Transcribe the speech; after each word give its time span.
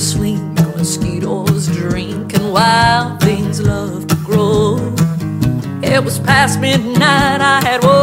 swing, 0.00 0.54
mosquitoes 0.54 1.66
drink, 1.66 2.32
and 2.32 2.52
wild 2.52 3.20
things 3.20 3.60
love 3.60 4.06
to 4.06 4.14
grow. 4.16 4.76
It 5.82 6.02
was 6.02 6.18
past 6.18 6.58
midnight, 6.58 7.42
I 7.42 7.60
had 7.60 7.84
one 7.84 7.99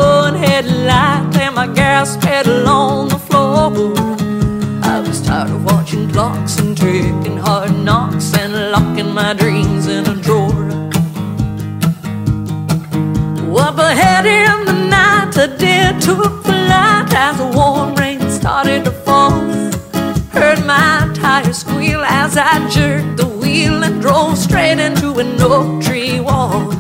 into 24.79 25.19
an 25.19 25.41
oak 25.41 25.81
tree 25.83 26.19
wall. 26.19 26.71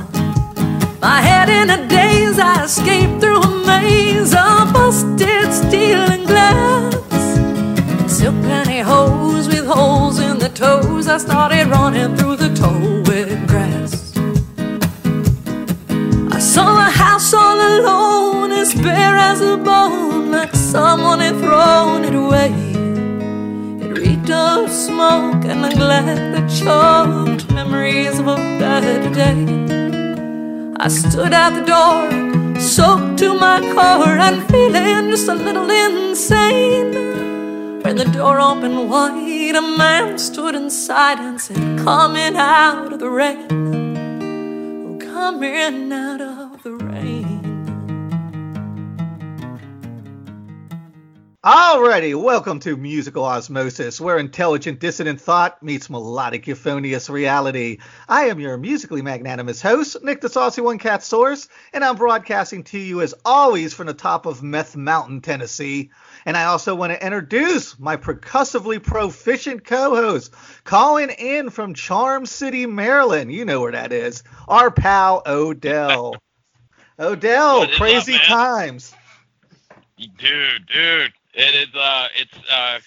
My 1.01 1.21
head 1.21 1.49
in 1.49 1.69
a 1.69 1.87
daze, 1.87 2.39
I 2.39 2.63
escaped 2.65 3.21
through 3.21 3.41
a 3.41 3.65
maze 3.65 4.33
of 4.33 4.73
busted 4.73 5.53
steel 5.53 6.01
and 6.15 6.25
glass. 6.27 6.93
Silk 8.11 8.35
pantyhose 8.47 9.47
with 9.47 9.65
holes 9.65 10.19
in 10.19 10.37
the 10.39 10.49
toes, 10.49 11.07
I 11.07 11.17
started 11.17 11.67
running 11.67 12.15
through 12.17 12.37
the 12.37 12.53
tall 12.53 13.03
wet 13.07 13.47
grass. 13.47 14.13
I 16.31 16.39
saw 16.39 16.87
a 16.87 16.89
house 16.89 17.33
all 17.33 17.59
alone, 17.59 18.51
as 18.51 18.73
bare 18.73 19.17
as 19.17 19.41
a 19.41 19.57
bone, 19.57 20.31
like 20.31 20.53
someone 20.55 21.19
had 21.19 21.37
thrown 21.39 22.03
it 22.05 22.15
away. 22.15 22.53
It 23.81 23.97
reeked 23.97 24.29
of 24.29 24.71
smoke 24.71 25.45
and 25.45 25.61
neglect 25.61 26.17
that 26.33 26.47
choked 26.49 27.36
memories 27.87 28.19
of 28.19 28.27
a 28.27 28.35
better 28.59 29.09
day. 29.13 30.75
I 30.77 30.87
stood 30.89 31.33
at 31.33 31.51
the 31.57 31.65
door, 31.73 32.59
soaked 32.59 33.17
to 33.19 33.33
my 33.33 33.59
core 33.73 34.17
and 34.27 34.47
feeling 34.49 35.09
just 35.09 35.27
a 35.27 35.33
little 35.33 35.69
insane. 35.69 36.93
When 37.83 37.95
the 37.95 38.05
door 38.05 38.39
opened 38.39 38.89
wide, 38.89 39.55
a 39.55 39.61
man 39.61 40.17
stood 40.17 40.55
inside 40.55 41.19
and 41.19 41.39
said, 41.39 41.79
Coming 41.79 42.35
out 42.35 42.91
of 42.93 42.99
the 42.99 43.09
rain. 43.09 43.47
Oh, 44.85 44.97
coming 44.99 45.91
out 45.93 46.06
of 46.06 46.06
Alrighty, 51.47 52.13
welcome 52.21 52.59
to 52.59 52.75
Musical 52.75 53.23
Osmosis, 53.23 54.01
where 54.01 54.17
intelligent 54.17 54.81
dissonant 54.81 55.21
thought 55.21 55.63
meets 55.63 55.89
melodic 55.89 56.45
euphonious 56.45 57.09
reality. 57.09 57.77
I 58.09 58.25
am 58.25 58.41
your 58.41 58.57
musically 58.57 59.01
magnanimous 59.01 59.61
host, 59.61 59.95
Nick 60.03 60.19
the 60.19 60.27
Saucy 60.27 60.59
One 60.59 60.77
Cat 60.77 61.03
Source, 61.03 61.47
and 61.71 61.85
I'm 61.85 61.95
broadcasting 61.95 62.65
to 62.65 62.77
you 62.77 62.99
as 63.01 63.15
always 63.23 63.73
from 63.73 63.87
the 63.87 63.93
top 63.93 64.25
of 64.25 64.43
Meth 64.43 64.75
Mountain, 64.75 65.21
Tennessee. 65.21 65.91
And 66.25 66.35
I 66.35 66.43
also 66.43 66.75
want 66.75 66.91
to 66.91 67.01
introduce 67.01 67.79
my 67.79 67.95
percussively 67.95 68.79
proficient 68.79 69.63
co-host, 69.63 70.33
calling 70.65 71.11
in 71.11 71.49
from 71.49 71.75
Charm 71.75 72.25
City, 72.25 72.65
Maryland. 72.65 73.31
You 73.31 73.45
know 73.45 73.61
where 73.61 73.71
that 73.71 73.93
is. 73.93 74.21
Our 74.49 74.69
pal 74.69 75.23
Odell. 75.25 76.17
Odell, 76.99 77.61
is 77.61 77.69
up, 77.69 77.75
crazy 77.75 78.17
times. 78.17 78.93
dude, 79.97 80.65
dude. 80.65 81.13
It 81.37 81.69
is. 81.69 81.75
Uh, 81.75 82.07
it's. 82.15 82.51
Uh, 82.51 82.79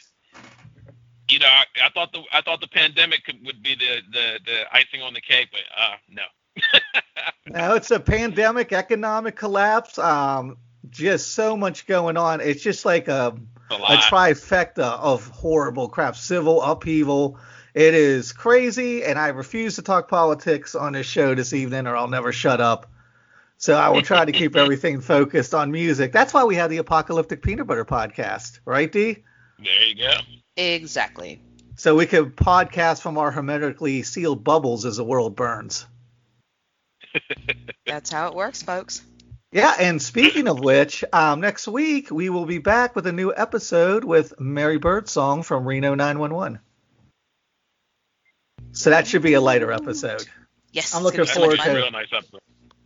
you 1.28 1.38
know, 1.38 1.46
I, 1.46 1.64
I 1.86 1.88
thought 1.90 2.12
the 2.12 2.22
I 2.32 2.40
thought 2.40 2.60
the 2.60 2.66
pandemic 2.66 3.24
could, 3.24 3.44
would 3.46 3.62
be 3.62 3.76
the, 3.76 4.02
the 4.12 4.40
the 4.44 4.74
icing 4.74 5.00
on 5.00 5.14
the 5.14 5.20
cake, 5.20 5.48
but 5.52 5.60
uh, 5.78 5.96
no. 6.08 6.22
Now 7.46 7.74
it's 7.74 7.90
a 7.90 7.98
pandemic, 7.98 8.72
economic 8.72 9.34
collapse. 9.34 9.98
Um, 9.98 10.56
just 10.88 11.32
so 11.32 11.56
much 11.56 11.86
going 11.86 12.16
on. 12.16 12.40
It's 12.40 12.62
just 12.62 12.84
like 12.84 13.08
a, 13.08 13.34
a 13.70 13.74
a 13.74 13.96
trifecta 13.96 14.98
of 15.00 15.26
horrible 15.28 15.88
crap. 15.88 16.16
Civil 16.16 16.62
upheaval. 16.62 17.38
It 17.74 17.94
is 17.94 18.32
crazy, 18.32 19.04
and 19.04 19.18
I 19.18 19.28
refuse 19.28 19.76
to 19.76 19.82
talk 19.82 20.08
politics 20.08 20.74
on 20.74 20.92
this 20.92 21.06
show 21.06 21.34
this 21.34 21.52
evening, 21.52 21.86
or 21.86 21.96
I'll 21.96 22.08
never 22.08 22.32
shut 22.32 22.60
up. 22.60 22.90
So 23.60 23.74
I 23.74 23.90
will 23.90 24.00
try 24.00 24.24
to 24.24 24.32
keep 24.32 24.56
everything 24.56 25.02
focused 25.02 25.52
on 25.54 25.70
music. 25.70 26.12
That's 26.12 26.32
why 26.32 26.44
we 26.44 26.54
have 26.56 26.70
the 26.70 26.78
Apocalyptic 26.78 27.42
Peanut 27.42 27.66
Butter 27.66 27.84
podcast, 27.84 28.58
right, 28.64 28.90
D? 28.90 29.22
there 29.62 29.86
you 29.86 29.94
go. 29.96 30.14
Exactly. 30.56 31.42
So 31.76 31.94
we 31.94 32.06
could 32.06 32.36
podcast 32.36 33.02
from 33.02 33.18
our 33.18 33.30
hermetically 33.30 34.02
sealed 34.02 34.42
bubbles 34.44 34.86
as 34.86 34.96
the 34.96 35.04
world 35.04 35.36
burns. 35.36 35.86
That's 37.86 38.10
how 38.10 38.28
it 38.28 38.34
works, 38.34 38.62
folks. 38.62 39.02
Yeah, 39.52 39.74
and 39.78 40.00
speaking 40.00 40.48
of 40.48 40.60
which, 40.60 41.04
um, 41.12 41.40
next 41.40 41.68
week 41.68 42.10
we 42.10 42.30
will 42.30 42.46
be 42.46 42.58
back 42.58 42.96
with 42.96 43.06
a 43.06 43.12
new 43.12 43.30
episode 43.36 44.04
with 44.04 44.40
Mary 44.40 44.78
Birdsong 44.78 45.42
from 45.42 45.66
Reno 45.68 45.94
911. 45.94 46.60
So 48.72 48.88
that 48.90 49.06
should 49.06 49.22
be 49.22 49.34
a 49.34 49.40
lighter 49.40 49.70
episode. 49.70 50.24
Yes. 50.72 50.94
I'm 50.94 51.02
looking 51.02 51.18
gonna 51.18 51.28
be 51.30 51.34
forward 51.34 51.54
a 51.54 51.56
to- 51.58 51.62
fun. 51.64 51.74
real 51.76 51.90
nice 51.90 52.08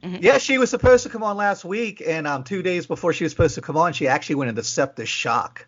episode. 0.05 0.25
Yeah, 0.25 0.39
she 0.39 0.59
was 0.59 0.71
supposed 0.71 1.03
to 1.05 1.09
come 1.09 1.23
on 1.23 1.37
last 1.37 1.65
week, 1.65 2.03
and 2.07 2.27
um, 2.27 2.45
two 2.45 2.63
days 2.63 2.87
before 2.87 3.13
she 3.13 3.25
was 3.25 3.33
supposed 3.33 3.55
to 3.57 3.61
come 3.63 3.77
on, 3.77 3.93
she 3.93 4.09
actually 4.09 4.37
went 4.37 4.51
into 4.51 4.63
septic 4.63 5.07
shock. 5.07 5.67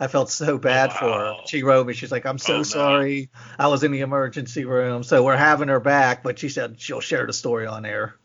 I 0.00 0.08
felt 0.08 0.28
so 0.30 0.58
bad 0.58 0.92
for 0.92 1.04
her. 1.06 1.34
She 1.46 1.62
wrote 1.62 1.86
me. 1.86 1.92
She's 1.94 2.10
like, 2.10 2.26
"I'm 2.26 2.38
so 2.38 2.56
Oh, 2.58 2.62
sorry. 2.64 3.30
I 3.58 3.68
was 3.68 3.84
in 3.84 3.92
the 3.92 4.00
emergency 4.00 4.64
room." 4.64 5.04
So 5.04 5.22
we're 5.22 5.36
having 5.36 5.68
her 5.68 5.80
back, 5.80 6.22
but 6.24 6.38
she 6.38 6.48
said 6.48 6.80
she'll 6.80 7.00
share 7.00 7.26
the 7.26 7.32
story 7.32 7.66
on 7.66 7.84
air. 7.86 8.16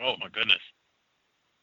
Oh 0.00 0.14
my 0.20 0.28
goodness. 0.32 0.60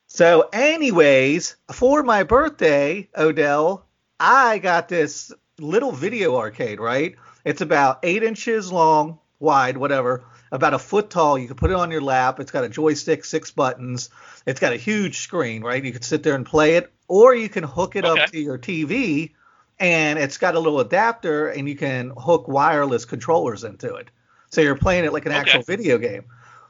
So, 0.08 0.50
anyways, 0.52 1.56
for 1.72 2.04
my 2.04 2.24
birthday, 2.24 3.10
Odell, 3.18 3.86
I 4.20 4.60
got 4.60 4.88
this 4.90 5.32
little 5.60 5.92
video 5.92 6.36
arcade, 6.38 6.80
right? 6.80 7.16
It's 7.46 7.62
about 7.62 8.00
eight 8.04 8.22
inches 8.24 8.72
long, 8.72 9.18
wide, 9.44 9.78
whatever, 9.78 10.24
about 10.52 10.74
a 10.74 10.80
foot 10.80 11.12
tall. 11.12 11.38
You 11.38 11.48
can 11.48 11.58
put 11.58 11.70
it 11.70 11.76
on 11.76 11.92
your 11.92 12.02
lap. 12.02 12.40
It's 12.40 12.52
got 12.52 12.64
a 12.64 12.70
joystick, 12.70 13.26
six 13.26 13.52
buttons. 13.52 14.10
It's 14.48 14.60
got 14.60 14.74
a 14.74 14.78
huge 14.78 15.20
screen, 15.20 15.62
right? 15.62 15.84
You 15.84 15.92
can 15.92 16.02
sit 16.02 16.24
there 16.24 16.34
and 16.34 16.46
play 16.46 16.78
it, 16.78 16.92
or 17.08 17.36
you 17.36 17.50
can 17.50 17.64
hook 17.64 17.96
it 17.96 18.06
Okay. 18.06 18.24
up 18.24 18.32
to 18.32 18.40
your 18.40 18.58
TV, 18.58 19.34
and 19.80 20.18
it's 20.18 20.38
got 20.38 20.56
a 20.56 20.60
little 20.60 20.80
adapter, 20.80 21.50
and 21.50 21.68
you 21.70 21.76
can 21.76 22.12
hook 22.18 22.48
wireless 22.48 23.06
controllers 23.06 23.64
into 23.64 23.94
it. 23.96 24.10
So 24.50 24.62
you're 24.62 24.76
playing 24.76 25.06
it 25.06 25.14
like 25.14 25.26
an 25.26 25.32
Okay. 25.32 25.42
actual 25.42 25.62
video 25.62 25.98
game. 25.98 26.26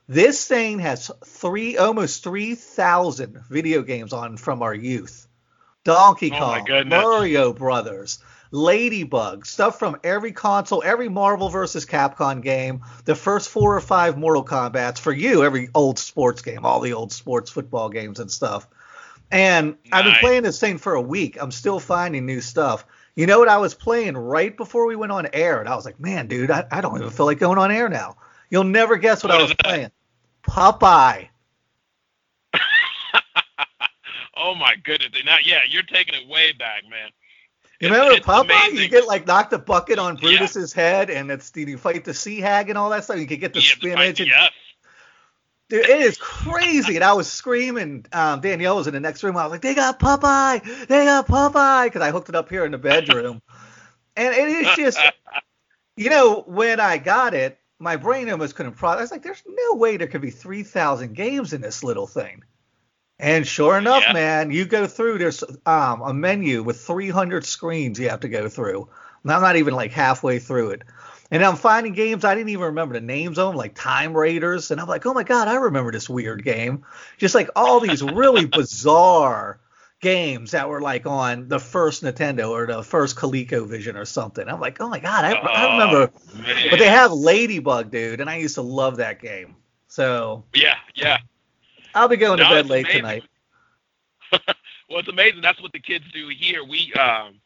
This 0.08 0.46
thing 0.48 0.80
has 0.80 1.10
three, 1.26 1.78
almost 1.78 2.24
three 2.24 2.56
thousand 2.56 3.42
video 3.50 3.84
games 3.84 4.12
on 4.12 4.36
from 4.36 4.62
our 4.62 4.74
youth. 4.74 5.28
Donkey 5.86 6.32
Oh 6.32 6.38
Kong, 6.40 6.66
goodness. 6.66 7.04
Mario 7.04 7.54
Brothers, 7.54 8.20
Ladybug, 8.53 9.47
stuff 9.47 9.80
from 9.80 9.97
every 10.03 10.31
console, 10.31 10.84
every 10.86 11.09
Marvel 11.09 11.50
versus 11.50 11.88
Capcom 11.88 12.40
game, 12.40 12.84
the 13.03 13.16
first 13.16 13.50
four 13.50 13.75
or 13.75 13.81
five 13.81 14.16
Mortal 14.16 14.46
Kombats 14.46 15.00
for 15.00 15.12
you, 15.12 15.44
every 15.44 15.69
old 15.74 15.97
sports 15.97 16.44
game, 16.44 16.63
all 16.63 16.80
the 16.80 16.94
old 16.94 17.12
sports 17.12 17.50
football 17.50 17.90
games 17.90 18.19
and 18.19 18.30
stuff. 18.30 18.68
And 19.31 19.75
I've 19.92 20.06
been 20.06 20.13
playing 20.19 20.44
this 20.44 20.59
thing 20.59 20.78
for 20.78 20.94
a 20.94 21.02
week. 21.02 21.36
I'm 21.42 21.50
still 21.50 21.80
finding 21.80 22.28
new 22.28 22.42
stuff. 22.42 22.86
You 23.16 23.25
know 23.25 23.40
what 23.40 23.50
I 23.50 23.57
was 23.57 23.74
playing 23.74 24.16
right 24.16 24.56
before 24.56 24.86
we 24.86 24.95
went 24.95 25.12
on 25.12 25.28
air, 25.33 25.60
and 25.60 25.68
I 25.68 25.75
was 25.75 25.86
like, 25.86 26.00
man, 26.00 26.28
dude, 26.28 26.51
I, 26.51 26.68
I 26.69 26.81
don't 26.81 27.00
even 27.00 27.10
feel 27.10 27.25
like 27.25 27.39
going 27.39 27.57
on 27.57 27.72
air 27.72 27.89
now. 27.89 28.18
You'll 28.51 28.66
never 28.66 28.98
guess 28.98 29.24
what, 29.24 29.31
What 29.31 29.39
I 29.39 29.42
was 29.42 29.54
playing. 29.56 29.89
Popeye. 30.44 31.30
oh 34.38 34.54
my 34.54 34.75
goodness. 34.83 35.10
Now, 35.25 35.38
yeah, 35.44 35.62
you're 35.68 35.81
taking 35.81 36.13
it 36.13 36.28
way 36.28 36.51
back, 36.51 36.83
man. 36.88 37.10
You 37.83 37.89
remember 37.94 38.13
it's 38.13 38.25
Popeye? 38.25 38.44
amazing. 38.44 38.77
You 38.77 38.88
get 38.89 39.07
like 39.07 39.27
knock 39.27 39.50
the 39.50 39.59
bucket 39.59 40.00
on 40.00 40.15
Yeah. 40.15 40.38
Brutus's 40.39 40.74
head, 40.74 41.09
and 41.09 41.30
it's 41.30 41.51
you 41.56 41.77
fight 41.77 42.06
the 42.06 42.13
sea 42.13 42.39
hag 42.39 42.69
and 42.69 42.77
all 42.77 42.89
that 42.91 43.03
stuff. 43.03 43.18
You 43.19 43.27
can 43.27 43.39
get 43.39 43.53
the 43.53 43.59
Yeah, 43.62 43.75
spinach. 43.75 44.19
and, 44.21 44.30
yes. 44.30 44.51
Dude, 45.69 45.85
it 45.89 46.01
is 46.01 46.18
crazy. 46.18 46.95
and 46.95 47.03
I 47.03 47.13
was 47.13 47.31
screaming. 47.31 48.06
Um, 48.13 48.41
Danielle 48.41 48.75
was 48.77 48.88
in 48.88 48.94
the 48.94 49.00
next 49.00 49.24
room. 49.24 49.38
I 49.38 49.44
was 49.44 49.51
like, 49.51 49.62
"They 49.62 49.74
got 49.75 50.00
Popeye! 50.00 50.88
They 50.88 51.06
got 51.06 51.27
Popeye!" 51.27 51.85
Because 51.85 52.01
I 52.01 52.12
hooked 52.12 52.30
it 52.30 52.35
up 52.35 52.50
here 52.50 52.65
in 52.65 52.71
the 52.71 52.77
bedroom, 52.77 53.41
and 54.15 54.33
it 54.35 54.47
is 54.47 54.75
just, 54.75 55.00
you 55.97 56.09
know, 56.09 56.41
when 56.47 56.80
I 56.80 56.97
got 56.97 57.33
it, 57.33 57.59
my 57.80 57.95
brain 57.95 58.30
almost 58.30 58.56
couldn't 58.56 58.74
process. 58.74 59.00
I 59.00 59.01
was 59.03 59.12
like, 59.12 59.24
"There's 59.24 59.44
no 59.47 59.75
way 59.75 59.97
there 59.97 60.07
could 60.07 60.21
be 60.21 60.30
three 60.31 60.63
thousand 60.63 61.15
games 61.15 61.53
in 61.53 61.62
this 61.62 61.83
little 61.83 62.07
thing." 62.07 62.44
And 63.19 63.48
sure 63.48 63.77
enough, 63.77 64.04
Yeah. 64.07 64.13
man, 64.13 64.51
you 64.51 64.65
go 64.65 64.88
through. 64.88 65.18
There's 65.18 65.44
um, 65.65 66.01
a 66.01 66.13
menu 66.13 66.63
with 66.63 66.81
300 66.81 67.45
screens 67.45 68.00
you 68.00 68.10
have 68.10 68.21
to 68.21 68.30
go 68.30 68.50
through. 68.50 68.89
And 69.24 69.31
I'm 69.31 69.42
not 69.42 69.56
even 69.56 69.74
like 69.74 69.92
halfway 69.92 70.39
through 70.39 70.71
it. 70.71 70.81
And 71.31 71.44
I'm 71.44 71.56
finding 71.56 71.94
games 71.94 72.25
I 72.25 72.36
didn't 72.36 72.50
even 72.50 72.65
remember 72.65 72.94
the 72.94 73.01
names 73.01 73.39
of 73.39 73.48
them, 73.48 73.56
like 73.56 73.74
Time 73.75 74.15
Raiders. 74.15 74.71
And 74.71 74.80
I'm 74.81 74.88
like, 74.88 75.06
oh 75.06 75.13
my 75.13 75.24
God, 75.24 75.48
I 75.48 75.56
remember 75.56 75.92
this 75.92 76.10
weird 76.10 76.44
game. 76.44 76.83
Just 77.18 77.33
like 77.33 77.50
all 77.56 77.80
these 77.80 78.04
really 78.04 78.45
bizarre 78.60 79.59
games 80.01 80.51
that 80.51 80.68
were 80.68 80.81
like 80.81 81.06
on 81.07 81.48
the 81.48 81.59
first 81.59 82.04
Nintendo 82.04 82.50
or 82.50 82.68
the 82.68 82.83
first 82.83 83.16
ColecoVision 83.16 83.95
or 83.95 84.06
something. 84.06 84.48
I'm 84.48 84.59
like, 84.59 84.81
oh 84.81 84.89
my 84.89 85.00
god, 85.00 85.24
I, 85.25 85.31
I 85.33 85.71
remember. 85.74 86.12
Oh, 86.13 86.38
man. 86.38 86.68
But 86.69 86.80
they 86.80 86.89
have 86.89 87.12
Ladybug, 87.13 87.89
dude, 87.89 88.19
and 88.19 88.30
I 88.30 88.36
used 88.38 88.56
to 88.56 88.62
love 88.62 88.98
that 88.98 89.21
game. 89.21 89.56
So 89.88 90.44
yeah. 90.54 90.75
I'll 91.95 92.07
be 92.07 92.18
going 92.18 92.40
to 92.40 92.44
bed 92.44 92.68
late 92.68 92.86
amazing. 92.86 93.01
tonight. 93.01 93.24
well, 94.90 95.00
it's 95.00 95.10
amazing. 95.10 95.42
That's 95.42 95.62
what 95.62 95.72
the 95.74 95.80
kids 95.80 96.06
do 96.13 96.30
here. 96.30 96.63
We, 96.63 96.92
um, 96.94 97.40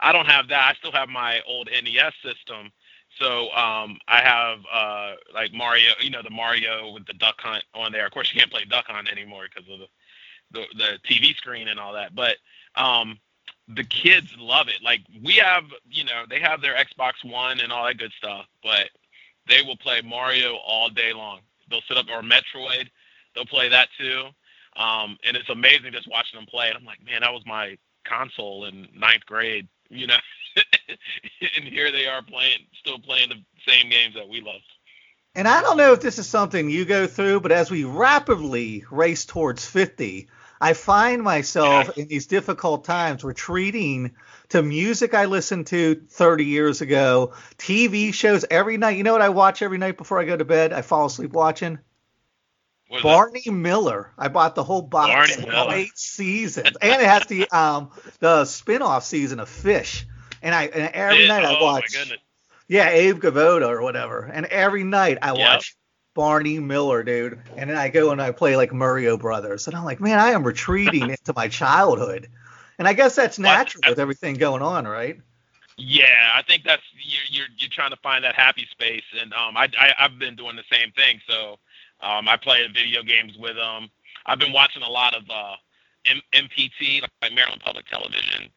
I 0.00 0.12
don't 0.12 0.26
have 0.26 0.48
that. 0.48 0.60
I 0.60 0.74
still 0.78 0.92
have 0.92 1.08
my 1.08 1.40
old 1.46 1.68
NES 1.70 2.12
system. 2.22 2.72
So 3.18 3.52
um, 3.52 3.98
I 4.08 4.20
have 4.22 4.58
uh, 4.72 5.14
like 5.34 5.52
Mario, 5.52 5.92
you 6.00 6.10
know, 6.10 6.22
the 6.22 6.30
Mario 6.30 6.92
with 6.92 7.06
the 7.06 7.12
Duck 7.14 7.36
Hunt 7.38 7.64
on 7.74 7.92
there. 7.92 8.06
Of 8.06 8.12
course, 8.12 8.32
you 8.32 8.38
can't 8.38 8.50
play 8.50 8.64
Duck 8.64 8.86
Hunt 8.86 9.10
anymore 9.10 9.44
because 9.52 9.70
of 9.70 9.80
the, 9.80 9.86
the 10.52 10.66
the 10.76 10.98
TV 11.08 11.36
screen 11.36 11.68
and 11.68 11.78
all 11.78 11.92
that. 11.92 12.14
But 12.14 12.36
um, 12.74 13.18
the 13.68 13.84
kids 13.84 14.34
love 14.38 14.68
it. 14.68 14.82
Like 14.82 15.02
we 15.22 15.34
have, 15.34 15.64
you 15.88 16.04
know, 16.04 16.24
they 16.28 16.40
have 16.40 16.62
their 16.62 16.74
Xbox 16.74 17.12
One 17.24 17.60
and 17.60 17.70
all 17.70 17.84
that 17.84 17.98
good 17.98 18.12
stuff, 18.16 18.46
but 18.62 18.88
they 19.46 19.62
will 19.62 19.76
play 19.76 20.00
Mario 20.02 20.56
all 20.56 20.88
day 20.88 21.12
long. 21.12 21.40
They'll 21.68 21.82
sit 21.82 21.96
up 21.96 22.06
or 22.08 22.22
Metroid. 22.22 22.88
They'll 23.34 23.46
play 23.46 23.68
that 23.70 23.88
too. 23.98 24.24
Um, 24.76 25.18
and 25.26 25.36
it's 25.36 25.48
amazing 25.50 25.92
just 25.92 26.08
watching 26.10 26.38
them 26.38 26.46
play. 26.46 26.68
And 26.68 26.76
I'm 26.76 26.84
like, 26.84 27.04
man, 27.04 27.20
that 27.20 27.32
was 27.32 27.42
my 27.46 27.76
console 28.04 28.64
in 28.64 28.88
ninth 28.94 29.26
grade, 29.26 29.68
you 29.90 30.06
know. 30.06 30.16
and 31.56 31.64
here 31.64 31.92
they 31.92 32.06
are 32.06 32.22
playing, 32.22 32.58
still 32.80 32.98
playing 32.98 33.28
the 33.30 33.70
same 33.70 33.90
games 33.90 34.14
that 34.14 34.28
we 34.28 34.40
love. 34.40 34.60
And 35.34 35.48
I 35.48 35.62
don't 35.62 35.78
know 35.78 35.92
if 35.94 36.00
this 36.00 36.18
is 36.18 36.28
something 36.28 36.68
you 36.68 36.84
go 36.84 37.06
through, 37.06 37.40
but 37.40 37.52
as 37.52 37.70
we 37.70 37.84
rapidly 37.84 38.84
race 38.90 39.24
towards 39.24 39.64
50, 39.64 40.28
I 40.60 40.74
find 40.74 41.22
myself 41.22 41.90
Yeah. 41.96 42.02
in 42.02 42.08
these 42.08 42.26
difficult 42.26 42.84
times 42.84 43.24
retreating 43.24 44.14
to 44.50 44.62
music 44.62 45.14
I 45.14 45.24
listened 45.24 45.68
to 45.68 46.02
30 46.10 46.44
years 46.44 46.82
ago, 46.82 47.32
TV 47.56 48.12
shows 48.12 48.44
every 48.50 48.76
night. 48.76 48.98
You 48.98 49.04
know 49.04 49.12
what 49.12 49.22
I 49.22 49.30
watch 49.30 49.62
every 49.62 49.78
night 49.78 49.96
before 49.96 50.20
I 50.20 50.24
go 50.24 50.36
to 50.36 50.44
bed? 50.44 50.72
I 50.74 50.82
fall 50.82 51.06
asleep 51.06 51.32
watching 51.32 51.78
Barney 53.00 53.42
Miller. 53.50 54.10
I 54.18 54.28
bought 54.28 54.54
the 54.54 54.64
whole 54.64 54.82
box 54.82 55.30
eight 55.72 55.96
seasons, 55.98 56.76
and 56.80 57.00
it 57.00 57.06
has 57.06 57.26
the 57.26 57.48
um 57.52 57.90
the 58.18 58.44
spin-off 58.44 59.04
season 59.04 59.40
of 59.40 59.48
Fish. 59.48 60.06
And 60.42 60.54
I 60.54 60.64
and 60.64 60.92
every 60.94 61.24
It- 61.24 61.28
night 61.28 61.44
I 61.44 61.52
oh 61.52 61.62
watch 61.62 61.94
yeah, 62.68 62.88
Abe 62.90 63.20
Vigoda 63.22 63.68
or 63.68 63.82
whatever. 63.82 64.24
And 64.24 64.46
every 64.46 64.84
night 64.84 65.18
I 65.22 65.32
Yep. 65.32 65.38
watch 65.40 65.76
Barney 66.14 66.58
Miller, 66.58 67.02
dude. 67.02 67.40
And 67.56 67.70
then 67.70 67.76
I 67.76 67.88
go 67.88 68.10
and 68.10 68.20
I 68.20 68.32
play 68.32 68.56
like 68.56 68.72
Mario 68.72 69.16
Brothers. 69.16 69.66
And 69.66 69.76
I'm 69.76 69.84
like, 69.84 70.00
man, 70.00 70.18
I 70.18 70.30
am 70.30 70.42
retreating 70.44 71.10
into 71.10 71.32
my 71.34 71.48
childhood. 71.48 72.28
And 72.78 72.88
I 72.88 72.92
guess 72.94 73.14
that's 73.14 73.38
Well, 73.38 73.52
natural 73.52 73.84
with 73.86 73.98
everything 73.98 74.34
going 74.34 74.62
on, 74.62 74.86
right? 74.86 75.20
Yeah, 75.78 76.30
I 76.34 76.42
think 76.42 76.64
that's 76.64 76.82
you're 77.02 77.22
you're, 77.28 77.46
you're 77.56 77.70
trying 77.70 77.90
to 77.90 77.96
find 77.96 78.24
that 78.24 78.34
happy 78.34 78.66
space, 78.70 79.04
and 79.20 79.32
um, 79.32 79.56
I, 79.56 79.68
I 79.78 79.92
I've 79.98 80.18
been 80.18 80.36
doing 80.36 80.54
the 80.56 80.64
same 80.70 80.92
thing. 80.92 81.20
So, 81.26 81.58
um, 82.02 82.28
I 82.28 82.36
play 82.36 82.66
video 82.72 83.02
games 83.02 83.36
with 83.38 83.56
them. 83.56 83.90
I've 84.26 84.38
been 84.38 84.52
watching 84.52 84.82
a 84.82 84.90
lot 84.90 85.14
of 85.14 85.24
uh, 85.30 85.54
M- 86.06 86.22
MPT, 86.32 87.02
like 87.22 87.32
Maryland 87.32 87.62
Public 87.64 87.86
Television, 87.86 88.50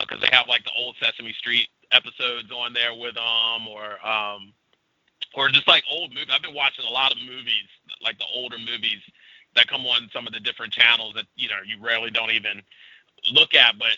because 0.00 0.20
they 0.20 0.28
have 0.32 0.48
like 0.48 0.64
the 0.64 0.72
old 0.78 0.96
Sesame 1.00 1.32
Street 1.32 1.68
episodes 1.92 2.50
on 2.50 2.72
there 2.72 2.94
with 2.94 3.14
them, 3.14 3.68
or 3.68 4.04
um, 4.06 4.52
or 5.34 5.48
just 5.48 5.68
like 5.68 5.84
old 5.90 6.10
movies. 6.10 6.28
I've 6.32 6.42
been 6.42 6.54
watching 6.54 6.84
a 6.84 6.90
lot 6.90 7.12
of 7.12 7.18
movies, 7.18 7.68
like 8.02 8.18
the 8.18 8.26
older 8.34 8.58
movies 8.58 9.02
that 9.54 9.66
come 9.68 9.86
on 9.86 10.08
some 10.12 10.26
of 10.26 10.32
the 10.32 10.40
different 10.40 10.72
channels 10.72 11.14
that 11.14 11.26
you 11.36 11.48
know 11.48 11.56
you 11.64 11.82
rarely 11.84 12.10
don't 12.10 12.30
even 12.30 12.62
look 13.32 13.54
at, 13.54 13.78
but 13.78 13.96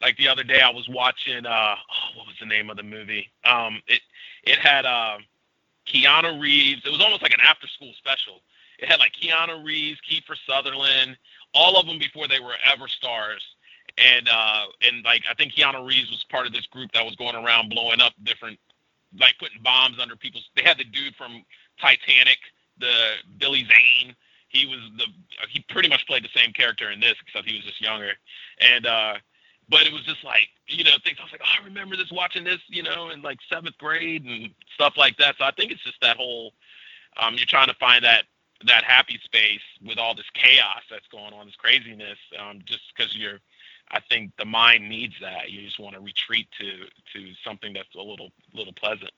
like 0.00 0.16
the 0.16 0.28
other 0.28 0.44
day 0.44 0.60
I 0.60 0.70
was 0.70 0.88
watching 0.88 1.46
uh 1.46 1.76
oh, 1.78 2.16
what 2.18 2.26
was 2.26 2.36
the 2.40 2.46
name 2.46 2.70
of 2.70 2.76
the 2.76 2.82
movie? 2.82 3.30
Um 3.44 3.80
it 3.86 4.00
it 4.44 4.58
had 4.58 4.84
uh 4.86 5.18
Keanu 5.86 6.40
Reeves. 6.40 6.82
It 6.84 6.90
was 6.90 7.00
almost 7.00 7.22
like 7.22 7.32
an 7.32 7.40
after 7.44 7.66
school 7.66 7.92
special. 7.96 8.40
It 8.78 8.88
had 8.88 8.98
like 8.98 9.12
Keanu 9.12 9.64
Reeves, 9.64 10.00
Kiefer 10.00 10.36
Sutherland, 10.46 11.16
all 11.54 11.78
of 11.78 11.86
them 11.86 11.98
before 11.98 12.28
they 12.28 12.40
were 12.40 12.54
ever 12.72 12.88
stars. 12.88 13.42
And 13.98 14.28
uh 14.28 14.64
and 14.82 15.04
like 15.04 15.22
I 15.30 15.34
think 15.34 15.52
Keanu 15.52 15.86
Reeves 15.86 16.10
was 16.10 16.24
part 16.30 16.46
of 16.46 16.52
this 16.52 16.66
group 16.66 16.92
that 16.92 17.04
was 17.04 17.14
going 17.16 17.36
around 17.36 17.68
blowing 17.68 18.00
up 18.00 18.12
different 18.24 18.58
like 19.20 19.34
putting 19.38 19.62
bombs 19.62 19.98
under 20.00 20.16
people's 20.16 20.48
they 20.56 20.62
had 20.62 20.78
the 20.78 20.84
dude 20.84 21.14
from 21.14 21.44
Titanic, 21.80 22.38
the 22.78 22.92
Billy 23.38 23.64
Zane. 23.64 24.16
He 24.48 24.66
was 24.66 24.80
the 24.96 25.06
he 25.48 25.64
pretty 25.68 25.88
much 25.88 26.06
played 26.06 26.24
the 26.24 26.30
same 26.34 26.52
character 26.52 26.90
in 26.90 27.00
this 27.00 27.14
except 27.26 27.48
he 27.48 27.56
was 27.56 27.64
just 27.64 27.80
younger. 27.80 28.12
And 28.60 28.86
uh 28.86 29.14
but 29.68 29.86
it 29.86 29.92
was 29.92 30.04
just 30.04 30.24
like 30.24 30.48
you 30.66 30.84
know 30.84 30.92
things 31.04 31.18
i 31.20 31.22
was 31.22 31.32
like 31.32 31.40
oh 31.44 31.60
i 31.60 31.64
remember 31.64 31.96
this 31.96 32.10
watching 32.12 32.44
this 32.44 32.60
you 32.68 32.82
know 32.82 33.10
in 33.10 33.22
like 33.22 33.38
seventh 33.50 33.76
grade 33.78 34.24
and 34.24 34.50
stuff 34.74 34.94
like 34.96 35.16
that 35.16 35.36
so 35.38 35.44
i 35.44 35.50
think 35.52 35.72
it's 35.72 35.82
just 35.82 36.00
that 36.02 36.16
whole 36.16 36.52
um 37.16 37.34
you're 37.34 37.46
trying 37.46 37.68
to 37.68 37.74
find 37.74 38.04
that 38.04 38.24
that 38.66 38.84
happy 38.84 39.18
space 39.24 39.60
with 39.84 39.98
all 39.98 40.14
this 40.14 40.28
chaos 40.34 40.82
that's 40.90 41.06
going 41.08 41.32
on 41.32 41.46
this 41.46 41.56
craziness 41.56 42.18
um 42.38 42.60
just 42.64 42.82
because 42.96 43.16
you're 43.16 43.40
i 43.90 44.00
think 44.08 44.30
the 44.38 44.44
mind 44.44 44.88
needs 44.88 45.14
that 45.20 45.50
you 45.50 45.62
just 45.62 45.78
want 45.80 45.94
to 45.94 46.00
retreat 46.00 46.48
to 46.58 46.66
to 47.12 47.32
something 47.44 47.72
that's 47.72 47.94
a 47.96 48.02
little 48.02 48.30
little 48.54 48.74
pleasant 48.74 49.10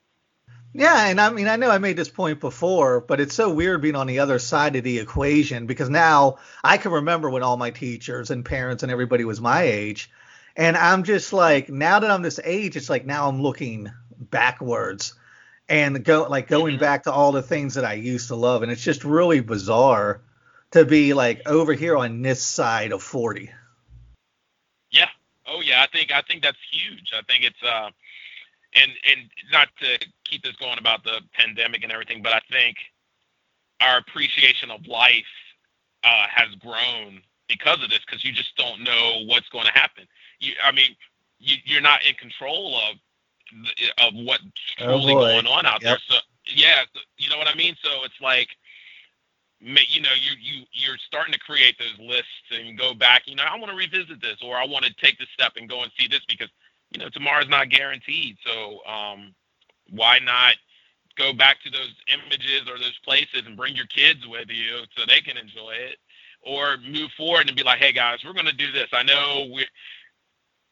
Yeah, 0.73 1.07
and 1.07 1.21
I 1.21 1.29
mean, 1.31 1.47
I 1.47 1.55
know 1.55 1.69
I 1.69 1.77
made 1.79 1.97
this 1.97 2.09
point 2.09 2.39
before, 2.39 3.01
but 3.01 3.19
it's 3.21 3.35
so 3.35 3.51
weird 3.51 3.81
being 3.81 3.95
on 3.95 4.07
the 4.07 4.19
other 4.19 4.39
side 4.39 4.75
of 4.75 4.83
the 4.83 4.99
equation 4.99 5.67
because 5.67 5.89
now 5.89 6.37
I 6.63 6.77
can 6.77 6.91
remember 6.91 7.29
when 7.29 7.43
all 7.43 7.57
my 7.57 7.71
teachers 7.71 8.29
and 8.29 8.45
parents 8.45 8.83
and 8.83 8.91
everybody 8.91 9.25
was 9.25 9.41
my 9.41 9.63
age. 9.63 10.11
And 10.55 10.77
I'm 10.77 11.03
just 11.03 11.33
like, 11.33 11.69
now 11.69 11.99
that 11.99 12.09
I'm 12.09 12.21
this 12.21 12.39
age, 12.43 12.77
it's 12.77 12.89
like 12.89 13.05
now 13.05 13.27
I'm 13.27 13.41
looking 13.41 13.91
backwards 14.17 15.13
and 15.67 16.03
go 16.03 16.23
like 16.29 16.47
going 16.47 16.77
Mhm. 16.77 16.79
back 16.79 17.03
to 17.03 17.11
all 17.11 17.31
the 17.31 17.41
things 17.41 17.73
that 17.73 17.83
I 17.83 17.93
used 17.93 18.29
to 18.29 18.35
love. 18.35 18.63
And 18.63 18.71
it's 18.71 18.83
just 18.83 19.03
really 19.03 19.41
bizarre 19.41 20.21
to 20.71 20.85
be 20.85 21.13
like 21.13 21.41
over 21.47 21.73
here 21.73 21.97
on 21.97 22.21
this 22.21 22.41
side 22.45 22.91
of 22.91 23.03
40. 23.03 23.51
Yeah. 24.91 25.09
Oh 25.45 25.61
yeah. 25.61 25.81
I 25.81 25.87
think 25.87 26.11
I 26.11 26.21
think 26.21 26.43
that's 26.43 26.57
huge. 26.71 27.11
I 27.13 27.21
think 27.23 27.43
it's 27.43 27.61
uh, 27.63 27.89
and 28.73 28.91
and 29.09 29.29
not 29.51 29.69
to 29.81 29.99
keep 30.23 30.43
this 30.43 30.55
going 30.55 30.77
about 30.77 31.03
the 31.03 31.21
pandemic 31.33 31.83
and 31.83 31.91
everything, 31.91 32.21
but 32.21 32.33
I 32.33 32.41
think 32.51 32.77
our 33.81 33.97
appreciation 33.97 34.71
of 34.71 34.85
life 34.87 35.25
uh, 36.03 36.27
has 36.29 36.53
grown 36.55 37.21
because 37.47 37.83
of 37.83 37.89
this. 37.89 37.99
Because 38.05 38.23
you 38.23 38.31
just 38.31 38.55
don't 38.55 38.81
know 38.81 39.23
what's 39.25 39.49
going 39.49 39.65
to 39.65 39.71
happen. 39.71 40.07
You, 40.39 40.53
I 40.63 40.71
mean, 40.71 40.95
you, 41.39 41.57
you're 41.65 41.81
not 41.81 42.05
in 42.05 42.15
control 42.15 42.77
of 42.77 42.95
of 43.99 44.13
what's 44.25 44.43
Oh, 44.79 44.99
truly 44.99 45.15
boy. 45.15 45.31
going 45.31 45.47
on 45.47 45.65
out 45.65 45.81
Yep. 45.81 45.97
there. 45.97 45.99
So 46.09 46.15
yeah, 46.55 46.83
you 47.17 47.29
know 47.29 47.37
what 47.37 47.47
I 47.47 47.55
mean. 47.55 47.75
So 47.83 48.03
it's 48.03 48.19
like 48.21 48.49
you 49.59 50.01
know 50.01 50.09
you 50.19 50.31
you 50.41 50.63
you're 50.73 50.97
starting 50.97 51.33
to 51.33 51.39
create 51.39 51.75
those 51.79 51.97
lists 51.99 52.49
and 52.51 52.77
go 52.77 52.93
back 52.93 53.23
you 53.25 53.35
know 53.35 53.43
i 53.49 53.57
want 53.57 53.69
to 53.71 53.77
revisit 53.77 54.21
this 54.21 54.37
or 54.43 54.55
i 54.57 54.65
want 54.65 54.85
to 54.85 54.93
take 55.01 55.17
this 55.17 55.29
step 55.33 55.53
and 55.57 55.69
go 55.69 55.81
and 55.83 55.91
see 55.97 56.07
this 56.07 56.21
because 56.27 56.49
you 56.91 56.99
know 56.99 57.09
tomorrow's 57.09 57.49
not 57.49 57.69
guaranteed 57.69 58.37
so 58.45 58.79
um 58.85 59.33
why 59.89 60.19
not 60.19 60.55
go 61.17 61.33
back 61.33 61.61
to 61.63 61.69
those 61.71 61.93
images 62.13 62.61
or 62.69 62.77
those 62.77 62.97
places 63.03 63.43
and 63.45 63.57
bring 63.57 63.75
your 63.75 63.87
kids 63.87 64.27
with 64.27 64.49
you 64.49 64.79
so 64.97 65.03
they 65.07 65.21
can 65.21 65.37
enjoy 65.37 65.71
it 65.71 65.97
or 66.41 66.77
move 66.77 67.09
forward 67.17 67.47
and 67.47 67.55
be 67.55 67.63
like 67.63 67.79
hey 67.79 67.91
guys 67.91 68.19
we're 68.25 68.33
going 68.33 68.45
to 68.45 68.55
do 68.55 68.71
this 68.71 68.87
i 68.93 69.03
know 69.03 69.47
we 69.53 69.65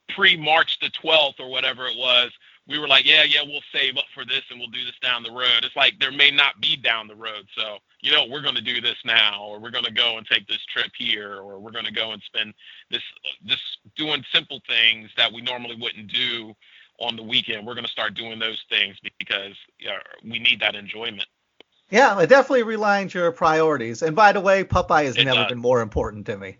pre 0.09 0.37
march 0.37 0.79
the 0.79 0.89
12th 0.89 1.39
or 1.39 1.49
whatever 1.49 1.87
it 1.87 1.97
was 1.97 2.31
we 2.67 2.79
were 2.79 2.87
like, 2.87 3.05
yeah, 3.05 3.23
yeah, 3.23 3.41
we'll 3.45 3.61
save 3.73 3.97
up 3.97 4.05
for 4.13 4.25
this 4.25 4.41
and 4.49 4.59
we'll 4.59 4.69
do 4.69 4.85
this 4.85 4.97
down 5.01 5.21
the 5.23 5.31
road. 5.31 5.63
It's 5.63 5.75
like 5.75 5.99
there 5.99 6.11
may 6.11 6.31
not 6.31 6.61
be 6.61 6.77
down 6.77 7.07
the 7.07 7.15
road. 7.15 7.45
So, 7.57 7.77
you 8.01 8.11
know, 8.11 8.25
we're 8.29 8.41
going 8.41 8.55
to 8.55 8.61
do 8.61 8.79
this 8.79 8.95
now, 9.03 9.43
or 9.43 9.59
we're 9.59 9.71
going 9.71 9.83
to 9.83 9.91
go 9.91 10.17
and 10.17 10.25
take 10.25 10.47
this 10.47 10.63
trip 10.73 10.91
here, 10.97 11.39
or 11.39 11.59
we're 11.59 11.71
going 11.71 11.85
to 11.85 11.91
go 11.91 12.11
and 12.11 12.21
spend 12.23 12.53
this, 12.89 13.01
this 13.45 13.59
doing 13.97 14.23
simple 14.33 14.61
things 14.67 15.09
that 15.17 15.31
we 15.31 15.41
normally 15.41 15.75
wouldn't 15.75 16.07
do 16.11 16.53
on 16.99 17.17
the 17.17 17.23
weekend. 17.23 17.67
We're 17.67 17.75
going 17.75 17.85
to 17.85 17.91
start 17.91 18.13
doing 18.13 18.39
those 18.39 18.63
things 18.69 18.95
because 19.19 19.55
we 20.23 20.39
need 20.39 20.61
that 20.61 20.75
enjoyment. 20.75 21.25
Yeah, 21.89 22.19
it 22.21 22.27
definitely 22.27 22.63
realigns 22.63 23.13
your 23.13 23.29
priorities. 23.33 24.01
And 24.01 24.15
by 24.15 24.31
the 24.31 24.39
way, 24.39 24.63
Popeye 24.63 25.03
has 25.03 25.17
It 25.17 25.25
never 25.25 25.41
does. 25.41 25.49
been 25.49 25.59
more 25.59 25.81
important 25.81 26.25
to 26.27 26.37
me. 26.37 26.57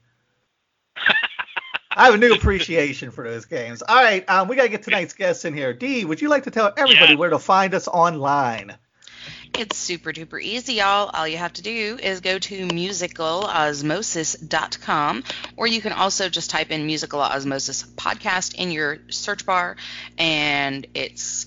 I 1.95 2.05
have 2.05 2.15
a 2.15 2.17
new 2.17 2.33
appreciation 2.33 3.11
for 3.11 3.23
those 3.23 3.45
games. 3.45 3.81
All 3.81 3.95
right, 3.95 4.27
um, 4.29 4.47
we 4.47 4.55
got 4.55 4.63
to 4.63 4.69
get 4.69 4.83
tonight's 4.83 5.13
guests 5.13 5.45
in 5.45 5.53
here. 5.53 5.73
Dee, 5.73 6.05
would 6.05 6.21
you 6.21 6.29
like 6.29 6.43
to 6.43 6.51
tell 6.51 6.73
everybody 6.75 7.13
Yeah. 7.13 7.19
where 7.19 7.29
to 7.29 7.39
find 7.39 7.73
us 7.73 7.87
online? 7.87 8.75
It's 9.55 9.77
super 9.77 10.11
duper 10.11 10.41
easy, 10.41 10.73
y'all. 10.75 11.11
All 11.13 11.27
you 11.27 11.37
have 11.37 11.53
to 11.53 11.61
do 11.61 11.99
is 12.01 12.21
go 12.21 12.39
to 12.39 12.67
musicalosmosis.com, 12.67 15.23
or 15.55 15.67
you 15.67 15.79
can 15.81 15.93
also 15.93 16.27
just 16.29 16.49
type 16.49 16.71
in 16.71 16.87
Musical 16.87 17.21
Osmosis 17.21 17.83
Podcast 17.83 18.55
in 18.55 18.71
your 18.71 18.97
search 19.09 19.45
bar, 19.45 19.75
and 20.17 20.87
it's 20.95 21.45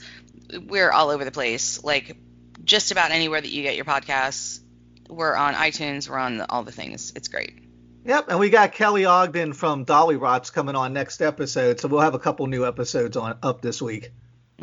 we're 0.69 0.93
all 0.93 1.11
over 1.11 1.25
the 1.25 1.33
place. 1.33 1.83
Like 1.83 2.17
just 2.65 2.93
about 2.93 3.11
anywhere 3.11 3.41
that 3.41 3.51
you 3.51 3.63
get 3.65 3.75
your 3.75 3.85
podcasts, 3.85 4.61
we're 5.09 5.35
on 5.35 5.55
iTunes, 5.55 6.09
we're 6.09 6.19
on 6.19 6.41
all 6.43 6.63
the 6.63 6.71
things. 6.73 7.13
It's 7.17 7.27
great. 7.29 7.59
Yep, 8.07 8.27
and 8.29 8.39
we 8.39 8.51
got 8.51 8.71
Kelly 8.71 9.05
Ogden 9.05 9.53
from 9.53 9.85
Dollyrots 9.85 10.53
coming 10.53 10.77
on 10.77 10.93
next 10.93 11.21
episode, 11.21 11.81
so 11.81 11.89
we'll 11.89 12.03
have 12.03 12.15
a 12.15 12.21
couple 12.21 12.47
new 12.47 12.65
episodes 12.65 13.17
on 13.17 13.37
up 13.43 13.63
this 13.63 13.83
week. 13.83 14.13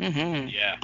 Mm-hmm. 0.00 0.48
Yeah. 0.48 0.76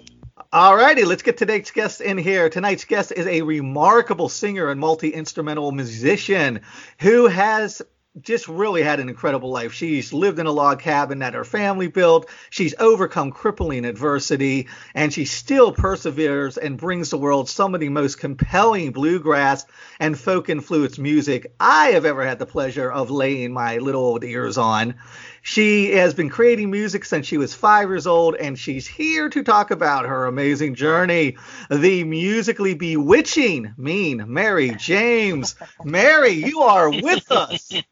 Alrighty, 0.53 1.07
let's 1.07 1.23
get 1.23 1.39
tonight's 1.39 1.71
guest 1.71 2.03
in 2.03 2.19
here. 2.19 2.51
Tonight's 2.51 2.85
guest 2.85 3.13
is 3.17 3.27
a 3.27 3.41
remarkable 3.41 4.29
singer 4.29 4.69
and 4.69 4.79
multi-instrumental 4.79 5.73
musician 5.73 6.61
who 7.01 7.29
has 7.29 7.81
just 8.21 8.49
really 8.49 8.83
had 8.83 8.99
an 8.99 9.09
incredible 9.09 9.51
life. 9.51 9.73
She's 9.73 10.13
lived 10.13 10.41
in 10.41 10.47
a 10.47 10.51
log 10.51 10.81
cabin 10.81 11.21
that 11.21 11.35
her 11.35 11.45
family 11.45 11.87
built. 11.87 12.29
She's 12.51 12.75
overcome 12.79 13.31
crippling 13.31 13.85
adversity, 13.85 14.67
and 14.95 15.13
she 15.13 15.25
still 15.25 15.71
perseveres 15.71 16.59
and 16.59 16.77
brings 16.77 17.11
the 17.11 17.19
world 17.19 17.49
some 17.49 17.73
of 17.73 17.81
the 17.81 17.89
most 17.89 18.19
compelling 18.19 18.91
bluegrass 18.91 19.65
and 20.01 20.19
folk 20.19 20.49
influenced 20.49 20.99
music 20.99 21.53
I 21.61 21.91
have 21.91 22.05
ever 22.05 22.27
had 22.27 22.41
the 22.41 22.47
pleasure 22.47 22.91
of 22.91 23.13
laying 23.13 23.53
my 23.53 23.79
little 23.79 24.03
old 24.03 24.25
ears 24.25 24.59
on. 24.59 24.97
She 25.43 25.93
has 25.93 26.13
been 26.13 26.29
creating 26.29 26.71
music 26.71 27.05
since 27.05 27.27
she 27.27 27.39
was 27.39 27.55
five 27.55 27.89
years 27.89 28.09
old, 28.09 28.35
and 28.35 28.59
she's 28.59 28.89
here 28.89 29.29
to 29.31 29.43
talk 29.45 29.71
about 29.71 30.07
her 30.07 30.27
amazing 30.27 30.75
journey. 30.75 31.37
The 31.71 32.03
musically 32.05 32.75
bewitching, 32.75 33.73
mean 33.79 34.25
Mary 34.27 34.71
James. 34.71 35.55
Mary, 35.85 36.31
you 36.31 36.63
are 36.63 36.91
with 36.91 37.31
us. 37.31 37.73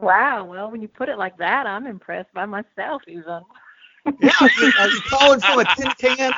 Wow. 0.00 0.44
Well, 0.44 0.70
when 0.70 0.82
you 0.82 0.88
put 0.88 1.08
it 1.08 1.18
like 1.18 1.36
that, 1.38 1.66
I'm 1.66 1.86
impressed 1.86 2.32
by 2.34 2.46
myself 2.46 3.02
even. 3.06 3.42
Yeah, 4.20 4.32
are 4.40 4.88
you, 4.88 5.00
calling 5.02 5.40
from 5.40 5.58
a 5.58 5.64
tin 5.64 5.90
can? 5.98 6.32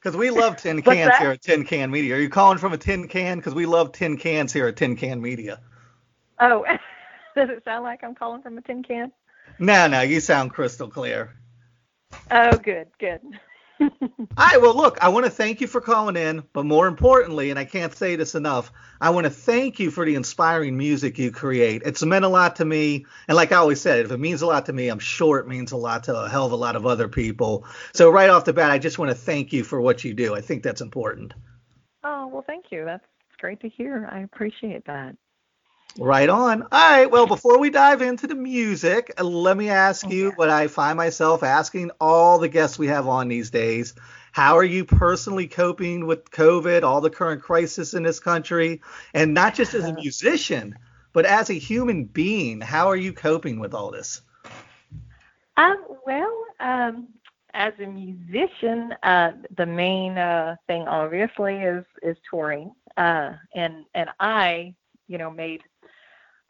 Because 0.00 0.16
we 0.16 0.30
love 0.30 0.56
tin 0.56 0.82
cans 0.82 1.06
that? 1.06 1.18
here 1.18 1.30
at 1.30 1.42
Tin 1.42 1.64
Can 1.64 1.90
Media. 1.90 2.16
Are 2.16 2.20
you 2.20 2.28
calling 2.28 2.58
from 2.58 2.72
a 2.72 2.78
tin 2.78 3.08
can? 3.08 3.38
Because 3.38 3.54
we 3.54 3.66
love 3.66 3.92
tin 3.92 4.16
cans 4.16 4.52
here 4.52 4.66
at 4.66 4.76
Tin 4.76 4.96
Can 4.96 5.20
Media. 5.20 5.60
Oh, 6.40 6.64
does 7.36 7.50
it 7.50 7.62
sound 7.64 7.84
like 7.84 8.02
I'm 8.02 8.14
calling 8.14 8.42
from 8.42 8.58
a 8.58 8.62
tin 8.62 8.82
can? 8.82 9.12
No, 9.58 9.86
no, 9.86 10.00
you 10.00 10.20
sound 10.20 10.50
crystal 10.52 10.88
clear. 10.88 11.36
Oh, 12.30 12.58
good, 12.58 12.88
good. 12.98 13.20
All 14.36 14.46
right, 14.46 14.60
well, 14.60 14.76
look, 14.76 14.98
I 15.02 15.08
want 15.08 15.24
to 15.24 15.30
thank 15.30 15.60
you 15.60 15.66
for 15.66 15.80
calling 15.80 16.16
in, 16.16 16.44
but 16.52 16.64
more 16.64 16.86
importantly, 16.86 17.50
and 17.50 17.58
I 17.58 17.64
can't 17.64 17.94
say 17.94 18.16
this 18.16 18.34
enough, 18.34 18.72
I 19.00 19.10
want 19.10 19.24
to 19.24 19.30
thank 19.30 19.80
you 19.80 19.90
for 19.90 20.04
the 20.04 20.14
inspiring 20.14 20.76
music 20.76 21.18
you 21.18 21.30
create. 21.32 21.82
It's 21.84 22.02
meant 22.04 22.24
a 22.24 22.28
lot 22.28 22.56
to 22.56 22.64
me, 22.64 23.06
and 23.28 23.36
like 23.36 23.52
I 23.52 23.56
always 23.56 23.80
said, 23.80 24.04
if 24.04 24.12
it 24.12 24.18
means 24.18 24.42
a 24.42 24.46
lot 24.46 24.66
to 24.66 24.72
me, 24.72 24.88
I'm 24.88 24.98
sure 24.98 25.38
it 25.38 25.48
means 25.48 25.72
a 25.72 25.76
lot 25.76 26.04
to 26.04 26.16
a 26.16 26.28
hell 26.28 26.46
of 26.46 26.52
a 26.52 26.56
lot 26.56 26.76
of 26.76 26.86
other 26.86 27.08
people. 27.08 27.66
So 27.92 28.10
right 28.10 28.30
off 28.30 28.44
the 28.44 28.52
bat, 28.52 28.70
I 28.70 28.78
just 28.78 28.98
want 28.98 29.10
to 29.10 29.16
thank 29.16 29.52
you 29.52 29.64
for 29.64 29.80
what 29.80 30.04
you 30.04 30.14
do. 30.14 30.34
I 30.34 30.40
think 30.40 30.62
that's 30.62 30.80
important. 30.80 31.34
oh, 32.04 32.28
well, 32.28 32.44
thank 32.46 32.66
you. 32.70 32.84
That's 32.84 33.04
great 33.38 33.60
to 33.60 33.68
hear. 33.68 34.08
I 34.12 34.20
appreciate 34.20 34.84
that. 34.86 35.16
Right 35.98 36.28
on. 36.28 36.62
All 36.62 36.68
right. 36.72 37.10
Well, 37.10 37.26
before 37.36 37.58
we 37.58 37.70
dive 37.70 38.02
into 38.02 38.26
the 38.26 38.34
music, 38.34 39.12
let 39.20 39.56
me 39.56 39.68
ask 39.68 40.08
you 40.08 40.30
what 40.36 40.48
I 40.48 40.68
find 40.68 40.96
myself 40.96 41.42
asking 41.42 41.90
all 42.00 42.38
the 42.38 42.48
guests 42.48 42.78
we 42.78 42.86
have 42.86 43.06
on 43.06 43.28
these 43.28 43.50
days. 43.50 43.94
How 44.32 44.56
are 44.56 44.64
you 44.64 44.86
personally 44.86 45.46
coping 45.46 46.06
with 46.06 46.30
COVID, 46.30 46.82
all 46.82 47.02
the 47.02 47.10
current 47.10 47.42
crisis 47.42 47.92
in 47.92 48.02
this 48.02 48.18
country, 48.18 48.80
and 49.12 49.34
not 49.34 49.54
just 49.54 49.74
as 49.74 49.84
a 49.84 49.92
musician, 50.00 50.74
but 51.12 51.26
as 51.26 51.50
a 51.50 51.54
human 51.54 52.04
being? 52.04 52.62
How 52.62 52.88
are 52.88 52.96
you 52.96 53.12
coping 53.12 53.60
with 53.60 53.74
all 53.74 53.90
this? 53.90 54.22
Um, 55.58 55.84
well, 56.06 56.44
um, 56.60 57.08
as 57.52 57.74
a 57.78 57.86
musician, 57.86 58.94
uh, 59.02 59.32
the 59.58 59.66
main 59.66 60.16
uh, 60.16 60.56
thing 60.66 60.88
obviously 60.88 61.56
is 61.56 61.84
is 62.02 62.16
touring, 62.30 62.72
uh, 62.96 63.32
and 63.54 63.84
and 63.94 64.08
I, 64.18 64.74
you 65.08 65.18
know, 65.18 65.30
made 65.30 65.60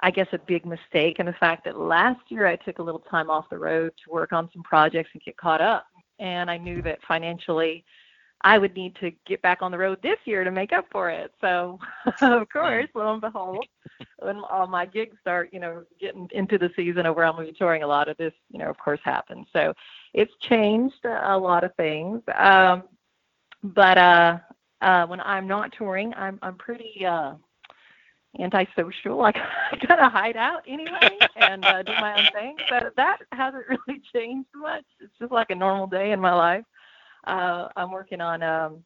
I 0.02 0.11
guess 0.11 0.26
a 0.32 0.38
big 0.38 0.66
mistake 0.66 1.21
in 1.21 1.26
the 1.26 1.32
fact 1.35 1.64
that 1.64 1.78
last 1.78 2.21
year 2.28 2.47
I 2.47 2.56
took 2.56 2.78
a 2.78 2.82
little 2.82 3.04
time 3.11 3.30
off 3.30 3.49
the 3.50 3.59
road 3.59 3.92
to 4.04 4.12
work 4.12 4.32
on 4.32 4.50
some 4.52 4.62
projects 4.62 5.11
and 5.14 5.23
get 5.23 5.37
caught 5.37 5.61
up, 5.61 5.87
and 6.18 6.50
I 6.50 6.59
knew 6.59 6.82
that 6.82 6.99
financially 7.06 7.85
I 8.44 8.59
would 8.59 8.75
need 8.75 8.97
to 8.97 9.12
get 9.26 9.40
back 9.42 9.62
on 9.62 9.71
the 9.71 9.78
road 9.78 9.99
this 10.02 10.18
year 10.25 10.42
to 10.42 10.50
make 10.50 10.73
up 10.73 10.87
for 10.90 11.09
it. 11.11 11.32
So, 11.40 11.78
of 12.21 12.49
course, 12.49 12.88
lo 12.94 13.12
and 13.12 13.21
behold, 13.21 13.64
when 14.18 14.38
all 14.50 14.66
my 14.66 14.85
gigs 14.85 15.16
start, 15.21 15.50
you 15.52 15.61
know, 15.61 15.85
getting 16.00 16.28
into 16.32 16.59
the 16.59 16.71
season 16.75 17.06
of 17.06 17.14
where 17.14 17.25
I'm 17.25 17.35
going 17.35 17.47
to 17.47 17.52
be 17.52 17.59
touring, 17.59 17.82
a 17.85 17.87
lot 17.87 18.09
of 18.09 18.16
this, 18.16 18.32
you 18.50 18.59
know, 18.59 18.68
of 18.68 18.78
course, 18.78 19.00
happens. 19.04 19.47
So 19.52 19.73
it's 20.12 20.32
changed 20.40 21.04
a 21.04 21.38
lot 21.38 21.62
of 21.62 21.75
things. 21.76 22.21
Um, 22.37 22.82
but 23.62 23.97
uh, 23.97 24.38
uh, 24.80 25.06
when 25.06 25.21
I'm 25.21 25.47
not 25.47 25.73
touring, 25.78 26.12
I'm 26.14 26.40
I'm 26.42 26.56
pretty 26.56 27.06
uh, 27.06 27.35
antisocial. 28.40 29.16
Like 29.16 29.36
I 29.36 29.76
kind 29.86 30.00
of 30.00 30.12
hide 30.12 30.36
out 30.36 30.62
anyway 30.66 31.18
and 31.36 31.64
uh, 31.64 31.82
do 31.82 31.92
my 32.00 32.18
own 32.18 32.28
thing. 32.32 32.56
But 32.70 32.94
that 32.96 33.18
hasn't 33.32 33.64
really 33.68 34.00
changed 34.14 34.48
much. 34.54 34.84
It's 35.00 35.12
just 35.18 35.32
like 35.32 35.50
a 35.50 35.54
normal 35.54 35.86
day 35.86 36.12
in 36.12 36.20
my 36.20 36.32
life. 36.32 36.64
Uh, 37.26 37.68
I'm 37.76 37.90
working 37.90 38.20
on 38.20 38.42
um, 38.42 38.84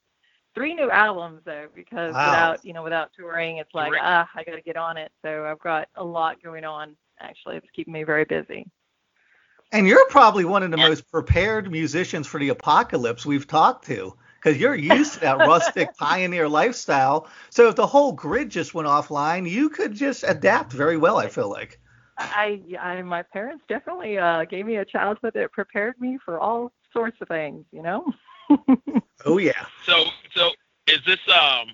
three 0.55 0.75
new 0.75 0.91
albums 0.91 1.41
though, 1.45 1.69
because 1.75 2.13
Wow. 2.15 2.25
without 2.27 2.65
you 2.65 2.73
know 2.73 2.83
without 2.83 3.11
touring, 3.17 3.59
it's 3.59 3.75
like 3.75 3.93
ah, 4.01 4.29
I 4.35 4.45
got 4.45 4.57
to 4.57 4.63
get 4.63 4.77
on 4.77 4.97
it. 4.97 5.13
So 5.23 5.45
I've 5.47 5.61
got 5.61 5.89
a 5.97 6.05
lot 6.05 6.43
going 6.43 6.65
on. 6.65 6.97
Actually, 7.21 7.57
it's 7.57 7.67
keeping 7.75 7.95
me 7.95 8.03
very 8.05 8.25
busy. 8.25 8.67
And 9.73 9.87
you're 9.87 10.07
probably 10.11 10.45
one 10.45 10.63
of 10.63 10.71
the 10.71 10.77
most 10.77 11.11
prepared 11.11 11.71
musicians 11.71 12.27
for 12.27 12.39
the 12.39 12.51
apocalypse 12.51 13.27
we've 13.27 13.47
talked 13.49 13.85
to 13.87 14.17
because 14.47 14.61
you're 14.61 14.77
used 14.77 15.15
to 15.15 15.21
that 15.21 15.39
rustic 15.39 15.97
pioneer 15.99 16.49
lifestyle. 16.49 17.27
So 17.51 17.69
if 17.69 17.75
the 17.75 17.87
whole 17.87 18.13
grid 18.13 18.49
just 18.49 18.75
went 18.75 18.87
offline, 18.87 19.51
you 19.51 19.69
could 19.69 19.93
just 19.93 20.25
adapt 20.27 20.73
very 20.73 20.97
well, 20.97 21.19
I 21.19 21.29
feel 21.29 21.51
like. 21.51 21.81
I, 22.17 22.63
I 22.81 23.03
my 23.03 23.23
parents 23.23 23.65
definitely 23.69 24.19
uh, 24.19 24.45
gave 24.45 24.65
me 24.65 24.77
a 24.77 24.85
childhood 24.85 25.33
that 25.35 25.51
prepared 25.51 26.01
me 26.01 26.19
for 26.25 26.39
all 26.39 26.73
sorts 26.93 27.17
of 27.21 27.29
things. 27.29 27.65
You 27.73 27.83
know. 27.83 28.13
Oh, 29.25 29.39
yeah. 29.39 29.67
So 29.87 30.05
so 30.35 30.51
is 30.87 30.99
this 31.07 31.19
um 31.35 31.71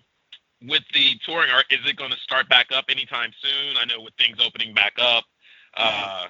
with 0.62 0.82
the 0.94 1.18
touring? 1.26 1.50
Or 1.50 1.64
is 1.70 1.80
it 1.84 1.96
going 1.96 2.12
to 2.12 2.16
start 2.18 2.48
back 2.48 2.68
up 2.72 2.84
anytime 2.88 3.32
soon? 3.42 3.76
I 3.76 3.84
know 3.84 4.00
with 4.00 4.14
things 4.14 4.38
opening 4.40 4.72
back 4.72 4.92
up, 4.98 5.24
uh, 5.76 6.26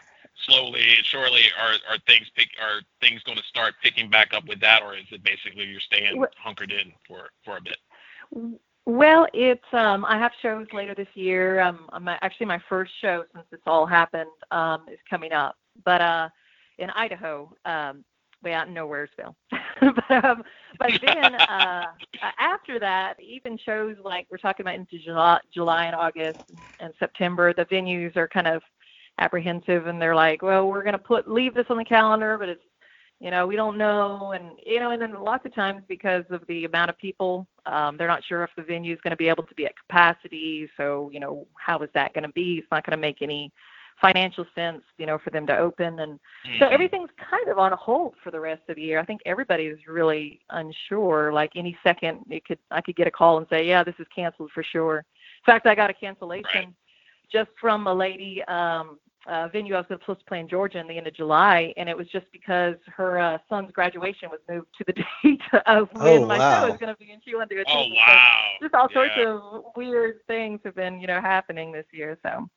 slowly 0.46 0.80
and 0.96 1.06
surely, 1.06 1.42
are 1.60 1.72
are 1.90 1.98
things 2.06 2.26
pick 2.36 2.48
are 2.60 2.82
things 3.00 3.22
going 3.24 3.38
to 3.38 3.44
start 3.44 3.74
picking 3.82 4.10
back 4.10 4.32
up 4.34 4.46
with 4.46 4.60
that, 4.60 4.82
or 4.82 4.96
is 4.96 5.04
it 5.10 5.22
basically 5.22 5.64
you're 5.64 5.80
staying 5.80 6.22
hunkered 6.36 6.72
in 6.72 6.92
for 7.06 7.30
for 7.44 7.58
a 7.58 7.60
bit? 7.60 7.78
Well, 8.84 9.28
it's 9.32 9.62
um 9.72 10.04
I 10.04 10.18
have 10.18 10.32
shows 10.40 10.66
later 10.72 10.94
this 10.94 11.08
year. 11.14 11.60
Um 11.60 11.88
I'm 11.92 12.08
actually 12.08 12.46
my 12.46 12.60
first 12.68 12.92
show 13.00 13.24
since 13.32 13.46
this 13.50 13.60
all 13.66 13.86
happened 13.86 14.30
um 14.50 14.86
is 14.90 14.98
coming 15.08 15.32
up. 15.32 15.56
But 15.84 16.00
uh 16.00 16.28
in 16.78 16.90
Idaho, 16.90 17.54
um 17.64 18.04
way 18.42 18.54
out 18.54 18.66
in 18.66 18.74
Nowheresville. 18.74 19.36
but 19.80 20.24
um 20.24 20.42
but 20.78 20.92
then 21.04 21.34
uh 21.36 21.86
after 22.40 22.80
that, 22.80 23.14
even 23.20 23.56
shows 23.56 23.96
like 24.02 24.26
we're 24.30 24.38
talking 24.38 24.64
about 24.64 24.74
into 24.74 24.98
July, 24.98 25.38
July 25.54 25.84
and 25.84 25.94
August 25.94 26.40
and 26.80 26.92
September, 26.98 27.54
the 27.54 27.66
venues 27.66 28.16
are 28.16 28.26
kind 28.26 28.48
of 28.48 28.62
apprehensive 29.18 29.86
and 29.86 30.00
they're 30.00 30.14
like, 30.14 30.42
well, 30.42 30.68
we're 30.68 30.82
going 30.82 30.92
to 30.92 30.98
put 30.98 31.30
leave 31.30 31.54
this 31.54 31.66
on 31.70 31.76
the 31.76 31.84
calendar, 31.84 32.36
but 32.38 32.48
it's 32.48 32.62
you 33.22 33.30
know, 33.30 33.46
we 33.46 33.54
don't 33.54 33.78
know, 33.78 34.32
and 34.34 34.58
you 34.66 34.80
know, 34.80 34.90
and 34.90 35.00
then 35.00 35.14
lots 35.22 35.46
of 35.46 35.54
times 35.54 35.84
because 35.86 36.24
of 36.30 36.42
the 36.48 36.64
amount 36.64 36.90
of 36.90 36.98
people, 36.98 37.46
um, 37.66 37.96
they're 37.96 38.08
not 38.08 38.24
sure 38.24 38.42
if 38.42 38.50
the 38.56 38.64
venue 38.64 38.92
is 38.92 39.00
going 39.00 39.12
to 39.12 39.16
be 39.16 39.28
able 39.28 39.44
to 39.44 39.54
be 39.54 39.64
at 39.64 39.76
capacity. 39.76 40.68
So, 40.76 41.08
you 41.12 41.20
know, 41.20 41.46
how 41.54 41.78
is 41.78 41.90
that 41.94 42.12
going 42.14 42.24
to 42.24 42.32
be? 42.32 42.54
It's 42.54 42.66
not 42.72 42.84
going 42.84 42.96
to 42.96 43.00
make 43.00 43.22
any 43.22 43.52
financial 44.00 44.44
sense, 44.56 44.82
you 44.98 45.06
know, 45.06 45.18
for 45.22 45.30
them 45.30 45.46
to 45.46 45.56
open, 45.56 46.00
and 46.00 46.18
so 46.58 46.66
Mhm. 46.66 46.72
everything's 46.72 47.10
kind 47.16 47.46
of 47.48 47.60
on 47.60 47.70
hold 47.70 48.16
for 48.24 48.32
the 48.32 48.40
rest 48.40 48.62
of 48.68 48.74
the 48.74 48.82
year. 48.82 48.98
I 48.98 49.04
think 49.04 49.20
everybody 49.24 49.66
is 49.66 49.86
really 49.86 50.40
unsure. 50.50 51.32
Like 51.32 51.52
any 51.54 51.78
second, 51.84 52.24
it 52.28 52.44
could 52.44 52.58
I 52.72 52.80
could 52.80 52.96
get 52.96 53.06
a 53.06 53.12
call 53.12 53.38
and 53.38 53.46
say, 53.48 53.68
yeah, 53.68 53.84
this 53.84 53.94
is 54.00 54.06
canceled 54.12 54.50
for 54.50 54.64
sure. 54.64 54.98
In 54.98 55.44
fact, 55.46 55.68
I 55.68 55.76
got 55.76 55.90
a 55.90 55.94
cancellation 55.94 56.44
Right. 56.54 56.74
Just 57.32 57.50
from 57.60 57.86
a 57.86 57.94
lady 57.94 58.42
um, 58.48 58.98
uh, 59.26 59.48
venue 59.48 59.74
I 59.74 59.78
was 59.78 59.86
supposed 59.88 60.20
to 60.20 60.26
play 60.26 60.40
in 60.40 60.48
Georgia 60.48 60.78
in 60.80 60.88
the 60.88 60.98
end 60.98 61.06
of 61.06 61.14
July, 61.14 61.72
and 61.76 61.88
it 61.88 61.96
was 61.96 62.08
just 62.08 62.26
because 62.32 62.74
her 62.96 63.18
uh, 63.18 63.38
son's 63.48 63.70
graduation 63.72 64.28
was 64.30 64.40
moved 64.50 64.66
to 64.78 64.84
the 64.86 64.92
date 65.22 65.40
of 65.66 65.88
when 65.94 66.22
Oh, 66.22 66.26
my 66.26 66.38
wow. 66.38 66.62
show 66.62 66.70
was 66.70 66.78
going 66.80 66.92
to 66.92 66.98
be, 66.98 67.12
and 67.12 67.22
she 67.24 67.34
wanted 67.34 67.54
to 67.54 67.60
Oh 67.68 67.80
attend. 67.80 67.94
So 67.94 68.12
wow! 68.12 68.38
just 68.62 68.74
all 68.74 68.88
sorts 68.92 69.12
Yeah. 69.16 69.34
of 69.34 69.64
weird 69.76 70.16
things 70.26 70.60
have 70.64 70.74
been, 70.74 71.00
you 71.00 71.06
know, 71.06 71.20
happening 71.20 71.72
this 71.72 71.86
year. 71.92 72.18
So. 72.22 72.48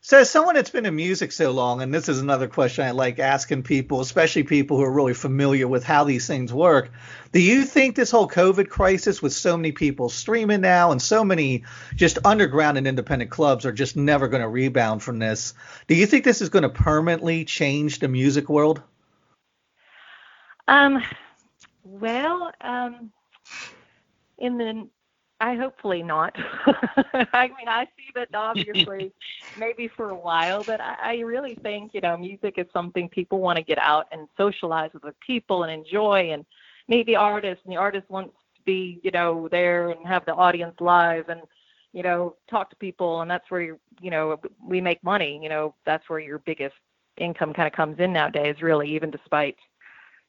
So, 0.00 0.18
as 0.18 0.30
someone 0.30 0.54
that's 0.54 0.70
been 0.70 0.86
in 0.86 0.94
music 0.94 1.32
so 1.32 1.50
long, 1.50 1.82
and 1.82 1.92
this 1.92 2.08
is 2.08 2.20
another 2.20 2.46
question 2.46 2.84
I 2.84 2.92
like 2.92 3.18
asking 3.18 3.64
people, 3.64 4.00
especially 4.00 4.44
people 4.44 4.76
who 4.76 4.84
are 4.84 4.92
really 4.92 5.12
familiar 5.12 5.66
with 5.66 5.82
how 5.82 6.04
these 6.04 6.26
things 6.26 6.52
work. 6.52 6.92
Do 7.32 7.40
you 7.40 7.64
think 7.64 7.96
this 7.96 8.12
whole 8.12 8.28
COVID 8.28 8.68
crisis, 8.68 9.20
with 9.20 9.32
so 9.32 9.56
many 9.56 9.72
people 9.72 10.08
streaming 10.08 10.60
now 10.60 10.92
and 10.92 11.02
so 11.02 11.24
many 11.24 11.64
just 11.96 12.18
underground 12.24 12.78
and 12.78 12.86
independent 12.86 13.32
clubs, 13.32 13.66
are 13.66 13.72
just 13.72 13.96
never 13.96 14.28
going 14.28 14.40
to 14.40 14.48
rebound 14.48 15.02
from 15.02 15.18
this? 15.18 15.52
Do 15.88 15.96
you 15.96 16.06
think 16.06 16.24
this 16.24 16.42
is 16.42 16.48
going 16.48 16.62
to 16.62 16.68
permanently 16.68 17.44
change 17.44 17.98
the 17.98 18.08
music 18.08 18.48
world? 18.48 18.80
Um, 20.68 21.02
well, 21.82 22.52
um, 22.60 23.10
in 24.38 24.58
the 24.58 24.88
I 25.40 25.54
hopefully 25.54 26.02
not. 26.02 26.34
I 27.32 27.46
mean, 27.48 27.68
I 27.68 27.84
see 27.96 28.10
that 28.16 28.28
obviously 28.34 29.12
maybe 29.56 29.88
for 29.96 30.10
a 30.10 30.14
while, 30.18 30.64
but 30.64 30.80
I, 30.80 30.96
I 31.00 31.16
really 31.20 31.56
think 31.62 31.94
you 31.94 32.00
know 32.00 32.16
music 32.16 32.54
is 32.58 32.66
something 32.72 33.08
people 33.08 33.38
want 33.40 33.56
to 33.56 33.62
get 33.62 33.78
out 33.78 34.06
and 34.10 34.28
socialize 34.36 34.90
with 34.92 35.02
the 35.02 35.14
people 35.24 35.62
and 35.62 35.72
enjoy, 35.72 36.30
and 36.32 36.44
maybe 36.88 37.14
artists 37.14 37.62
and 37.64 37.72
the 37.72 37.78
artist 37.78 38.10
wants 38.10 38.34
to 38.56 38.62
be 38.64 38.98
you 39.02 39.12
know 39.12 39.48
there 39.50 39.90
and 39.90 40.06
have 40.06 40.24
the 40.26 40.34
audience 40.34 40.74
live 40.80 41.28
and 41.28 41.42
you 41.92 42.02
know 42.02 42.34
talk 42.50 42.68
to 42.70 42.76
people, 42.76 43.20
and 43.20 43.30
that's 43.30 43.48
where 43.48 43.60
you 43.62 43.78
you 44.00 44.10
know 44.10 44.40
we 44.66 44.80
make 44.80 45.02
money. 45.04 45.38
You 45.40 45.50
know 45.50 45.74
that's 45.86 46.08
where 46.08 46.20
your 46.20 46.40
biggest 46.40 46.74
income 47.16 47.52
kind 47.52 47.66
of 47.68 47.72
comes 47.72 48.00
in 48.00 48.12
nowadays, 48.12 48.56
really, 48.60 48.88
even 48.92 49.10
despite 49.10 49.56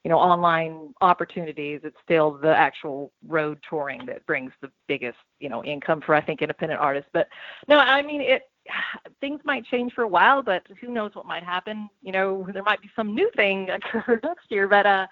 you 0.03 0.09
know 0.09 0.17
online 0.17 0.93
opportunities 1.01 1.81
it's 1.83 1.97
still 2.03 2.31
the 2.31 2.55
actual 2.55 3.11
road 3.27 3.59
touring 3.67 4.05
that 4.05 4.25
brings 4.25 4.51
the 4.61 4.71
biggest 4.87 5.17
you 5.39 5.49
know 5.49 5.63
income 5.63 6.01
for 6.01 6.15
i 6.15 6.21
think 6.21 6.41
independent 6.41 6.79
artists 6.79 7.09
but 7.13 7.27
no 7.67 7.77
i 7.77 8.01
mean 8.01 8.21
it 8.21 8.43
things 9.21 9.41
might 9.43 9.65
change 9.65 9.93
for 9.93 10.03
a 10.03 10.07
while 10.07 10.41
but 10.41 10.63
who 10.79 10.89
knows 10.89 11.11
what 11.15 11.25
might 11.25 11.43
happen 11.43 11.89
you 12.01 12.11
know 12.11 12.47
there 12.53 12.63
might 12.63 12.81
be 12.81 12.89
some 12.95 13.13
new 13.13 13.29
thing 13.35 13.69
occur 13.95 14.19
next 14.23 14.49
year 14.49 14.67
but 14.67 14.85
uh 14.85 15.05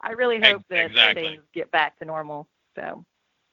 i 0.00 0.10
really 0.12 0.40
hope 0.40 0.62
that 0.68 0.86
exactly. 0.86 1.22
things 1.22 1.42
get 1.54 1.70
back 1.70 1.98
to 1.98 2.04
normal 2.04 2.46
so 2.76 3.04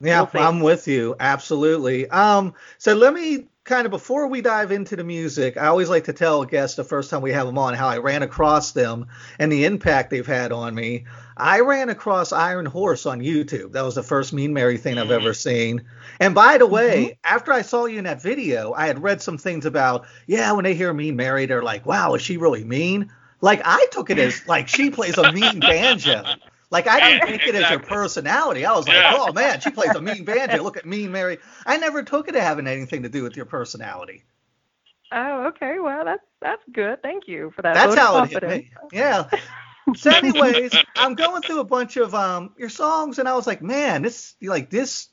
yeah, 0.03 0.25
We'll. 0.33 0.43
I'm 0.43 0.61
with 0.61 0.87
you. 0.87 1.15
Absolutely. 1.19 2.09
Um, 2.09 2.55
so 2.79 2.93
let 2.95 3.13
me 3.13 3.45
kind 3.71 3.85
of 3.85 3.91
before 3.91 4.27
we 4.27 4.41
dive 4.41 4.73
into 4.73 4.97
the 4.97 5.03
music, 5.03 5.55
I 5.55 5.67
always 5.67 5.87
like 5.87 6.03
to 6.03 6.13
tell 6.13 6.43
guests 6.43 6.75
the 6.75 6.83
first 6.83 7.09
time 7.09 7.21
we 7.21 7.31
have 7.31 7.47
them 7.47 7.57
on 7.57 7.73
how 7.73 7.87
I 7.87 7.99
ran 7.99 8.21
across 8.21 8.73
them 8.73 9.07
and 9.39 9.49
the 9.49 9.63
impact 9.63 10.09
they've 10.09 10.27
had 10.27 10.51
on 10.51 10.75
me. 10.75 11.05
I 11.37 11.61
ran 11.61 11.87
across 11.87 12.33
Iron 12.33 12.65
Horse 12.65 13.05
on 13.05 13.21
YouTube. 13.21 13.71
That 13.71 13.85
was 13.85 13.95
the 13.95 14.03
first 14.03 14.33
Mean 14.33 14.53
Mary 14.53 14.77
thing 14.77 14.97
I've 14.97 15.09
ever 15.09 15.29
mm-hmm. 15.29 15.49
seen. 15.49 15.83
And 16.19 16.35
by 16.35 16.57
the 16.57 16.67
way, 16.67 17.03
mm-hmm. 17.03 17.33
after 17.33 17.53
I 17.53 17.61
saw 17.61 17.85
you 17.85 17.97
in 17.97 18.03
that 18.03 18.21
video, 18.21 18.73
I 18.73 18.87
had 18.87 19.01
read 19.01 19.21
some 19.21 19.37
things 19.37 19.65
about, 19.65 20.05
yeah, 20.27 20.51
when 20.51 20.65
they 20.65 20.73
hear 20.73 20.93
Mean 20.93 21.15
Mary, 21.15 21.45
they're 21.45 21.63
like, 21.63 21.85
wow, 21.85 22.13
is 22.15 22.21
she 22.21 22.35
really 22.35 22.65
mean? 22.65 23.09
Like 23.39 23.61
I 23.63 23.87
took 23.91 24.09
it 24.09 24.19
as 24.19 24.45
like 24.49 24.67
she 24.67 24.89
plays 24.89 25.17
a 25.17 25.31
mean 25.31 25.61
banjo. 25.61 26.25
Like 26.71 26.87
I 26.87 26.99
didn't 27.01 27.27
think 27.27 27.47
it 27.47 27.55
as 27.55 27.65
her 27.65 27.79
personality. 27.79 28.65
I 28.65 28.73
was 28.73 28.87
like, 28.87 28.95
Yeah. 28.97 29.13
oh 29.17 29.33
man, 29.33 29.59
she 29.59 29.71
plays 29.71 29.93
a 29.95 30.01
mean 30.01 30.23
banjo. 30.25 30.63
Look 30.63 30.77
at 30.77 30.85
Mean 30.85 31.11
Mary. 31.11 31.37
I 31.65 31.77
never 31.77 32.01
took 32.03 32.27
it 32.29 32.35
as 32.35 32.41
having 32.43 32.67
anything 32.67 33.03
to 33.03 33.09
do 33.09 33.23
with 33.23 33.35
your 33.35 33.45
personality. 33.45 34.23
oh 35.11 35.47
okay 35.47 35.79
well 35.79 36.05
that's 36.05 36.23
that's 36.41 36.61
good 36.71 37.01
thank 37.03 37.27
you 37.27 37.51
for 37.55 37.61
that 37.63 37.73
That's 37.73 37.95
vote 37.95 38.01
of 38.01 38.07
how 38.07 38.23
it 38.23 38.29
hit 38.29 38.43
me. 38.43 38.71
Yeah. 38.93 39.29
So, 39.95 40.09
anyways, 40.15 40.71
I'm 40.95 41.15
going 41.15 41.41
through 41.41 41.59
a 41.59 41.65
bunch 41.65 41.97
of 41.97 42.15
um 42.15 42.53
your 42.57 42.69
songs, 42.69 43.19
and 43.19 43.27
I 43.27 43.35
was 43.35 43.45
like, 43.47 43.61
man, 43.61 44.03
this 44.03 44.35
like 44.41 44.69
this. 44.69 45.09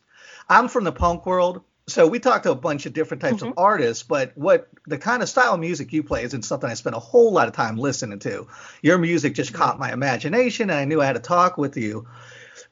I'm 0.48 0.68
from 0.68 0.84
the 0.84 0.92
punk 0.92 1.26
world, 1.26 1.62
so 1.88 2.06
we 2.06 2.18
talked 2.18 2.44
to 2.44 2.50
a 2.50 2.54
bunch 2.54 2.86
of 2.86 2.92
different 2.92 3.22
types 3.22 3.42
of 3.42 3.48
mm-hmm. 3.48 3.58
artists. 3.58 4.02
But 4.02 4.32
what 4.36 4.68
the 4.86 4.98
kind 4.98 5.22
of 5.22 5.28
style 5.28 5.54
of 5.54 5.60
music 5.60 5.92
you 5.92 6.02
play 6.02 6.22
isn't 6.22 6.42
something 6.42 6.68
I 6.68 6.74
spent 6.74 6.96
a 6.96 7.00
whole 7.00 7.32
lot 7.32 7.48
of 7.48 7.54
time 7.54 7.76
listening 7.76 8.18
to. 8.20 8.46
Your 8.82 8.98
music 8.98 9.34
just 9.34 9.52
caught 9.52 9.78
my 9.78 9.92
imagination, 9.92 10.70
and 10.70 10.78
I 10.78 10.84
knew 10.84 11.00
I 11.00 11.06
had 11.06 11.14
to 11.14 11.20
talk 11.20 11.58
with 11.58 11.76
you. 11.76 12.06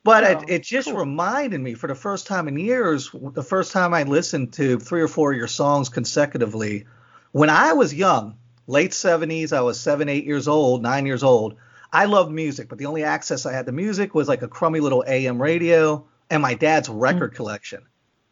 But 0.04 0.24
Oh, 0.24 0.30
it, 0.30 0.44
it 0.48 0.62
just 0.62 0.88
cool. 0.88 0.98
reminded 0.98 1.60
me 1.60 1.74
for 1.74 1.88
the 1.88 1.94
first 1.94 2.26
time 2.26 2.46
in 2.46 2.56
years, 2.58 3.10
the 3.12 3.42
first 3.42 3.72
time 3.72 3.92
I 3.92 4.04
listened 4.04 4.52
to 4.54 4.78
three 4.78 5.02
or 5.02 5.08
four 5.08 5.32
of 5.32 5.38
your 5.38 5.48
songs 5.48 5.88
consecutively, 5.88 6.86
when 7.32 7.50
I 7.50 7.72
was 7.72 7.92
young, 7.92 8.36
late 8.66 8.92
70s, 8.92 9.52
I 9.52 9.62
was 9.62 9.80
seven, 9.80 10.08
eight 10.08 10.24
years 10.24 10.46
old, 10.46 10.82
nine 10.82 11.06
years 11.06 11.22
old. 11.22 11.56
I 11.92 12.04
loved 12.04 12.30
music, 12.30 12.68
but 12.68 12.78
the 12.78 12.86
only 12.86 13.04
access 13.04 13.46
I 13.46 13.52
had 13.52 13.66
to 13.66 13.72
music 13.72 14.14
was 14.14 14.28
like 14.28 14.42
a 14.42 14.48
crummy 14.48 14.80
little 14.80 15.04
AM 15.06 15.40
radio 15.40 16.06
and 16.30 16.42
my 16.42 16.54
dad's 16.54 16.88
record 16.88 17.32
mm. 17.32 17.36
collection. 17.36 17.82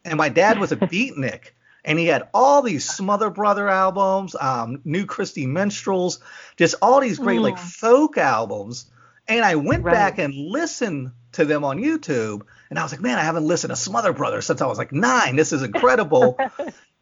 And 0.05 0.17
my 0.17 0.29
dad 0.29 0.59
was 0.59 0.71
a 0.71 0.77
beatnik, 0.77 1.51
and 1.83 1.99
he 1.99 2.05
had 2.07 2.29
all 2.33 2.61
these 2.61 2.87
Smothers 2.89 3.33
Brother 3.33 3.67
albums, 3.67 4.35
um, 4.39 4.81
New 4.85 5.05
Christy 5.05 5.45
Minstrels, 5.47 6.19
just 6.57 6.75
all 6.81 7.01
these 7.01 7.19
great 7.19 7.41
like 7.41 7.55
Mm. 7.55 7.59
folk 7.59 8.17
albums. 8.17 8.89
And 9.27 9.43
I 9.43 9.55
went 9.55 9.83
Right. 9.83 9.93
back 9.93 10.19
and 10.19 10.33
listened 10.35 11.11
to 11.33 11.45
them 11.45 11.63
on 11.65 11.79
YouTube, 11.79 12.43
and 12.69 12.79
I 12.79 12.83
was 12.83 12.91
like, 12.91 13.01
man, 13.01 13.17
I 13.17 13.23
haven't 13.23 13.45
listened 13.47 13.71
to 13.71 13.75
Smothers 13.75 14.15
Brothers 14.15 14.45
since 14.45 14.61
I 14.61 14.67
was 14.67 14.77
like 14.77 14.91
nine. 14.93 15.35
This 15.35 15.51
is 15.51 15.63
incredible. 15.63 16.39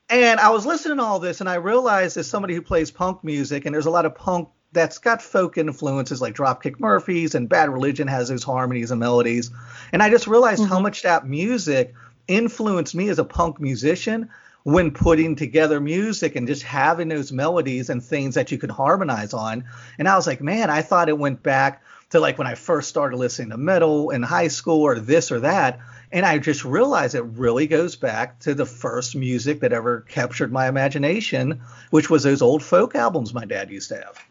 And 0.09 0.39
I 0.39 0.49
was 0.49 0.65
listening 0.65 0.97
to 0.97 1.03
all 1.03 1.19
this, 1.19 1.39
and 1.39 1.49
I 1.49 1.55
realized 1.55 2.17
as 2.17 2.27
somebody 2.29 2.53
who 2.53 2.61
plays 2.61 2.91
punk 2.91 3.23
music, 3.23 3.65
and 3.65 3.73
there's 3.73 3.85
a 3.85 3.89
lot 3.89 4.05
of 4.05 4.13
punk 4.13 4.49
that's 4.73 4.97
got 4.97 5.21
folk 5.21 5.57
influences 5.57 6.21
like 6.21 6.35
Dropkick 6.35 6.79
Murphys 6.79 7.35
and 7.35 7.47
Bad 7.47 7.69
Religion 7.69 8.07
has 8.09 8.27
those 8.27 8.43
harmonies 8.43 8.91
and 8.91 8.99
melodies. 8.99 9.49
And 9.93 10.03
I 10.03 10.09
just 10.09 10.27
realized 10.27 10.65
how 10.65 10.79
much 10.79 11.03
that 11.03 11.25
music 11.25 11.93
influenced 12.27 12.95
me 12.95 13.09
as 13.09 13.19
a 13.19 13.23
punk 13.23 13.59
musician 13.59 14.29
when 14.63 14.91
putting 14.91 15.35
together 15.35 15.79
music 15.79 16.35
and 16.35 16.47
just 16.47 16.63
having 16.63 17.09
those 17.09 17.31
melodies 17.31 17.89
and 17.89 18.01
things 18.01 18.35
that 18.35 18.51
you 18.51 18.57
could 18.57 18.71
harmonize 18.71 19.33
on. 19.33 19.65
And 19.99 20.07
I 20.07 20.15
was 20.15 20.25
like, 20.25 20.41
man, 20.41 20.69
I 20.69 20.81
thought 20.81 21.09
it 21.09 21.17
went 21.17 21.43
back 21.43 21.83
to 22.11 22.19
like 22.19 22.37
when 22.37 22.47
I 22.47 22.55
first 22.55 22.89
started 22.89 23.17
listening 23.17 23.49
to 23.49 23.57
metal 23.57 24.09
in 24.11 24.23
high 24.23 24.47
school 24.47 24.81
or 24.81 24.99
this 24.99 25.31
or 25.31 25.41
that. 25.41 25.79
And 26.11 26.25
I 26.25 26.37
just 26.37 26.63
realized 26.63 27.15
it 27.15 27.23
really 27.23 27.67
goes 27.67 27.95
back 27.95 28.39
to 28.41 28.53
the 28.53 28.65
first 28.65 29.15
music 29.15 29.61
that 29.61 29.73
ever 29.73 30.01
captured 30.01 30.51
my 30.51 30.67
imagination, 30.67 31.61
which 31.89 32.09
was 32.09 32.23
those 32.23 32.41
old 32.41 32.63
folk 32.63 32.95
albums 32.95 33.33
my 33.33 33.45
dad 33.45 33.69
used 33.69 33.89
to 33.89 33.95
have. 33.95 34.23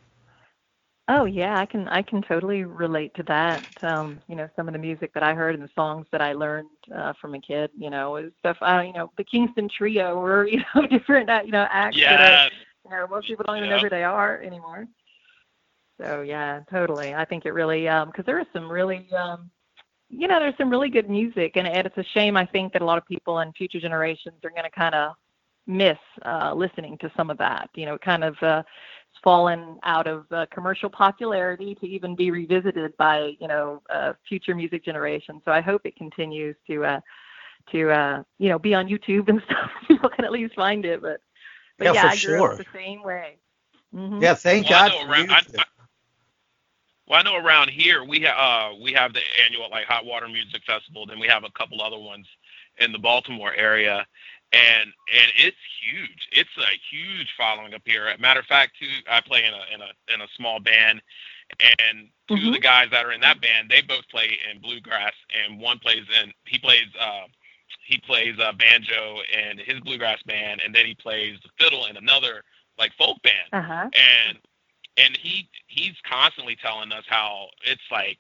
Oh 1.09 1.25
yeah, 1.25 1.59
I 1.59 1.67
can 1.67 1.89
I 1.89 2.03
can 2.03 2.23
totally 2.23 2.65
relate 2.65 3.13
to 3.17 3.25
that. 3.25 3.65
Um, 3.83 4.21
you 4.29 4.37
know, 4.37 4.49
some 4.55 4.69
of 4.69 4.73
the 4.73 4.79
music 4.79 5.13
that 5.15 5.23
I 5.23 5.35
heard 5.35 5.55
and 5.55 5.63
the 5.63 5.71
songs 5.75 6.07
that 6.13 6.23
I 6.23 6.33
learned 6.33 6.69
uh, 6.95 7.13
from 7.21 7.35
a 7.35 7.41
kid, 7.41 7.71
you 7.77 7.91
know, 7.91 8.17
is 8.17 8.33
stuff. 8.39 8.57
Uh, 8.61 8.83
you 8.87 8.93
know, 8.93 9.11
the 9.17 9.25
Kingston 9.25 9.69
Trio 9.69 10.15
or 10.15 10.47
you 10.51 10.63
know 10.75 10.87
different 10.87 11.29
uh, 11.29 11.43
you 11.45 11.51
know 11.51 11.67
acts 11.71 11.99
that 11.99 12.21
are, 12.21 12.51
you 12.85 12.91
know 12.91 13.07
most 13.09 13.27
people 13.27 13.45
don't 13.47 13.57
even 13.57 13.69
know 13.71 13.81
who 13.81 13.91
they 13.91 14.05
are 14.05 14.41
anymore. 14.43 14.87
So 16.01 16.23
yeah, 16.23 16.61
totally. 16.71 17.15
I 17.15 17.25
think 17.25 17.47
it 17.47 17.53
really 17.53 17.89
um 17.89 18.09
because 18.09 18.25
there 18.25 18.41
is 18.41 18.47
some 18.53 18.71
really 18.71 19.07
um 19.17 19.51
you 20.09 20.29
know 20.29 20.39
there's 20.39 20.57
some 20.57 20.71
really 20.71 20.89
good 20.89 21.11
music 21.11 21.53
and, 21.57 21.67
and 21.67 21.87
it's 21.87 21.97
a 21.99 22.05
shame 22.15 22.37
I 22.37 22.47
think 22.47 22.73
that 22.73 22.83
a 22.83 22.85
lot 22.85 22.99
of 22.99 23.07
people 23.07 23.41
in 23.41 23.53
future 23.53 23.81
generations 23.81 24.37
are 24.45 24.51
going 24.51 24.65
to 24.65 24.71
kind 24.71 24.95
of 24.95 25.15
miss 25.67 25.99
uh 26.25 26.53
listening 26.55 26.97
to 26.99 27.11
some 27.17 27.31
of 27.31 27.39
that. 27.39 27.71
You 27.75 27.87
know, 27.87 27.99
kind 27.99 28.25
of 28.25 28.37
uh 28.43 28.63
fallen 29.23 29.79
out 29.85 30.07
of 30.07 30.27
uh, 30.33 30.47
commercial 30.53 30.91
popularity 30.91 31.75
to 31.77 31.87
even 31.87 32.15
be 32.17 32.31
revisited 32.31 32.97
by 32.97 33.35
you 33.41 33.49
know 33.49 33.83
uh, 33.91 34.13
future 34.29 34.55
music 34.55 34.85
generations. 34.85 35.43
So 35.45 35.53
I 35.53 35.61
hope 35.61 35.83
it 35.85 35.97
continues 35.97 36.57
to 36.69 36.85
uh, 36.85 37.01
to 37.73 37.91
uh, 37.91 38.23
you 38.39 38.49
know 38.49 38.59
be 38.59 38.75
on 38.75 38.89
YouTube 38.89 39.29
and 39.29 39.43
stuff. 39.47 39.71
People 39.89 40.09
can 40.11 40.25
at 40.25 40.33
least 40.33 40.55
find 40.55 40.85
it. 40.85 41.01
But 41.03 41.21
but 41.79 41.87
Yeah, 41.87 41.93
yeah, 41.95 42.03
for 42.03 42.07
I 42.09 42.11
grew 42.11 42.19
sure. 42.19 42.53
up 42.53 42.59
the 42.59 42.67
same 42.75 43.03
way. 43.03 43.37
hmm 43.93 44.21
Yeah, 44.23 44.35
thank 44.35 44.69
Well, 44.69 44.89
God. 44.89 44.93
know 44.93 45.05
for 45.07 45.13
around- 45.13 45.31
I- 45.31 45.37
I- 45.59 45.65
Well, 47.07 47.19
I 47.21 47.23
know 47.23 47.37
around 47.37 47.69
here 47.71 48.05
we 48.05 48.21
have 48.21 48.37
uh, 48.39 48.75
we 48.81 48.93
have 48.93 49.13
the 49.13 49.21
annual 49.45 49.69
like 49.71 49.87
Hot 49.87 50.05
Water 50.05 50.29
Music 50.29 50.63
Festival. 50.67 51.07
Then 51.07 51.19
we 51.19 51.29
have 51.29 51.45
a 51.45 51.51
couple 51.51 51.83
other 51.83 51.99
ones 51.99 52.27
in 52.79 52.93
the 52.93 52.99
Baltimore 52.99 53.55
area, 53.55 54.07
and 54.53 54.93
and 55.15 55.33
it's 55.37 55.57
huge. 55.83 56.29
It's 56.33 56.51
a 56.59 56.71
huge 56.91 57.29
following 57.37 57.75
up 57.75 57.83
here. 57.85 58.15
Matter 58.19 58.41
of 58.41 58.47
fact, 58.47 58.73
too, 58.79 58.87
I 59.11 59.21
play 59.21 59.45
in 59.45 59.53
a 59.55 59.75
in 59.75 59.81
a 59.81 60.15
in 60.15 60.21
a 60.21 60.29
small 60.37 60.61
band, 60.61 61.03
and 61.61 62.09
2 62.29 62.35
of 62.49 62.53
the 62.53 62.59
guys 62.61 62.89
that 62.93 63.05
are 63.05 63.13
in 63.13 63.21
that 63.23 63.41
band, 63.41 63.69
they 63.71 63.83
both 63.83 64.09
play 64.11 64.39
in 64.51 64.61
bluegrass, 64.61 65.13
and 65.45 65.61
one 65.61 65.79
plays 65.79 66.05
in 66.23 66.33
he 66.47 66.59
plays 66.59 66.87
uh, 67.01 67.27
he 67.87 67.99
plays 67.99 68.39
uh, 68.39 68.53
banjo 68.53 69.19
in 69.33 69.59
his 69.59 69.81
bluegrass 69.81 70.23
band, 70.25 70.61
and 70.65 70.75
then 70.75 70.87
he 70.87 70.95
plays 70.95 71.39
the 71.43 71.51
fiddle 71.63 71.87
in 71.87 71.97
another 71.97 72.43
like 72.79 72.93
folk 72.99 73.19
band 73.23 73.49
Uh 73.53 73.61
huh. 73.63 73.91
and 74.29 74.39
and 74.97 75.17
he 75.17 75.49
he's 75.67 75.95
constantly 76.09 76.57
telling 76.57 76.93
us 76.93 77.05
how 77.09 77.47
it's 77.65 77.83
like 77.91 78.19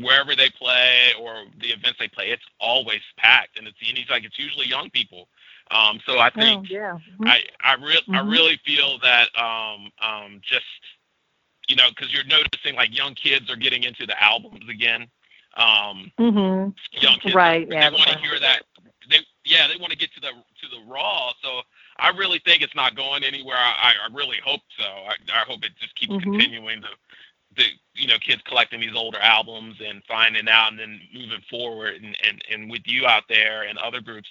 wherever 0.00 0.34
they 0.34 0.48
play 0.50 1.12
or 1.20 1.44
the 1.60 1.68
events 1.68 1.98
they 1.98 2.08
play, 2.08 2.30
it's 2.30 2.44
always 2.60 3.00
packed, 3.18 3.58
and 3.58 3.66
it's 3.68 3.76
and 3.86 3.96
he's 3.96 4.08
like 4.10 4.24
it's 4.24 4.38
usually 4.38 4.66
young 4.66 4.90
people. 4.90 5.28
Um, 5.70 6.00
so 6.06 6.18
I 6.18 6.30
Oh 6.36 6.40
think 6.40 6.60
yeah. 6.68 6.98
Mhm. 7.20 7.26
I 7.26 7.40
I 7.60 7.74
really 7.74 8.02
I 8.12 8.20
Mhm. 8.20 8.28
really 8.28 8.58
feel 8.64 8.98
that 9.02 9.28
um 9.40 9.90
um 10.02 10.40
just 10.42 10.64
you 11.68 11.76
know 11.76 11.88
because 11.90 12.12
you're 12.12 12.24
noticing 12.24 12.74
like 12.76 12.96
young 12.96 13.14
kids 13.14 13.50
are 13.50 13.56
getting 13.56 13.84
into 13.84 14.06
the 14.06 14.20
albums 14.22 14.64
again. 14.68 15.06
Um, 15.56 16.10
Mhm. 16.18 16.74
young 16.92 17.18
kids 17.18 17.34
Right, 17.34 17.68
they 17.78 17.86
yeah, 17.86 17.90
want 17.90 18.08
to 18.08 18.16
hear 18.16 18.38
that 18.40 18.62
they 19.10 19.18
yeah 19.44 19.66
they 19.68 19.76
want 19.78 19.90
to 19.92 19.98
get 19.98 20.12
to 20.14 20.20
the 20.20 20.28
to 20.28 20.68
the 20.70 20.82
raw 20.86 21.30
so 21.42 21.60
i 21.98 22.08
really 22.10 22.40
think 22.44 22.62
it's 22.62 22.74
not 22.74 22.94
going 22.96 23.22
anywhere 23.24 23.56
i 23.56 23.92
i 24.08 24.14
really 24.14 24.38
hope 24.44 24.60
so 24.78 24.84
i, 24.84 25.14
I 25.32 25.44
hope 25.46 25.64
it 25.64 25.72
just 25.80 25.94
keeps 25.96 26.14
Mhm. 26.14 26.20
continuing 26.20 26.82
to 26.82 26.88
the 27.56 27.64
you 27.94 28.06
know 28.08 28.18
kids 28.18 28.42
collecting 28.46 28.80
these 28.80 28.94
older 28.96 29.18
albums 29.20 29.76
and 29.84 30.02
finding 30.08 30.48
out 30.48 30.70
and 30.70 30.78
then 30.78 31.00
moving 31.12 31.42
forward 31.50 32.02
and 32.02 32.16
and, 32.26 32.42
and 32.50 32.70
with 32.70 32.82
you 32.86 33.06
out 33.06 33.24
there 33.28 33.62
and 33.64 33.78
other 33.78 34.00
groups 34.00 34.28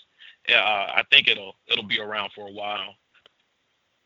uh 0.50 0.54
i 0.54 1.04
think 1.12 1.28
it'll 1.28 1.56
it'll 1.68 1.84
be 1.86 2.00
around 2.00 2.32
for 2.34 2.48
a 2.48 2.52
while 2.52 2.96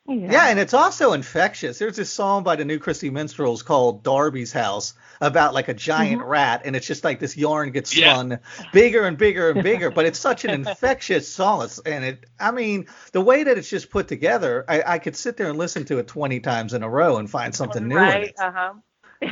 Yeah. 0.10 0.32
Yeah, 0.32 0.48
and 0.48 0.58
it's 0.58 0.74
also 0.74 1.12
infectious. 1.12 1.80
There's 1.80 1.98
this 1.98 2.10
song 2.10 2.44
by 2.44 2.56
the 2.56 2.64
New 2.64 2.80
Christy 2.80 3.10
Minstrels 3.10 3.62
called 3.62 4.04
Darby's 4.04 4.54
House 4.54 4.94
about 5.20 5.54
like 5.54 5.68
a 5.68 5.74
giant 5.74 6.22
rat, 6.24 6.62
and 6.64 6.78
it's 6.78 6.88
just 6.88 7.04
like 7.04 7.20
this 7.20 7.36
yarn 7.36 7.72
gets 7.72 7.94
Yeah. 7.94 8.14
spun 8.14 8.40
bigger 8.72 9.04
and 9.06 9.18
bigger 9.18 9.50
and 9.50 9.62
bigger. 9.64 9.92
but 9.92 10.06
it's 10.06 10.18
such 10.18 10.46
an 10.46 10.52
infectious 10.52 11.28
song, 11.30 11.60
It's- 11.66 11.82
and 11.86 12.06
it. 12.06 12.26
I 12.40 12.52
mean, 12.52 12.88
the 13.12 13.20
way 13.20 13.44
that 13.44 13.58
it's 13.58 13.70
just 13.70 13.90
put 13.90 14.08
together, 14.08 14.64
I, 14.70 14.82
I 14.96 15.00
could 15.00 15.18
sit 15.18 15.36
there 15.36 15.50
and 15.50 15.58
listen 15.58 15.84
to 15.86 15.98
it 15.98 16.08
20 16.08 16.40
times 16.40 16.74
in 16.74 16.84
a 16.84 16.90
row 16.90 17.18
and 17.18 17.30
find 17.30 17.54
something 17.54 17.86
new 17.86 17.98
right. 17.98 18.34
Uh 18.40 18.52
huh. 18.56 18.74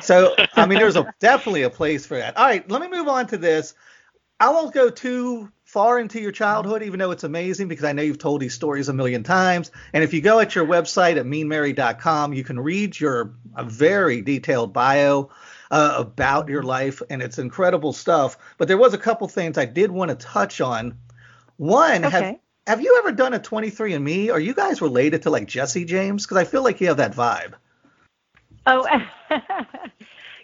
So 0.02 0.36
I 0.58 0.66
mean, 0.66 0.80
there's 0.80 0.98
a 0.98 1.06
definitely 1.22 1.62
a 1.64 1.70
place 1.70 2.06
for 2.06 2.18
that. 2.18 2.36
All 2.36 2.44
right, 2.46 2.70
let 2.70 2.82
me 2.82 2.90
move 2.90 3.08
on 3.08 3.28
to 3.28 3.38
this. 3.38 3.76
I 4.40 4.50
won't 4.50 4.74
go 4.74 4.90
too 4.90 5.52
far 5.64 6.00
into 6.00 6.20
your 6.20 6.32
childhood, 6.32 6.84
even 6.84 7.00
though 7.00 7.12
it's 7.12 7.24
amazing 7.24 7.68
because 7.68 7.86
I 7.86 7.94
know 7.94 8.02
you've 8.02 8.20
told 8.20 8.42
these 8.42 8.54
stories 8.54 8.90
a 8.90 8.94
million 8.94 9.24
times. 9.24 9.72
And 9.94 10.04
if 10.04 10.14
you 10.14 10.22
go 10.22 10.40
at 10.40 10.56
your 10.56 10.66
website 10.66 11.18
at 11.18 11.26
meanmary.com, 11.26 12.34
you 12.34 12.44
can 12.44 12.60
read 12.60 13.00
your 13.00 13.34
a 13.56 13.64
very 13.64 14.22
detailed 14.22 14.74
bio 14.74 15.30
uh, 15.72 15.96
about 15.98 16.50
your 16.50 16.64
life, 16.64 17.02
and 17.10 17.22
it's 17.22 17.40
incredible 17.40 17.94
stuff. 17.94 18.38
But 18.58 18.68
there 18.68 18.78
was 18.78 18.94
a 18.94 18.98
couple 18.98 19.28
things 19.28 19.58
I 19.58 19.66
did 19.66 19.92
want 19.92 20.10
to 20.10 20.16
touch 20.16 20.62
on. 20.62 20.98
One, 21.58 22.04
have 22.04 22.38
have 22.68 22.82
you 22.82 22.96
ever 23.00 23.12
done 23.12 23.34
a 23.34 23.40
23andMe? 23.40 24.32
Are 24.32 24.40
you 24.40 24.54
guys 24.54 24.82
related 24.82 25.22
to 25.24 25.30
like 25.30 25.48
Jesse 25.48 25.86
James? 25.86 26.26
Because 26.26 26.38
I 26.38 26.44
feel 26.44 26.64
like 26.64 26.82
you 26.82 26.88
have 26.88 26.98
that 26.98 27.16
vibe. 27.16 27.54
Oh, 28.68 28.88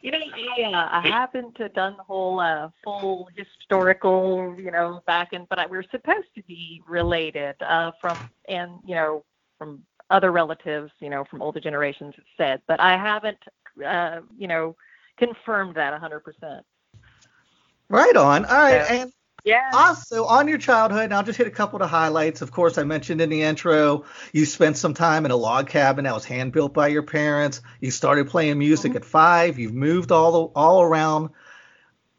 you 0.02 0.12
know, 0.12 0.20
yeah, 0.58 0.90
I 0.92 1.08
haven't 1.08 1.60
uh, 1.62 1.68
done 1.70 1.96
the 1.98 2.04
whole 2.04 2.40
uh, 2.40 2.70
full 2.84 3.30
historical, 3.36 4.56
you 4.58 4.72
know, 4.72 5.02
back 5.06 5.34
in, 5.34 5.46
but 5.50 5.60
I, 5.60 5.68
we 5.68 5.78
were 5.78 5.86
supposed 5.92 6.28
to 6.36 6.44
be 6.44 6.82
related 6.88 7.56
uh, 7.62 7.92
from, 8.02 8.18
and 8.48 8.72
you 8.86 8.96
know, 8.96 9.24
from 9.58 9.84
other 10.10 10.32
relatives, 10.32 10.92
you 11.00 11.10
know, 11.10 11.24
from 11.30 11.42
older 11.42 11.60
generations, 11.60 12.16
it 12.18 12.24
said, 12.36 12.62
but 12.68 12.80
I 12.80 12.98
haven't, 12.98 13.38
uh, 13.86 14.22
you 14.38 14.48
know, 14.48 14.76
confirmed 15.18 15.76
that 15.76 15.94
a 15.94 15.98
100%. 15.98 16.62
Right 17.90 18.16
on. 18.16 18.46
All 18.46 18.58
right, 18.58 18.90
and 18.90 19.14
Yeah. 19.44 19.72
Also, 19.74 20.26
on 20.26 20.48
your 20.48 20.60
childhood, 20.60 21.06
and 21.06 21.14
I'll 21.14 21.24
just 21.24 21.38
hit 21.38 21.48
a 21.48 21.52
couple 21.52 21.82
of 21.82 21.90
highlights. 21.90 22.42
Of 22.42 22.52
course, 22.52 22.78
I 22.78 22.84
mentioned 22.84 23.22
in 23.22 23.30
the 23.30 23.42
intro, 23.42 24.06
you 24.34 24.46
spent 24.46 24.78
some 24.78 24.94
time 24.94 25.26
in 25.26 25.32
a 25.32 25.36
log 25.36 25.68
cabin 25.68 26.04
that 26.06 26.14
was 26.14 26.26
hand 26.26 26.52
built 26.52 26.74
by 26.74 26.90
your 26.90 27.02
parents. 27.04 27.62
You 27.80 27.90
started 27.90 28.28
playing 28.28 28.60
music 28.60 28.96
at 28.96 29.04
five. 29.04 29.58
You've 29.58 29.74
moved 29.74 30.12
all 30.12 30.32
the, 30.32 30.54
all 30.54 30.82
around. 30.84 31.30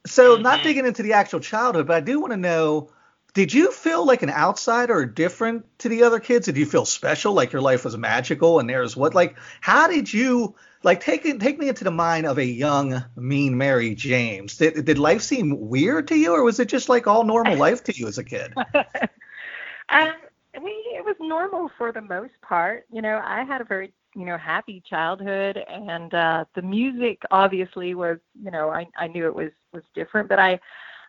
So, 0.07 0.37
not 0.37 0.61
Mhm. 0.61 0.63
digging 0.65 0.87
into 0.87 1.03
the 1.05 1.13
actual 1.13 1.39
childhood, 1.41 1.87
but 1.87 1.97
I 1.97 2.01
do 2.01 2.19
want 2.21 2.33
to 2.33 2.37
know: 2.37 2.91
Did 3.35 3.55
you 3.55 3.71
feel 3.71 4.05
like 4.05 4.23
an 4.23 4.31
outsider 4.31 4.95
or 4.95 5.07
different 5.07 5.65
to 5.79 5.89
the 5.89 6.03
other 6.03 6.19
kids? 6.21 6.47
Did 6.47 6.57
you 6.57 6.67
feel 6.67 6.85
special, 6.85 7.33
like 7.35 7.53
your 7.53 7.63
life 7.63 7.85
was 7.85 7.97
magical 7.97 8.59
and 8.59 8.69
theirs 8.69 8.97
what? 8.97 9.15
Like, 9.15 9.37
how 9.61 9.87
did 9.87 10.13
you 10.13 10.55
like 10.83 11.01
take 11.01 11.23
take 11.41 11.59
me 11.59 11.69
into 11.69 11.85
the 11.85 11.91
mind 11.91 12.27
of 12.27 12.39
a 12.39 12.45
young, 12.45 13.05
mean 13.17 13.57
Mary 13.57 13.95
James? 13.95 14.57
Did, 14.57 14.85
did 14.85 14.99
life 14.99 15.23
seem 15.23 15.69
weird 15.69 16.09
to 16.09 16.17
you, 16.17 16.33
or 16.33 16.43
was 16.43 16.61
it 16.61 16.69
just 16.69 16.89
like 16.89 17.07
all 17.07 17.25
normal 17.25 17.57
life 17.67 17.85
to 17.85 17.97
you 17.97 18.09
as 18.09 18.19
a 18.19 18.25
kid? 18.25 18.53
um, 19.89 20.13
we 20.63 20.71
it 20.97 21.05
was 21.05 21.17
normal 21.21 21.71
for 21.79 21.93
the 21.93 22.03
most 22.03 22.35
part. 22.43 22.85
You 22.91 23.03
know, 23.03 23.21
I 23.25 23.45
had 23.45 23.61
a 23.61 23.65
very 23.65 23.93
you 24.15 24.25
know 24.25 24.37
happy 24.37 24.83
childhood, 24.89 25.63
and 25.69 26.13
uh, 26.13 26.45
the 26.55 26.63
music 26.63 27.23
obviously 27.31 27.95
was 27.95 28.19
you 28.43 28.51
know 28.51 28.71
I 28.71 28.87
I 28.97 29.07
knew 29.07 29.27
it 29.27 29.35
was 29.35 29.51
was 29.73 29.83
different, 29.95 30.29
but 30.29 30.39
I 30.39 30.61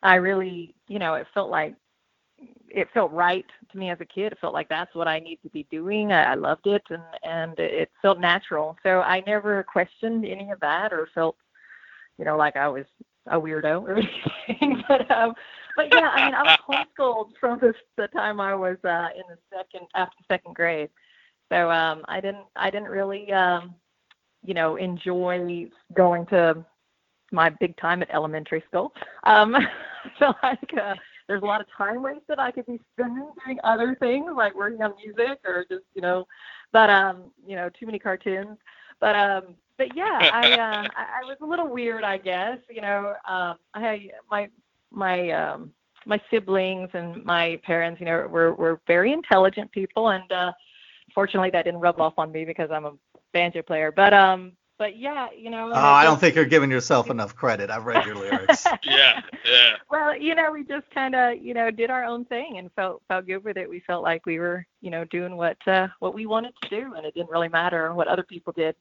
I 0.03 0.15
really 0.15 0.75
you 0.87 0.99
know 0.99 1.15
it 1.15 1.27
felt 1.33 1.49
like 1.49 1.75
it 2.69 2.87
felt 2.93 3.11
right 3.11 3.45
to 3.71 3.77
me 3.77 3.89
as 3.89 3.99
a 4.01 4.05
kid. 4.05 4.31
It 4.31 4.39
felt 4.39 4.53
like 4.53 4.69
that's 4.69 4.93
what 4.95 5.07
I 5.07 5.19
need 5.19 5.39
to 5.43 5.49
be 5.49 5.67
doing. 5.69 6.11
I, 6.11 6.31
I 6.31 6.35
loved 6.35 6.67
it, 6.67 6.83
and 6.89 7.03
and 7.23 7.57
it 7.59 7.91
felt 8.01 8.19
natural. 8.19 8.77
So 8.83 9.01
I 9.01 9.23
never 9.25 9.63
questioned 9.63 10.25
any 10.25 10.51
of 10.51 10.59
that 10.61 10.91
or 10.91 11.07
felt 11.13 11.35
you 12.17 12.25
know 12.25 12.37
like 12.37 12.55
I 12.55 12.67
was 12.67 12.85
a 13.27 13.39
weirdo 13.39 13.83
or 13.83 13.95
anything. 14.47 14.83
but 14.87 15.09
um, 15.11 15.33
but 15.75 15.93
yeah, 15.93 16.09
I 16.09 16.25
mean, 16.25 16.35
I 16.35 16.43
was 16.43 16.59
homeschooled 16.67 17.31
from 17.39 17.59
the, 17.59 17.73
the 17.97 18.07
time 18.09 18.39
I 18.39 18.55
was 18.55 18.77
uh, 18.83 19.09
in 19.15 19.23
the 19.29 19.37
second 19.55 19.87
after 19.95 20.17
second 20.27 20.55
grade. 20.55 20.89
So 21.51 21.69
um, 21.69 22.03
I 22.07 22.19
didn't 22.19 22.45
I 22.55 22.69
didn't 22.69 22.89
really 22.89 23.31
um, 23.31 23.75
you 24.43 24.53
know 24.53 24.75
enjoy 24.77 25.67
going 25.95 26.25
to 26.27 26.65
my 27.31 27.49
big 27.49 27.75
time 27.77 28.01
at 28.01 28.13
elementary 28.13 28.63
school. 28.67 28.93
Um, 29.23 29.55
I 30.05 30.19
feel 30.19 30.35
like 30.43 30.73
uh, 30.81 30.95
there's 31.33 31.41
a 31.41 31.47
lot 31.47 31.61
of 31.61 31.67
time 31.75 32.03
wasted 32.03 32.37
I 32.37 32.51
could 32.51 32.67
be 32.67 32.79
spending 32.93 33.27
doing 33.43 33.59
other 33.63 33.95
things 33.99 34.29
like 34.37 34.53
working 34.55 34.83
on 34.83 34.93
music 35.03 35.39
or 35.45 35.65
just 35.67 35.83
you 35.95 36.01
know, 36.01 36.27
but 36.71 36.91
um 36.91 37.31
you 37.47 37.55
know 37.55 37.69
too 37.69 37.87
many 37.87 37.97
cartoons. 37.97 38.57
But 38.99 39.15
um 39.15 39.55
but 39.77 39.95
yeah, 39.95 40.19
I 40.33 40.51
uh, 40.53 40.87
I, 40.95 41.21
I 41.21 41.25
was 41.25 41.37
a 41.41 41.45
little 41.45 41.67
weird, 41.67 42.03
I 42.03 42.17
guess. 42.17 42.59
You 42.69 42.81
know, 42.81 43.15
um, 43.27 43.55
I 43.73 43.81
had 43.81 43.99
my 44.29 44.47
my 44.91 45.31
um, 45.31 45.71
my 46.05 46.21
siblings 46.29 46.89
and 46.93 47.23
my 47.25 47.59
parents, 47.65 47.99
you 47.99 48.05
know, 48.05 48.27
were 48.27 48.53
were 48.53 48.79
very 48.85 49.11
intelligent 49.11 49.71
people, 49.71 50.09
and 50.09 50.31
uh, 50.31 50.51
fortunately 51.15 51.49
that 51.51 51.65
didn't 51.65 51.81
rub 51.81 51.99
off 51.99 52.13
on 52.17 52.31
me 52.31 52.45
because 52.45 52.69
I'm 52.71 52.85
a 52.85 52.93
banjo 53.33 53.63
player. 53.63 53.91
But 53.91 54.13
um, 54.13 54.51
but 54.77 54.97
yeah, 54.97 55.27
you 55.37 55.49
know. 55.49 55.71
Oh, 55.71 55.73
I 55.73 56.03
don't 56.03 56.19
think 56.19 56.35
you're 56.35 56.45
giving 56.45 56.71
yourself 56.71 57.09
enough 57.09 57.35
credit. 57.35 57.69
I've 57.69 57.85
read 57.85 58.05
your 58.05 58.15
lyrics. 58.15 58.65
Yeah, 58.83 59.21
yeah. 59.45 59.71
well, 59.89 60.15
you 60.17 60.35
know, 60.35 60.51
we 60.51 60.63
just 60.63 60.89
kind 60.91 61.15
of, 61.15 61.41
you 61.41 61.53
know, 61.53 61.71
did 61.71 61.89
our 61.89 62.03
own 62.03 62.25
thing 62.25 62.57
and 62.57 62.71
felt 62.73 63.01
felt 63.07 63.25
good 63.25 63.43
with 63.43 63.57
it. 63.57 63.69
We 63.69 63.79
felt 63.79 64.03
like 64.03 64.25
we 64.25 64.39
were, 64.39 64.65
you 64.81 64.89
know, 64.89 65.05
doing 65.05 65.37
what 65.37 65.57
uh, 65.67 65.87
what 65.99 66.13
we 66.13 66.25
wanted 66.25 66.53
to 66.63 66.69
do, 66.69 66.93
and 66.93 67.05
it 67.05 67.13
didn't 67.13 67.29
really 67.29 67.49
matter 67.49 67.93
what 67.93 68.07
other 68.07 68.23
people 68.23 68.53
did. 68.53 68.75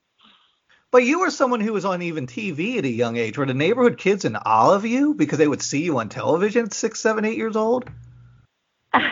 But 0.90 1.04
you 1.04 1.20
were 1.20 1.30
someone 1.30 1.60
who 1.60 1.72
was 1.72 1.84
on 1.84 2.02
even 2.02 2.26
TV 2.26 2.76
at 2.78 2.84
a 2.84 2.88
young 2.88 3.16
age. 3.16 3.38
Were 3.38 3.46
the 3.46 3.54
neighborhood 3.54 3.96
kids 3.96 4.24
in 4.24 4.36
awe 4.36 4.74
of 4.74 4.84
you 4.84 5.14
because 5.14 5.38
they 5.38 5.48
would 5.48 5.62
see 5.62 5.82
you 5.82 5.98
on 5.98 6.08
television 6.08 6.66
at 6.66 6.74
six, 6.74 7.00
seven, 7.00 7.24
eight 7.24 7.38
years 7.38 7.56
old? 7.56 7.88
well, 8.94 9.04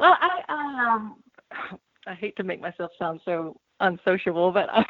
I 0.00 0.42
um, 0.48 1.16
I 2.06 2.14
hate 2.14 2.36
to 2.36 2.44
make 2.44 2.60
myself 2.60 2.90
sound 2.98 3.20
so 3.24 3.60
unsociable, 3.80 4.52
but 4.52 4.68
I 4.70 4.78
was 4.78 4.86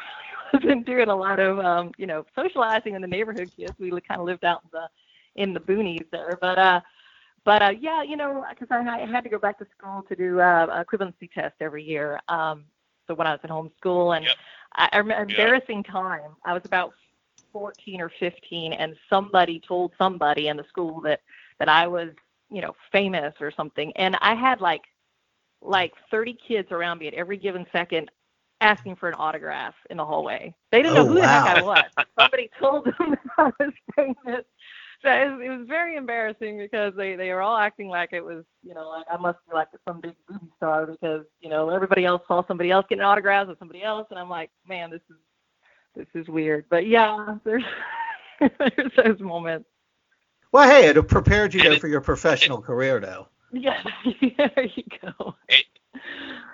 been 0.61 0.83
doing 0.83 1.09
a 1.09 1.15
lot 1.15 1.39
of 1.39 1.59
um, 1.59 1.91
you 1.97 2.07
know, 2.07 2.25
socializing 2.35 2.95
in 2.95 3.01
the 3.01 3.07
neighborhood 3.07 3.51
kids. 3.55 3.73
We 3.79 3.89
kind 3.89 4.19
of 4.19 4.25
lived 4.25 4.45
out 4.45 4.61
in 4.63 4.69
the 4.71 4.87
in 5.41 5.53
the 5.53 5.59
boonies 5.59 6.09
there, 6.11 6.37
but 6.41 6.57
uh, 6.57 6.81
but 7.45 7.61
uh, 7.61 7.71
yeah, 7.79 8.03
you 8.03 8.17
know, 8.17 8.45
because 8.49 8.67
I, 8.69 9.03
I 9.03 9.05
had 9.05 9.23
to 9.23 9.29
go 9.29 9.39
back 9.39 9.57
to 9.59 9.67
school 9.77 10.03
to 10.09 10.15
do 10.15 10.39
uh, 10.39 10.67
a 10.69 10.85
equivalency 10.85 11.31
test 11.33 11.55
every 11.61 11.83
year. 11.83 12.19
Um, 12.27 12.65
so 13.07 13.13
when 13.13 13.27
I 13.27 13.31
was 13.31 13.39
in 13.43 13.49
homeschool, 13.49 14.17
and 14.17 14.25
Yep. 14.25 14.35
I, 14.75 14.89
I 14.91 14.97
remember 14.97 15.23
embarrassing 15.23 15.83
time. 15.83 16.35
I 16.45 16.53
was 16.53 16.63
about 16.65 16.93
14 17.53 18.01
or 18.01 18.11
15, 18.19 18.73
and 18.73 18.95
somebody 19.09 19.61
told 19.65 19.93
somebody 19.97 20.47
in 20.47 20.57
the 20.57 20.65
school 20.69 21.01
that 21.01 21.21
that 21.59 21.69
I 21.69 21.87
was, 21.87 22.09
you 22.51 22.61
know, 22.61 22.75
famous 22.91 23.33
or 23.39 23.51
something, 23.51 23.91
and 23.95 24.17
I 24.21 24.35
had 24.35 24.61
like 24.61 24.81
like 25.61 25.93
30 26.11 26.37
kids 26.47 26.71
around 26.71 26.99
me 26.99 27.07
at 27.07 27.13
every 27.13 27.37
given 27.37 27.65
second 27.71 28.11
asking 28.61 28.95
for 28.95 29.09
an 29.09 29.15
autograph 29.15 29.75
in 29.89 29.97
the 29.97 30.05
hallway. 30.05 30.55
They 30.71 30.81
didn't 30.81 30.95
Oh, 30.97 31.03
know 31.03 31.07
who 31.07 31.15
the 31.21 31.27
heck 31.27 31.45
I 31.45 31.61
was. 31.61 31.83
Somebody 32.19 32.49
told 32.59 32.85
them 32.85 33.11
that 33.11 33.19
I 33.37 33.51
was 33.59 33.73
famous. 33.95 34.45
So 35.03 35.11
it 35.11 35.31
was, 35.31 35.41
it 35.45 35.49
was 35.49 35.67
very 35.67 35.95
embarrassing 35.95 36.57
because 36.57 36.93
they 36.95 37.15
they 37.15 37.31
were 37.31 37.41
all 37.41 37.57
acting 37.57 37.87
like 37.87 38.13
it 38.13 38.21
was, 38.21 38.43
you 38.63 38.73
know, 38.73 38.89
like 38.89 39.05
I 39.11 39.17
must 39.17 39.37
be 39.47 39.53
like 39.53 39.67
some 39.87 40.01
big 40.01 40.15
movie 40.29 40.51
star 40.57 40.87
because 40.87 41.25
you 41.39 41.49
know 41.49 41.69
everybody 41.69 42.05
else 42.05 42.23
saw 42.27 42.45
somebody 42.47 42.71
else 42.71 42.85
getting 42.89 43.03
autographs 43.03 43.47
with 43.49 43.59
somebody 43.59 43.83
else, 43.83 44.07
and 44.09 44.19
I'm 44.19 44.29
like, 44.29 44.49
man, 44.67 44.89
this 44.89 45.01
is 45.09 45.17
this 45.95 46.07
is 46.15 46.27
weird. 46.27 46.65
But 46.69 46.87
yeah, 46.87 47.37
there's 47.45 47.63
there's 48.39 48.91
those 48.97 49.19
moments. 49.19 49.69
Well, 50.51 50.67
hey, 50.69 50.87
it 50.87 51.07
prepared 51.07 51.53
you 51.53 51.61
though 51.63 51.77
for 51.77 51.87
your 51.87 52.01
professional 52.01 52.61
career, 52.61 52.99
though. 52.99 53.27
Yeah, 53.51 53.81
there 54.37 54.67
you 54.75 54.83
go. 55.01 55.35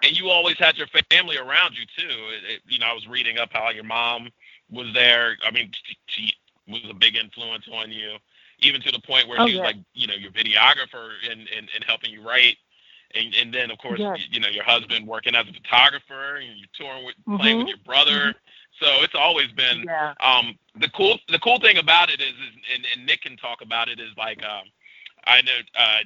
And 0.01 0.17
you 0.17 0.29
always 0.29 0.57
had 0.57 0.77
your 0.77 0.87
family 1.09 1.37
around 1.37 1.75
you 1.77 1.85
too. 1.97 2.09
It, 2.09 2.55
it, 2.55 2.61
you 2.67 2.79
know, 2.79 2.87
I 2.87 2.93
was 2.93 3.07
reading 3.07 3.37
up 3.37 3.49
how 3.53 3.69
your 3.69 3.83
mom 3.83 4.29
was 4.69 4.87
there. 4.93 5.37
I 5.45 5.51
mean, 5.51 5.71
she, 5.83 5.97
she 6.07 6.33
was 6.67 6.81
a 6.89 6.93
big 6.93 7.15
influence 7.15 7.67
on 7.71 7.91
you, 7.91 8.17
even 8.59 8.81
to 8.81 8.91
the 8.91 8.99
point 8.99 9.27
where 9.27 9.39
Oh, 9.39 9.45
she 9.45 9.53
was 9.53 9.61
yeah. 9.61 9.63
like, 9.63 9.77
you 9.93 10.07
know, 10.07 10.13
your 10.15 10.31
videographer 10.31 11.11
and 11.29 11.41
and, 11.55 11.69
and 11.73 11.83
helping 11.85 12.11
you 12.11 12.25
write. 12.27 12.57
And 13.15 13.33
and 13.35 13.53
then 13.53 13.71
of 13.71 13.77
course, 13.77 14.01
you, 14.13 14.23
you 14.31 14.39
know, 14.39 14.49
your 14.49 14.63
husband 14.63 15.07
working 15.07 15.35
as 15.35 15.47
a 15.47 15.53
photographer, 15.53 16.35
and 16.37 16.57
you're 16.57 16.67
touring 16.73 17.05
with 17.05 17.15
playing 17.35 17.57
with 17.57 17.67
Mhm. 17.67 17.69
your 17.69 17.77
brother. 17.85 18.33
So 18.79 19.03
it's 19.03 19.15
always 19.15 19.51
been 19.51 19.85
Yeah. 19.85 20.13
um, 20.19 20.57
the 20.75 20.89
cool 20.89 21.19
the 21.29 21.39
cool 21.39 21.59
thing 21.59 21.77
about 21.77 22.09
it 22.09 22.21
is, 22.21 22.33
is 22.33 22.55
and, 22.73 22.85
and 22.95 23.05
Nick 23.05 23.21
can 23.21 23.37
talk 23.37 23.61
about 23.61 23.87
it 23.89 23.99
is 23.99 24.11
like 24.17 24.43
um, 24.43 24.65
I 25.25 25.41
know 25.41 25.57
uh, 25.77 25.99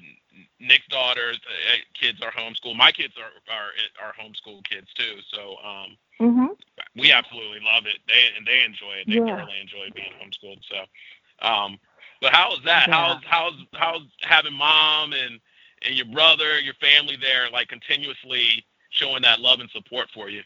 Nick's 0.59 0.87
daughters 0.87 1.39
uh, 1.47 1.77
kids 1.93 2.21
are 2.21 2.31
homeschooled. 2.31 2.77
My 2.77 2.91
kids 2.91 3.13
are 3.17 3.31
are 3.53 3.71
are 4.07 4.13
homeschool 4.13 4.63
kids 4.65 4.87
too. 4.93 5.17
So 5.33 5.57
um, 5.63 5.97
Mhm. 6.19 6.55
we 6.95 7.11
absolutely 7.11 7.59
love 7.61 7.85
it. 7.85 7.99
They 8.07 8.29
and 8.37 8.45
they 8.45 8.63
enjoy 8.63 8.93
it. 9.01 9.07
They 9.09 9.19
Yeah. 9.19 9.25
thoroughly 9.25 9.59
enjoy 9.59 9.89
being 9.93 10.11
homeschooled. 10.21 10.61
So, 10.69 11.47
um, 11.47 11.79
but 12.21 12.33
how 12.33 12.53
is 12.53 12.59
that? 12.65 12.89
Yeah. 12.89 12.93
How's 12.93 13.23
how's 13.25 13.53
how's 13.73 14.03
having 14.21 14.53
mom 14.53 15.13
and 15.13 15.39
and 15.83 15.95
your 15.95 16.07
brother, 16.07 16.59
your 16.59 16.73
family 16.75 17.17
there, 17.17 17.49
like 17.51 17.67
continuously 17.69 18.65
showing 18.89 19.21
that 19.23 19.39
love 19.39 19.59
and 19.59 19.69
support 19.71 20.09
for 20.13 20.29
you? 20.29 20.43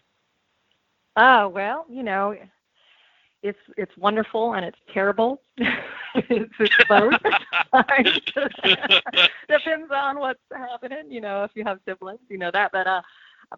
Oh 1.18 1.48
well, 1.50 1.86
you 1.90 2.04
know, 2.04 2.36
it's 3.44 3.60
it's 3.78 3.96
wonderful 3.98 4.54
and 4.54 4.66
it's 4.66 4.78
terrible. 4.94 5.42
it's, 5.58 6.54
it's 6.60 6.76
both. 6.88 7.14
Depends 9.50 9.92
on 9.94 10.20
what's 10.20 10.40
happening. 10.52 11.10
You 11.10 11.22
know, 11.22 11.44
if 11.44 11.52
you 11.56 11.64
have 11.66 11.80
siblings, 11.88 12.20
you 12.30 12.38
know 12.38 12.52
that. 12.52 12.72
But 12.72 12.88
uh, 12.88 13.02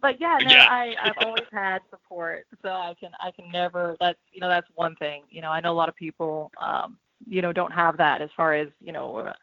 but 0.01 0.19
yeah, 0.19 0.39
no, 0.41 0.51
Yeah. 0.51 0.65
I 0.67 0.95
I've 1.01 1.17
always 1.17 1.45
had 1.51 1.79
support, 1.89 2.45
so 2.61 2.69
I 2.69 2.93
can 2.99 3.11
I 3.19 3.31
can 3.31 3.51
never. 3.51 3.95
That's 3.99 4.19
you 4.31 4.39
know 4.41 4.49
that's 4.49 4.67
one 4.75 4.95
thing. 4.95 5.23
You 5.29 5.41
know, 5.41 5.49
I 5.49 5.59
know 5.59 5.71
a 5.71 5.75
lot 5.75 5.89
of 5.89 5.95
people, 5.95 6.51
um, 6.61 6.97
you 7.27 7.41
know, 7.41 7.51
don't 7.53 7.71
have 7.73 7.97
that 7.97 8.21
as 8.21 8.29
far 8.35 8.53
as 8.53 8.67
you 8.81 8.91
know. 8.91 9.17
Uh, 9.17 9.33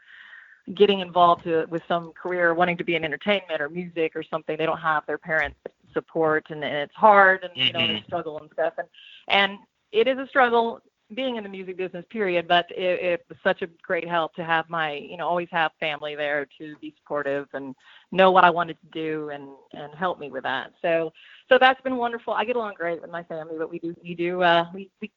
getting 0.75 1.01
involved 1.01 1.43
to, 1.45 1.67
with 1.71 1.83
some 1.89 2.13
career 2.13 2.55
wanting 2.55 2.77
to 2.77 2.85
be 2.85 2.95
in 2.95 3.05
entertainment 3.05 3.61
or 3.61 3.69
music 3.69 4.13
or 4.15 4.23
something 4.23 4.57
they 4.57 4.67
don't 4.67 4.79
have 4.79 5.05
their 5.07 5.19
parents 5.19 5.57
support 5.93 6.47
and, 6.51 6.63
and 6.63 6.75
it's 6.75 6.95
hard 6.95 7.43
and 7.43 7.53
you 7.65 7.73
know 7.73 7.87
they 7.89 7.97
Mhm. 7.97 8.05
struggle 8.05 8.39
and 8.39 8.51
stuff 8.53 8.75
and 8.79 8.87
and 9.29 9.59
it 9.93 10.09
is 10.09 10.19
a 10.19 10.27
struggle 10.27 10.81
being 11.15 11.37
in 11.37 11.43
the 11.43 11.49
music 11.49 11.77
business 11.77 12.05
period 12.11 12.47
but 12.47 12.67
it, 12.71 13.01
it 13.03 13.27
was 13.29 13.39
such 13.43 13.63
a 13.63 13.67
great 13.83 14.09
help 14.09 14.33
to 14.35 14.45
have 14.45 14.69
my 14.69 14.93
you 14.93 15.17
know 15.17 15.27
always 15.27 15.49
have 15.51 15.73
family 15.81 16.15
there 16.15 16.47
to 16.57 16.77
be 16.81 16.95
supportive 16.99 17.49
and 17.53 17.75
know 18.13 18.31
what 18.31 18.45
i 18.45 18.51
wanted 18.51 18.77
to 18.81 18.87
do 18.93 19.31
and 19.31 19.49
and 19.73 19.95
help 19.95 20.19
me 20.19 20.31
with 20.31 20.43
that. 20.43 20.73
So 20.83 21.13
so 21.49 21.59
that's 21.59 21.81
been 21.83 21.97
wonderful. 21.97 22.33
I 22.33 22.45
get 22.45 22.57
along 22.57 22.75
great 22.77 23.01
with 23.01 23.11
my 23.11 23.23
family 23.25 23.57
but 23.59 23.71
we 23.71 23.79
do 23.79 23.95
we 24.03 24.15
do 24.15 24.43
uh 24.43 24.67
we, 24.75 24.91
we 25.01 25.11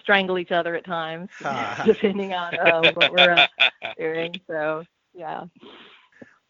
strangle 0.00 0.38
each 0.38 0.52
other 0.52 0.74
at 0.74 0.84
times 0.84 1.28
depending 1.84 2.34
on 2.34 2.58
uh, 2.58 2.92
what 2.94 3.12
we're 3.12 3.32
uh, 3.32 3.46
doing. 3.98 4.34
So 4.46 4.84
yeah 5.14 5.44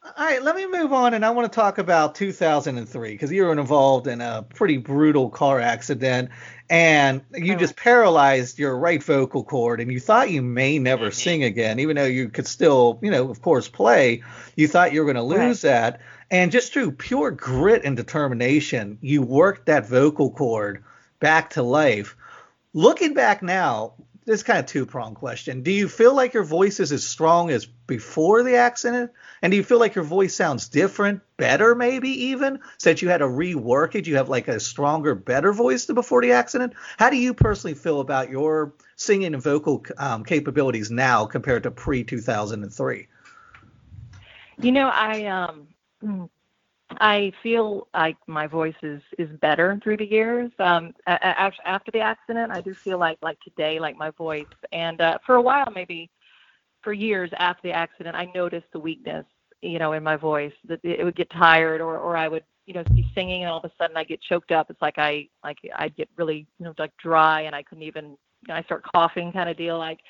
All 0.05 0.27
right, 0.27 0.43
let 0.43 0.55
me 0.55 0.67
move 0.67 0.93
on, 0.93 1.15
and 1.15 1.25
I 1.25 1.31
want 1.31 1.51
to 1.51 1.57
talk 1.57 1.79
about 1.79 2.15
2003 2.15 3.13
because 3.13 3.33
you 3.33 3.43
were 3.43 3.53
involved 3.53 4.07
in 4.07 4.21
a 4.21 4.45
pretty 4.55 4.77
brutal 4.77 5.31
car 5.31 5.61
accident, 5.61 6.29
and 6.69 7.23
you 7.35 7.55
Oh. 7.55 7.57
just 7.57 7.75
paralyzed 7.75 8.59
your 8.59 8.77
right 8.77 9.03
vocal 9.03 9.43
cord, 9.45 9.81
and 9.81 9.91
you 9.91 9.99
thought 9.99 10.31
you 10.31 10.43
may 10.43 10.79
never 10.79 11.09
Mhm. 11.09 11.15
sing 11.15 11.43
again, 11.45 11.79
even 11.79 11.97
though 11.97 12.05
you 12.05 12.29
could 12.29 12.47
still, 12.47 12.99
you 13.01 13.11
know, 13.11 13.31
of 13.31 13.41
course, 13.41 13.67
play. 13.67 14.23
You 14.57 14.69
thought 14.69 14.93
you 14.93 15.01
were 15.01 15.11
going 15.11 15.17
to 15.17 15.23
lose 15.23 15.63
that, 15.63 16.01
and 16.31 16.53
just 16.53 16.75
through 16.75 16.93
pure 16.93 17.31
grit 17.31 17.81
and 17.83 17.97
determination, 17.97 18.99
you 19.01 19.23
worked 19.23 19.65
that 19.67 19.89
vocal 19.89 20.31
cord 20.31 20.85
back 21.19 21.49
to 21.51 21.63
life. 21.63 22.15
Looking 22.75 23.15
back 23.15 23.43
now, 23.43 23.95
this 24.25 24.41
is 24.41 24.43
kind 24.43 24.59
of 24.59 24.67
two 24.67 24.87
pronged 24.87 25.17
question. 25.17 25.63
Do 25.63 25.71
you 25.71 25.89
feel 25.89 26.15
like 26.15 26.33
your 26.33 26.45
voice 26.45 26.81
is 26.81 26.93
as 26.93 27.05
strong 27.05 27.51
as 27.51 27.67
before 27.67 28.43
the 28.43 28.57
accident? 28.57 29.11
And 29.43 29.51
do 29.51 29.57
you 29.57 29.63
feel 29.63 29.79
like 29.79 29.95
your 29.95 30.05
voice 30.05 30.35
sounds 30.35 30.69
different, 30.69 31.21
better, 31.37 31.75
maybe 31.75 32.09
even, 32.27 32.61
since 32.79 33.03
you 33.03 33.11
had 33.11 33.19
to 33.19 33.27
rework 33.27 33.95
it? 33.95 34.07
You 34.07 34.17
have 34.17 34.31
like 34.31 34.49
a 34.49 34.61
stronger, 34.61 35.15
better 35.15 35.53
voice 35.53 35.85
than 35.85 35.95
before 35.95 36.23
the 36.23 36.33
accident? 36.33 36.73
How 36.99 37.11
do 37.11 37.17
you 37.17 37.35
personally 37.35 37.75
feel 37.75 38.01
about 38.01 38.31
your 38.31 38.75
singing 38.97 39.35
and 39.35 39.43
vocal 39.43 39.85
um, 39.99 40.25
capabilities 40.25 40.91
now 40.91 41.27
compared 41.27 41.65
to 41.65 41.71
pre 41.71 42.05
2003? 42.05 43.09
You 44.61 44.73
know, 44.73 44.89
I 44.89 45.27
um 45.27 45.69
mm, 46.03 46.29
I 47.01 47.33
feel 47.43 47.89
like 47.95 48.17
my 48.27 48.47
voice 48.47 48.75
is 48.83 49.01
is 49.19 49.29
better 49.41 49.81
through 49.83 49.97
the 49.97 50.11
years. 50.11 50.51
Um 50.59 50.93
after 51.07 51.91
the 51.93 52.01
accident, 52.01 52.53
I 52.53 52.61
do 52.61 52.77
feel 52.85 52.99
like 52.99 53.19
like 53.23 53.41
today 53.41 53.81
like 53.81 53.97
my 53.97 54.11
voice 54.11 54.47
and 54.73 55.01
uh 55.01 55.19
for 55.25 55.37
a 55.37 55.43
while 55.43 55.71
maybe 55.75 56.11
for 56.83 56.93
years 56.93 57.31
after 57.39 57.69
the 57.69 57.73
accident, 57.73 58.15
I 58.15 58.31
noticed 58.35 58.67
the 58.73 58.79
weakness, 58.79 59.25
you 59.63 59.79
know, 59.79 59.93
in 59.95 60.03
my 60.03 60.17
voice 60.17 60.53
that 60.69 60.81
it 60.85 61.03
would 61.03 61.17
get 61.17 61.31
tired 61.31 61.81
or 61.81 61.99
or 61.99 62.17
I 62.17 62.29
would 62.29 62.45
you 62.67 62.75
know 62.75 62.85
be 62.95 63.11
singing 63.15 63.43
and 63.43 63.51
all 63.51 63.59
of 63.59 63.65
a 63.65 63.73
sudden 63.79 63.97
I 63.97 64.05
get 64.05 64.21
choked 64.23 64.53
up. 64.53 64.71
It's 64.71 64.83
like 64.83 64.99
I 64.99 65.29
like 65.43 65.59
I'd 65.77 65.97
get 65.97 66.09
really 66.17 66.47
you 66.59 66.67
know 66.67 66.75
like 66.79 66.93
dry 67.03 67.43
and 67.43 67.55
I 67.57 67.63
couldn't 67.63 67.85
even 67.85 68.05
you 68.47 68.49
know, 68.49 68.55
I 68.55 68.63
start 68.63 68.85
coughing 68.95 69.33
kind 69.33 69.49
of 69.49 69.57
deal 69.57 69.79
like 69.79 70.01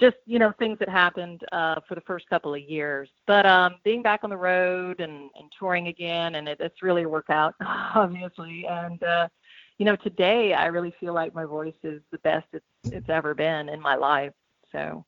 just 0.00 0.16
you 0.26 0.38
know 0.38 0.52
things 0.58 0.78
that 0.78 0.88
happened 0.88 1.42
uh, 1.52 1.76
for 1.88 1.94
the 1.94 2.00
first 2.02 2.28
couple 2.28 2.54
of 2.54 2.60
years. 2.60 3.08
But 3.26 3.46
um, 3.46 3.76
being 3.84 4.02
back 4.02 4.20
on 4.24 4.30
the 4.30 4.36
road 4.36 5.00
and, 5.00 5.30
and 5.34 5.52
touring 5.58 5.88
again, 5.88 6.36
and 6.36 6.48
it, 6.48 6.58
it's 6.60 6.82
really 6.82 7.02
a 7.02 7.08
workout, 7.08 7.54
obviously. 7.94 8.66
And 8.68 9.02
uh, 9.02 9.28
you 9.78 9.86
know, 9.86 9.96
today 9.96 10.54
I 10.54 10.66
really 10.66 10.94
feel 11.00 11.14
like 11.14 11.34
my 11.34 11.44
voice 11.44 11.74
is 11.82 12.02
the 12.12 12.18
best 12.18 12.46
it's 12.52 12.64
it's 12.84 13.08
ever 13.08 13.34
been 13.34 13.68
in 13.68 13.80
my 13.80 13.94
life. 13.94 14.32
So 14.72 15.04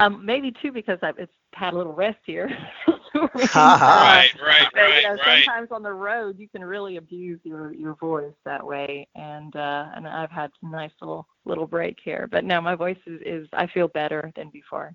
um, 0.00 0.24
maybe 0.24 0.52
too 0.62 0.72
because 0.72 0.98
I've 1.02 1.18
it's 1.18 1.32
had 1.52 1.74
a 1.74 1.76
little 1.76 1.92
rest 1.92 2.18
here. 2.24 2.48
Ha 2.86 2.98
ha. 3.38 4.26
Right, 4.38 4.46
right, 4.46 4.68
but, 4.72 4.80
you 4.80 4.88
right, 4.88 5.02
know, 5.04 5.10
right. 5.10 5.44
sometimes 5.44 5.68
on 5.70 5.82
the 5.82 5.92
road 5.92 6.38
you 6.38 6.48
can 6.48 6.64
really 6.64 6.96
abuse 6.96 7.40
your 7.44 7.72
your 7.72 7.94
voice 7.94 8.34
that 8.44 8.64
way, 8.64 9.08
and 9.14 9.54
uh, 9.54 9.86
and 9.94 10.06
I've 10.06 10.30
had 10.30 10.50
some 10.60 10.70
nice 10.70 10.90
little 11.00 11.26
little 11.44 11.66
break 11.66 11.98
here. 12.04 12.28
But 12.30 12.44
no, 12.44 12.60
my 12.60 12.74
voice 12.74 12.98
is, 13.06 13.20
is 13.24 13.48
I 13.52 13.66
feel 13.66 13.88
better 13.88 14.32
than 14.36 14.50
before. 14.50 14.94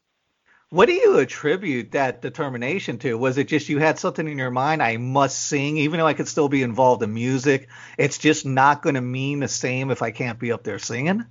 What 0.71 0.85
do 0.85 0.93
you 0.93 1.17
attribute 1.17 1.93
that 1.93 2.21
determination 2.21 2.99
to? 2.99 3.17
Was 3.17 3.39
it 3.39 3.47
just 3.47 3.69
you 3.69 3.79
had 3.79 3.97
something 3.97 4.27
in 4.27 4.38
your 4.38 4.51
mind, 4.51 4.83
I 4.83 4.97
must 4.97 5.47
sing, 5.47 5.77
even 5.77 5.99
though 5.99 6.05
I 6.05 6.13
could 6.13 6.27
still 6.27 6.47
be 6.47 6.62
involved 6.62 7.01
in 7.01 7.12
music? 7.12 7.69
It's 7.97 8.19
just 8.19 8.45
not 8.45 8.83
going 8.83 8.93
to 8.93 9.01
mean 9.01 9.39
the 9.39 9.47
same 9.47 9.89
if 9.89 10.03
I 10.03 10.12
can't 10.12 10.38
be 10.38 10.51
up 10.51 10.63
there 10.63 10.77
singing? 10.77 11.25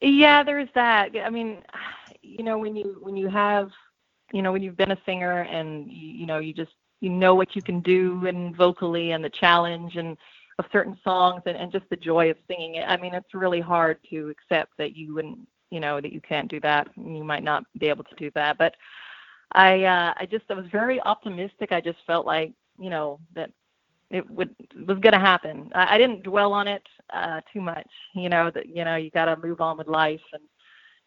Yeah, 0.00 0.42
there's 0.42 0.68
that. 0.74 1.10
I 1.24 1.30
mean, 1.30 1.62
you 2.22 2.44
know, 2.44 2.58
when 2.58 2.76
you 2.76 2.98
when 3.00 3.16
you 3.16 3.28
have, 3.28 3.70
you 4.32 4.42
know, 4.42 4.52
when 4.52 4.62
you've 4.62 4.76
been 4.76 4.90
a 4.92 4.98
singer 5.06 5.42
and 5.42 5.90
you, 5.90 6.08
you 6.08 6.26
know, 6.26 6.38
you 6.38 6.52
just 6.52 6.72
you 7.00 7.10
know 7.10 7.34
what 7.34 7.56
you 7.56 7.62
can 7.62 7.80
do 7.80 8.26
and 8.26 8.54
vocally 8.56 9.12
and 9.12 9.24
the 9.24 9.30
challenge 9.30 9.96
and 9.96 10.16
of 10.58 10.64
certain 10.72 10.98
songs 11.04 11.42
and, 11.46 11.56
and 11.56 11.70
just 11.72 11.84
the 11.90 11.96
joy 11.96 12.30
of 12.30 12.36
singing 12.48 12.76
it. 12.76 12.84
I 12.88 12.96
mean, 12.96 13.14
it's 13.14 13.34
really 13.34 13.60
hard 13.60 13.98
to 14.10 14.30
accept 14.30 14.72
that 14.78 14.96
you 14.96 15.14
wouldn't, 15.14 15.38
you 15.70 15.80
know, 15.80 16.00
that 16.00 16.12
you 16.12 16.20
can't 16.20 16.50
do 16.50 16.60
that. 16.60 16.88
You 16.96 17.24
might 17.24 17.44
not 17.44 17.64
be 17.78 17.88
able 17.88 18.04
to 18.04 18.14
do 18.16 18.30
that, 18.34 18.58
but 18.58 18.74
I 19.52 19.84
uh 19.84 20.14
I 20.18 20.26
just 20.30 20.44
I 20.50 20.54
was 20.54 20.66
very 20.72 21.00
optimistic. 21.02 21.72
I 21.72 21.80
just 21.80 21.98
felt 22.06 22.26
like, 22.26 22.52
you 22.78 22.90
know, 22.90 23.18
that 23.34 23.50
it 24.10 24.28
would 24.30 24.54
was 24.86 24.98
going 24.98 25.12
to 25.12 25.18
happen. 25.18 25.70
I, 25.74 25.94
I 25.94 25.98
didn't 25.98 26.22
dwell 26.22 26.52
on 26.52 26.68
it 26.68 26.82
uh, 27.12 27.40
too 27.52 27.60
much. 27.60 27.88
You 28.14 28.28
know 28.28 28.50
that 28.54 28.68
you 28.68 28.84
know 28.84 28.96
you 28.96 29.10
got 29.10 29.26
to 29.26 29.36
move 29.36 29.60
on 29.60 29.78
with 29.78 29.88
life 29.88 30.20
and 30.32 30.42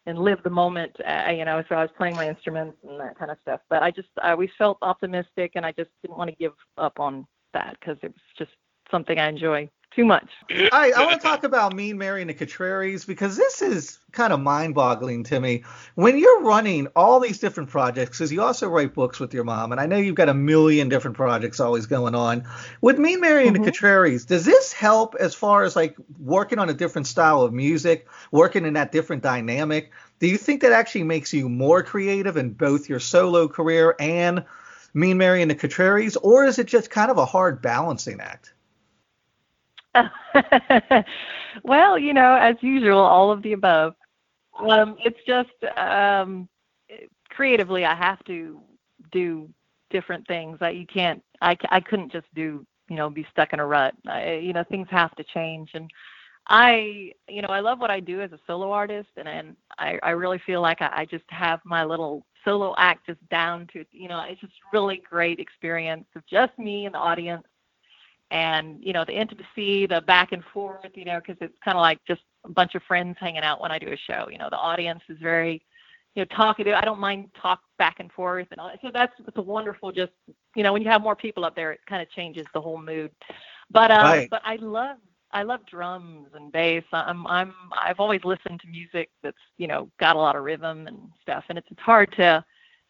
and 0.06 0.18
live 0.18 0.42
the 0.42 0.50
moment. 0.50 0.96
Uh, 1.06 1.30
you 1.30 1.44
know, 1.44 1.62
so 1.68 1.74
I 1.74 1.82
was 1.82 1.90
playing 1.96 2.16
my 2.16 2.28
instruments 2.28 2.78
and 2.88 2.98
that 3.00 3.18
kind 3.18 3.30
of 3.30 3.38
stuff. 3.42 3.60
But 3.68 3.82
I 3.82 3.90
just 3.90 4.08
I 4.22 4.32
always 4.32 4.50
felt 4.58 4.78
optimistic, 4.82 5.52
and 5.54 5.64
I 5.64 5.72
just 5.72 5.90
didn't 6.02 6.18
want 6.18 6.30
to 6.30 6.36
give 6.36 6.52
up 6.78 7.00
on 7.00 7.26
that 7.54 7.76
because 7.80 7.96
it 8.02 8.08
was 8.08 8.22
just 8.38 8.52
something 8.90 9.18
I 9.18 9.28
enjoy 9.28 9.68
too 9.94 10.04
much. 10.04 10.28
All 10.50 10.56
right, 10.72 10.94
I 10.94 11.04
want 11.04 11.20
to 11.20 11.26
talk 11.28 11.44
about 11.44 11.74
Mean 11.74 11.98
Mary 11.98 12.20
and 12.20 12.30
the 12.30 12.34
Contraries 12.34 13.04
because 13.04 13.36
this 13.36 13.60
is 13.62 13.98
kind 14.12 14.32
of 14.32 14.40
mind-boggling 14.40 15.24
to 15.24 15.40
me. 15.40 15.64
When 15.94 16.18
you're 16.18 16.42
running 16.42 16.86
all 16.96 17.20
these 17.20 17.38
different 17.38 17.70
projects, 17.70 18.18
because 18.18 18.32
you 18.32 18.42
also 18.42 18.68
write 18.68 18.94
books 18.94 19.20
with 19.20 19.34
your 19.34 19.44
mom, 19.44 19.72
and 19.72 19.80
I 19.80 19.86
know 19.86 19.96
you've 19.96 20.14
got 20.14 20.28
a 20.28 20.34
million 20.34 20.88
different 20.88 21.16
projects 21.16 21.60
always 21.60 21.86
going 21.86 22.14
on. 22.14 22.44
With 22.80 22.98
Mean 22.98 23.20
Mary 23.20 23.46
and 23.46 23.54
the 23.56 23.60
Mhm. 23.60 23.64
Contraries, 23.64 24.24
does 24.24 24.44
this 24.44 24.72
help 24.72 25.14
as 25.16 25.34
far 25.34 25.64
as 25.64 25.76
like 25.76 25.96
working 26.18 26.58
on 26.58 26.68
a 26.68 26.74
different 26.74 27.06
style 27.06 27.42
of 27.42 27.52
music, 27.52 28.08
working 28.30 28.64
in 28.64 28.74
that 28.74 28.92
different 28.92 29.22
dynamic? 29.22 29.92
Do 30.18 30.26
you 30.26 30.36
think 30.36 30.62
that 30.62 30.72
actually 30.72 31.04
makes 31.04 31.32
you 31.32 31.48
more 31.48 31.82
creative 31.82 32.36
in 32.36 32.50
both 32.50 32.88
your 32.88 33.00
solo 33.00 33.48
career 33.48 33.96
and 33.98 34.44
Mean 34.94 35.18
Mary 35.18 35.42
and 35.42 35.50
the 35.50 35.54
Contraries, 35.54 36.16
or 36.16 36.44
is 36.44 36.58
it 36.58 36.66
just 36.66 36.90
kind 36.90 37.10
of 37.10 37.18
a 37.18 37.24
hard 37.24 37.62
balancing 37.62 38.20
act? 38.20 38.52
well, 41.64 41.98
you 41.98 42.12
know, 42.12 42.34
as 42.34 42.56
usual, 42.60 42.98
all 42.98 43.30
of 43.30 43.42
the 43.42 43.52
above. 43.52 43.94
Um, 44.58 44.96
it's 45.04 45.18
just 45.26 45.50
um, 45.78 46.48
creatively, 47.30 47.84
I 47.84 47.94
have 47.94 48.22
to 48.24 48.60
do 49.10 49.48
different 49.90 50.26
things. 50.26 50.58
I, 50.60 50.70
you 50.70 50.86
can't, 50.86 51.22
I, 51.40 51.56
I 51.70 51.80
couldn't 51.80 52.12
just 52.12 52.26
do, 52.34 52.64
you 52.88 52.96
know, 52.96 53.10
be 53.10 53.26
stuck 53.30 53.52
in 53.52 53.60
a 53.60 53.66
rut. 53.66 53.94
I, 54.06 54.34
you 54.34 54.52
know, 54.52 54.64
things 54.64 54.88
have 54.90 55.14
to 55.16 55.24
change. 55.24 55.70
And 55.74 55.90
I, 56.48 57.12
you 57.28 57.42
know, 57.42 57.48
I 57.48 57.60
love 57.60 57.78
what 57.78 57.90
I 57.90 58.00
do 58.00 58.20
as 58.20 58.32
a 58.32 58.40
solo 58.46 58.72
artist, 58.72 59.08
and 59.16 59.28
and 59.28 59.56
I, 59.78 59.98
I 60.02 60.10
really 60.10 60.40
feel 60.44 60.60
like 60.60 60.82
I, 60.82 60.90
I 60.92 61.04
just 61.04 61.24
have 61.28 61.60
my 61.64 61.84
little 61.84 62.26
solo 62.44 62.74
act 62.78 63.06
just 63.06 63.20
down 63.28 63.68
to, 63.72 63.84
you 63.92 64.08
know, 64.08 64.24
it's 64.28 64.40
just 64.40 64.54
really 64.72 65.02
great 65.08 65.38
experience 65.38 66.06
of 66.16 66.26
just 66.26 66.58
me 66.58 66.86
and 66.86 66.94
the 66.94 66.98
audience 66.98 67.44
and 68.30 68.78
you 68.80 68.92
know 68.92 69.04
the 69.04 69.18
intimacy 69.18 69.86
the 69.86 70.00
back 70.02 70.32
and 70.32 70.42
forth 70.52 70.90
you 70.94 71.04
know 71.04 71.20
because 71.20 71.36
it's 71.40 71.56
kind 71.64 71.76
of 71.76 71.80
like 71.82 71.98
just 72.06 72.22
a 72.44 72.48
bunch 72.50 72.74
of 72.74 72.82
friends 72.84 73.16
hanging 73.20 73.42
out 73.42 73.60
when 73.60 73.70
i 73.70 73.78
do 73.78 73.88
a 73.92 73.96
show. 73.96 74.28
You 74.30 74.38
know 74.38 74.48
the 74.50 74.56
audience 74.56 75.00
is 75.08 75.18
very 75.20 75.62
you 76.14 76.22
know 76.22 76.26
talkative. 76.36 76.74
I 76.74 76.82
don't 76.84 77.00
mind 77.00 77.30
talk 77.40 77.60
back 77.78 77.96
and 78.00 78.10
forth 78.12 78.48
and 78.50 78.60
all 78.60 78.68
that. 78.68 78.78
so 78.82 78.90
that's 78.92 79.12
it's 79.26 79.36
a 79.36 79.42
wonderful 79.42 79.92
just 79.92 80.12
you 80.56 80.62
know 80.62 80.72
when 80.72 80.82
you 80.82 80.88
have 80.88 81.02
more 81.02 81.16
people 81.16 81.44
up 81.44 81.54
there 81.54 81.72
it 81.72 81.80
kind 81.88 82.02
of 82.02 82.10
changes 82.10 82.46
the 82.54 82.60
whole 82.60 82.80
mood. 82.80 83.10
But 83.70 83.90
um 83.90 84.24
Right. 84.24 84.28
but 84.30 84.42
i 84.44 84.56
love 84.56 84.98
i 85.32 85.42
love 85.42 85.60
drums 85.66 86.28
and 86.34 86.52
bass. 86.52 86.84
I'm 86.92 87.26
i'm 87.26 87.54
i've 87.82 88.00
always 88.00 88.22
listened 88.24 88.60
to 88.60 88.68
music 88.68 89.10
that's 89.22 89.36
you 89.58 89.66
know 89.68 89.88
got 89.98 90.16
a 90.16 90.18
lot 90.18 90.36
of 90.36 90.44
rhythm 90.44 90.86
and 90.86 90.98
stuff. 91.22 91.44
And 91.48 91.58
it's 91.58 91.68
it's 91.70 91.80
hard 91.80 92.12
to 92.16 92.44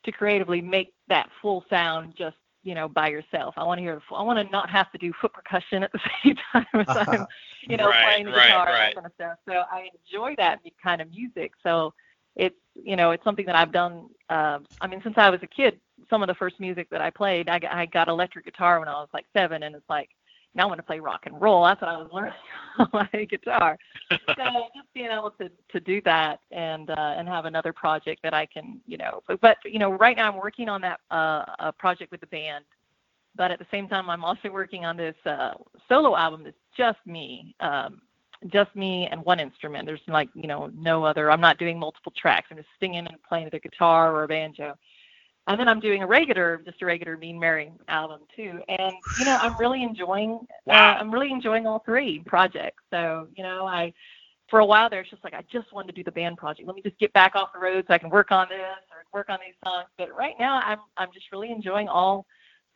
to 0.05 0.13
creatively 0.13 0.61
make 0.63 0.93
that 1.09 1.29
full 1.43 1.65
sound 1.69 2.15
just 2.17 2.37
you 2.63 2.75
know, 2.75 2.89
by 2.89 3.09
yourself. 3.09 3.55
I 3.57 3.65
want 3.65 3.79
to 3.79 3.83
hear. 3.83 4.01
I 4.15 4.23
want 4.23 4.39
to 4.45 4.51
not 4.53 4.69
have 4.71 4.91
to 4.93 4.99
do 4.99 5.13
foot 5.21 5.33
percussion 5.33 5.83
at 5.83 5.93
the 5.93 6.01
same 6.25 6.37
time 6.53 6.67
as 6.75 6.87
I'm, 6.89 7.27
you 7.69 7.77
know, 7.77 7.89
Right, 7.89 8.05
playing 8.05 8.27
the 8.27 8.33
right, 8.33 8.49
guitar 8.49 8.69
and 8.69 8.75
right. 8.75 8.95
that 8.95 8.95
kind 8.95 9.07
of 9.07 9.13
stuff. 9.15 9.39
So 9.49 9.63
I 9.71 9.89
enjoy 10.07 10.35
that 10.37 10.61
kind 10.83 11.01
of 11.01 11.11
music. 11.11 11.53
So 11.63 11.95
it's, 12.37 12.57
you 12.75 12.97
know, 12.97 13.11
it's 13.11 13.25
something 13.25 13.47
that 13.47 13.57
I've 13.57 13.73
done. 13.73 14.09
Uh, 14.29 14.59
I 14.81 14.87
mean, 14.87 15.01
since 15.03 15.15
I 15.17 15.31
was 15.31 15.41
a 15.43 15.47
kid, 15.47 15.81
some 16.09 16.23
of 16.23 16.29
the 16.29 16.35
first 16.35 16.61
music 16.61 16.89
that 16.91 17.01
I 17.01 17.11
played, 17.11 17.49
I, 17.49 17.61
I 17.71 17.87
got 17.87 18.09
electric 18.09 18.45
guitar 18.45 18.79
when 18.79 18.89
I 18.89 18.93
was 18.93 19.09
like 19.13 19.27
seven, 19.37 19.63
and 19.63 19.75
it's 19.75 19.89
like 19.89 20.11
now 20.55 20.65
I 20.65 20.67
want 20.67 20.79
to 20.79 20.85
play 20.85 21.01
rock 21.01 21.23
and 21.27 21.41
roll. 21.41 21.65
That's 21.65 21.81
what 21.81 21.91
I 21.91 21.97
was 21.97 22.09
learning 22.13 22.33
on 22.79 22.89
my 22.93 23.25
guitar. 23.25 23.79
so 24.11 24.19
just 24.75 24.93
being 24.95 25.11
able 25.11 25.31
to 25.33 25.51
to 25.71 25.81
do 25.81 26.01
that 26.03 26.41
and 26.51 26.91
uh, 26.91 27.15
and 27.17 27.29
have 27.29 27.45
another 27.45 27.73
project 27.73 28.23
that 28.23 28.35
I 28.35 28.47
can 28.47 28.81
you 28.87 28.99
know 28.99 29.23
but, 29.27 29.41
but 29.41 29.57
you 29.65 29.79
know 29.79 29.93
right 29.93 30.17
now 30.17 30.31
I'm 30.31 30.39
working 30.39 30.69
on 30.69 30.81
that 30.83 31.01
uh, 31.11 31.45
a 31.59 31.73
project 31.73 32.11
with 32.11 32.21
the 32.21 32.27
band, 32.27 32.65
but 33.37 33.51
at 33.51 33.59
the 33.59 33.67
same 33.71 33.89
time 33.89 34.11
I'm 34.11 34.25
also 34.25 34.51
working 34.51 34.85
on 34.85 34.97
this 34.97 35.17
uh, 35.27 35.53
solo 35.89 36.17
album 36.17 36.45
that's 36.45 36.57
just 36.77 36.99
me. 37.07 37.55
Um, 37.61 38.03
just 38.49 38.75
me 38.75 39.07
and 39.11 39.23
one 39.25 39.39
instrument. 39.39 39.87
There's 39.87 40.01
like, 40.09 40.31
you 40.35 40.47
know, 40.47 40.71
no 40.75 41.05
other. 41.05 41.31
I'm 41.31 41.41
not 41.41 41.59
doing 41.59 41.79
multiple 41.79 42.13
tracks. 42.17 42.49
I'm 42.51 42.57
just 42.57 42.69
singing 42.81 43.07
and 43.07 43.23
playing 43.29 43.51
the 43.53 43.59
guitar 43.59 44.15
or 44.15 44.25
a 44.25 44.29
banjo. 44.29 44.79
And 45.47 45.59
then 45.59 45.69
I'm 45.69 45.81
doing 45.81 46.03
a 46.03 46.07
regular, 46.07 46.63
just 46.65 46.83
a 46.83 46.87
regular 46.87 47.17
Mean 47.17 47.39
Mary 47.39 47.73
album 47.89 48.21
too. 48.37 48.61
And 48.69 48.95
you 49.19 49.25
know, 49.25 49.39
I'm 49.41 49.57
really 49.59 49.83
enjoying. 49.83 50.47
Wow. 50.67 50.93
Uh, 50.93 50.99
I'm 50.99 51.11
really 51.11 51.33
enjoying 51.33 51.67
all 51.67 51.81
three 51.81 52.21
projects. 52.27 52.83
So 52.91 53.29
you 53.37 53.43
know, 53.43 53.67
I 53.67 53.93
for 54.49 54.61
a 54.61 54.67
while 54.67 54.91
there, 54.91 55.01
it's 55.01 55.11
just 55.11 55.25
like 55.25 55.35
I 55.35 55.43
just 55.51 55.73
wanted 55.73 55.89
to 55.89 55.93
do 55.95 56.05
the 56.05 56.13
band 56.13 56.37
project. 56.37 56.67
Let 56.67 56.77
me 56.77 56.83
just 56.83 56.99
get 56.99 57.13
back 57.13 57.35
off 57.35 57.53
the 57.53 57.61
road 57.61 57.85
so 57.89 57.95
I 57.95 57.99
can 57.99 58.11
work 58.11 58.33
on 58.33 58.49
this 58.49 58.61
or 58.91 59.05
work 59.19 59.29
on 59.31 59.39
these 59.45 59.55
songs. 59.65 59.87
But 59.97 60.15
right 60.15 60.35
now, 60.39 60.61
I'm 60.65 60.79
I'm 60.97 61.09
just 61.15 61.27
really 61.33 61.51
enjoying 61.51 61.89
all 61.89 62.27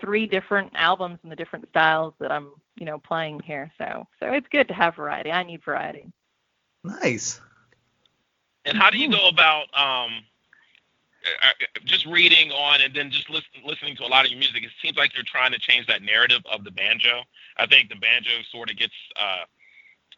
three 0.00 0.26
different 0.26 0.72
albums 0.74 1.18
and 1.22 1.30
the 1.30 1.36
different 1.36 1.68
styles 1.68 2.14
that 2.20 2.32
I'm 2.32 2.52
you 2.76 2.86
know 2.86 2.98
playing 2.98 3.40
here. 3.40 3.70
So 3.76 4.06
so 4.20 4.32
it's 4.32 4.48
good 4.50 4.68
to 4.68 4.74
have 4.74 4.96
variety. 4.96 5.30
I 5.30 5.42
need 5.42 5.62
variety. 5.64 6.10
Nice. 6.82 7.40
And 8.64 8.78
how 8.78 8.90
do 8.90 8.98
you 8.98 9.10
go 9.10 9.28
about 9.28 9.66
um, 9.74 9.74
uh, 9.74 10.16
uh, 10.16 10.33
just 11.84 12.06
reading 12.06 12.50
on 12.52 12.80
and 12.80 12.94
then 12.94 13.10
just 13.10 13.28
listen, 13.30 13.48
listening 13.64 13.96
to 13.96 14.04
a 14.04 14.08
lot 14.08 14.24
of 14.24 14.30
your 14.30 14.38
music? 14.38 14.62
It 14.64 14.70
seems 14.82 14.96
like 14.96 15.14
you're 15.14 15.24
trying 15.24 15.52
to 15.52 15.58
change 15.58 15.86
that 15.86 16.02
narrative 16.02 16.42
of 16.50 16.64
the 16.64 16.70
banjo. 16.70 17.22
I 17.56 17.66
think 17.66 17.88
the 17.88 17.96
banjo 17.96 18.30
sort 18.50 18.70
of 18.70 18.76
gets, 18.76 18.94
uh, 19.20 19.44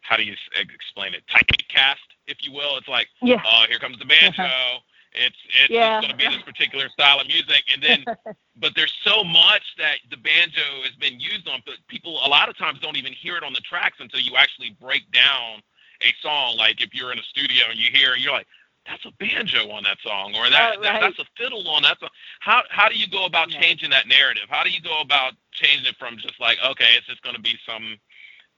how 0.02 0.16
do 0.16 0.22
you 0.24 0.34
explain 0.72 1.14
it, 1.14 1.22
typecast, 1.26 1.96
if 2.26 2.38
you 2.42 2.52
will. 2.52 2.76
It's 2.76 2.88
like, 2.88 3.08
Yeah. 3.22 3.42
oh, 3.44 3.64
here 3.68 3.78
comes 3.78 3.98
the 3.98 4.04
banjo. 4.06 4.42
Uh-huh. 4.42 4.78
It's 5.12 5.36
it's 5.48 5.70
Yeah. 5.70 6.00
going 6.00 6.10
to 6.10 6.16
be 6.16 6.28
this 6.28 6.42
particular 6.42 6.88
style 6.90 7.20
of 7.20 7.26
music, 7.26 7.64
and 7.72 7.82
then 7.82 8.04
but 8.56 8.74
there's 8.74 8.92
so 9.02 9.24
much 9.24 9.62
that 9.78 9.98
the 10.10 10.16
banjo 10.16 10.82
has 10.84 10.94
been 10.96 11.18
used 11.18 11.48
on, 11.48 11.62
but 11.64 11.76
people 11.88 12.18
a 12.24 12.28
lot 12.28 12.48
of 12.48 12.56
times 12.58 12.78
don't 12.80 12.96
even 12.96 13.12
hear 13.12 13.36
it 13.36 13.42
on 13.42 13.52
the 13.52 13.60
tracks 13.60 13.96
until 14.00 14.20
you 14.20 14.36
actually 14.36 14.76
break 14.80 15.10
down 15.12 15.62
a 16.02 16.12
song. 16.20 16.56
Like 16.56 16.82
if 16.82 16.92
you're 16.94 17.12
in 17.12 17.18
a 17.18 17.22
studio 17.22 17.64
and 17.70 17.78
you 17.78 17.90
hear, 17.92 18.14
you're 18.16 18.32
like, 18.32 18.46
that's 18.88 19.04
a 19.04 19.10
banjo 19.18 19.70
on 19.70 19.82
that 19.84 19.98
song, 20.02 20.34
or 20.36 20.48
that, 20.50 20.76
oh, 20.78 20.80
Right, 20.80 20.82
that 20.82 21.00
that's 21.00 21.18
a 21.18 21.24
fiddle 21.36 21.68
on 21.68 21.82
that 21.82 21.98
song. 22.00 22.08
How 22.40 22.62
how 22.70 22.88
do 22.88 22.96
you 22.96 23.08
go 23.08 23.24
about 23.24 23.50
Yeah. 23.50 23.60
changing 23.60 23.90
that 23.90 24.06
narrative? 24.06 24.44
How 24.48 24.62
do 24.62 24.70
you 24.70 24.80
go 24.80 25.00
about 25.00 25.34
changing 25.52 25.86
it 25.86 25.96
from 25.98 26.18
just 26.18 26.38
like, 26.40 26.58
okay, 26.64 26.90
it's 26.96 27.06
just 27.06 27.22
going 27.22 27.36
to 27.36 27.42
be 27.42 27.58
some, 27.66 27.98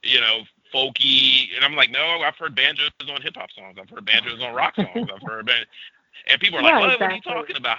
you 0.03 0.21
know, 0.21 0.43
folky, 0.73 1.55
and 1.57 1.65
I'm 1.65 1.75
like, 1.75 1.91
no, 1.91 2.21
I've 2.21 2.37
heard 2.37 2.55
banjos 2.55 2.91
on 3.11 3.23
hip 3.23 3.37
hop 3.37 3.51
songs, 3.53 3.77
I've 3.81 3.89
heard 3.89 4.05
banjos 4.05 4.41
on 4.43 4.55
rock 4.55 4.77
songs, 4.77 5.09
I've 5.15 5.23
heard, 5.27 5.47
ban-. 5.47 5.65
and 6.27 6.41
people 6.41 6.59
are 6.59 6.63
like, 6.63 6.73
Yeah, 6.73 6.81
what, 6.81 7.01
what 7.01 7.11
are 7.11 7.15
you 7.15 7.23
talking 7.23 7.57
about? 7.57 7.79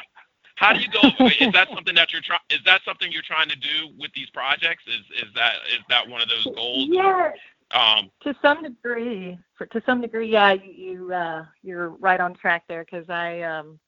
How 0.55 0.73
do 0.73 0.81
you 0.81 0.89
go? 0.89 0.99
is 1.39 1.53
that 1.53 1.69
something 1.73 1.95
that 1.95 2.12
you're 2.12 2.21
trying? 2.21 2.41
Is 2.49 2.59
that 2.65 2.81
something 2.83 3.12
you're 3.12 3.21
trying 3.21 3.47
to 3.47 3.55
do 3.55 3.93
with 3.97 4.12
these 4.13 4.29
projects? 4.31 4.83
Is 4.88 5.23
is 5.23 5.33
that 5.35 5.53
is 5.71 5.79
that 5.88 6.07
one 6.07 6.21
of 6.21 6.27
those 6.27 6.43
goals? 6.53 6.88
Yeah, 6.89 7.31
Um, 7.71 8.10
to 8.21 8.34
some 8.41 8.63
degree. 8.63 9.38
For, 9.55 9.65
to 9.67 9.82
some 9.86 10.01
degree, 10.01 10.32
yeah, 10.32 10.53
you, 10.53 10.71
you 10.71 11.13
uh, 11.13 11.45
you're 11.62 11.89
right 11.89 12.19
on 12.19 12.34
track 12.34 12.63
there 12.67 12.84
because 12.84 13.10
I 13.10 13.41
um, 13.41 13.79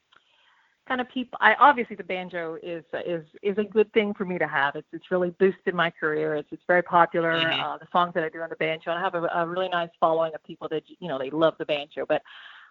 kind 0.88 1.02
of 1.02 1.10
people. 1.10 1.38
I 1.42 1.56
obviously 1.56 1.96
the 1.96 2.04
banjo 2.04 2.58
is 2.62 2.84
is 3.06 3.26
is 3.42 3.58
a 3.58 3.64
good 3.64 3.92
thing 3.94 4.14
for 4.14 4.26
me 4.26 4.38
to 4.38 4.48
have. 4.48 4.76
It's 4.76 4.88
it's 4.92 5.10
really 5.12 5.32
boosted 5.32 5.74
my 5.74 5.90
career. 5.90 6.36
It's 6.36 6.50
it's 6.52 6.64
very 6.68 6.84
popular. 6.84 7.34
Mhm. 7.34 7.64
Uh, 7.64 7.78
the 7.78 7.88
songs 7.92 8.14
that 8.14 8.24
I 8.24 8.30
do 8.30 8.42
on 8.42 8.50
the 8.50 8.56
banjo, 8.56 8.92
and 8.92 9.00
I 9.00 9.02
have 9.02 9.16
a, 9.16 9.24
a 9.34 9.48
really 9.48 9.70
nice 9.70 9.90
following 10.00 10.34
of 10.36 10.44
people 10.44 10.68
that 10.70 10.84
you 11.00 11.08
know 11.08 11.18
they 11.18 11.30
love 11.30 11.56
the 11.58 11.66
banjo, 11.66 12.06
but. 12.08 12.22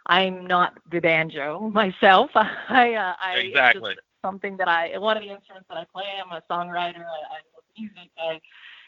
I'm 0.06 0.46
not 0.46 0.78
the 0.90 0.98
banjo 0.98 1.68
myself. 1.74 2.30
I, 2.34 2.94
uh, 2.94 3.14
I 3.20 3.34
it's 3.34 3.44
just 3.44 3.48
Exactly. 3.48 3.96
something 4.22 4.56
that 4.56 4.66
I 4.66 4.96
one 4.98 5.16
of 5.16 5.22
the 5.22 5.28
instruments 5.28 5.68
that 5.68 5.76
I 5.76 5.84
play. 5.92 6.04
I'm 6.24 6.32
a 6.32 6.42
songwriter. 6.50 7.04
I, 7.04 7.20
I 7.36 7.40
love 7.54 7.64
music. 7.78 8.10
I, 8.18 8.40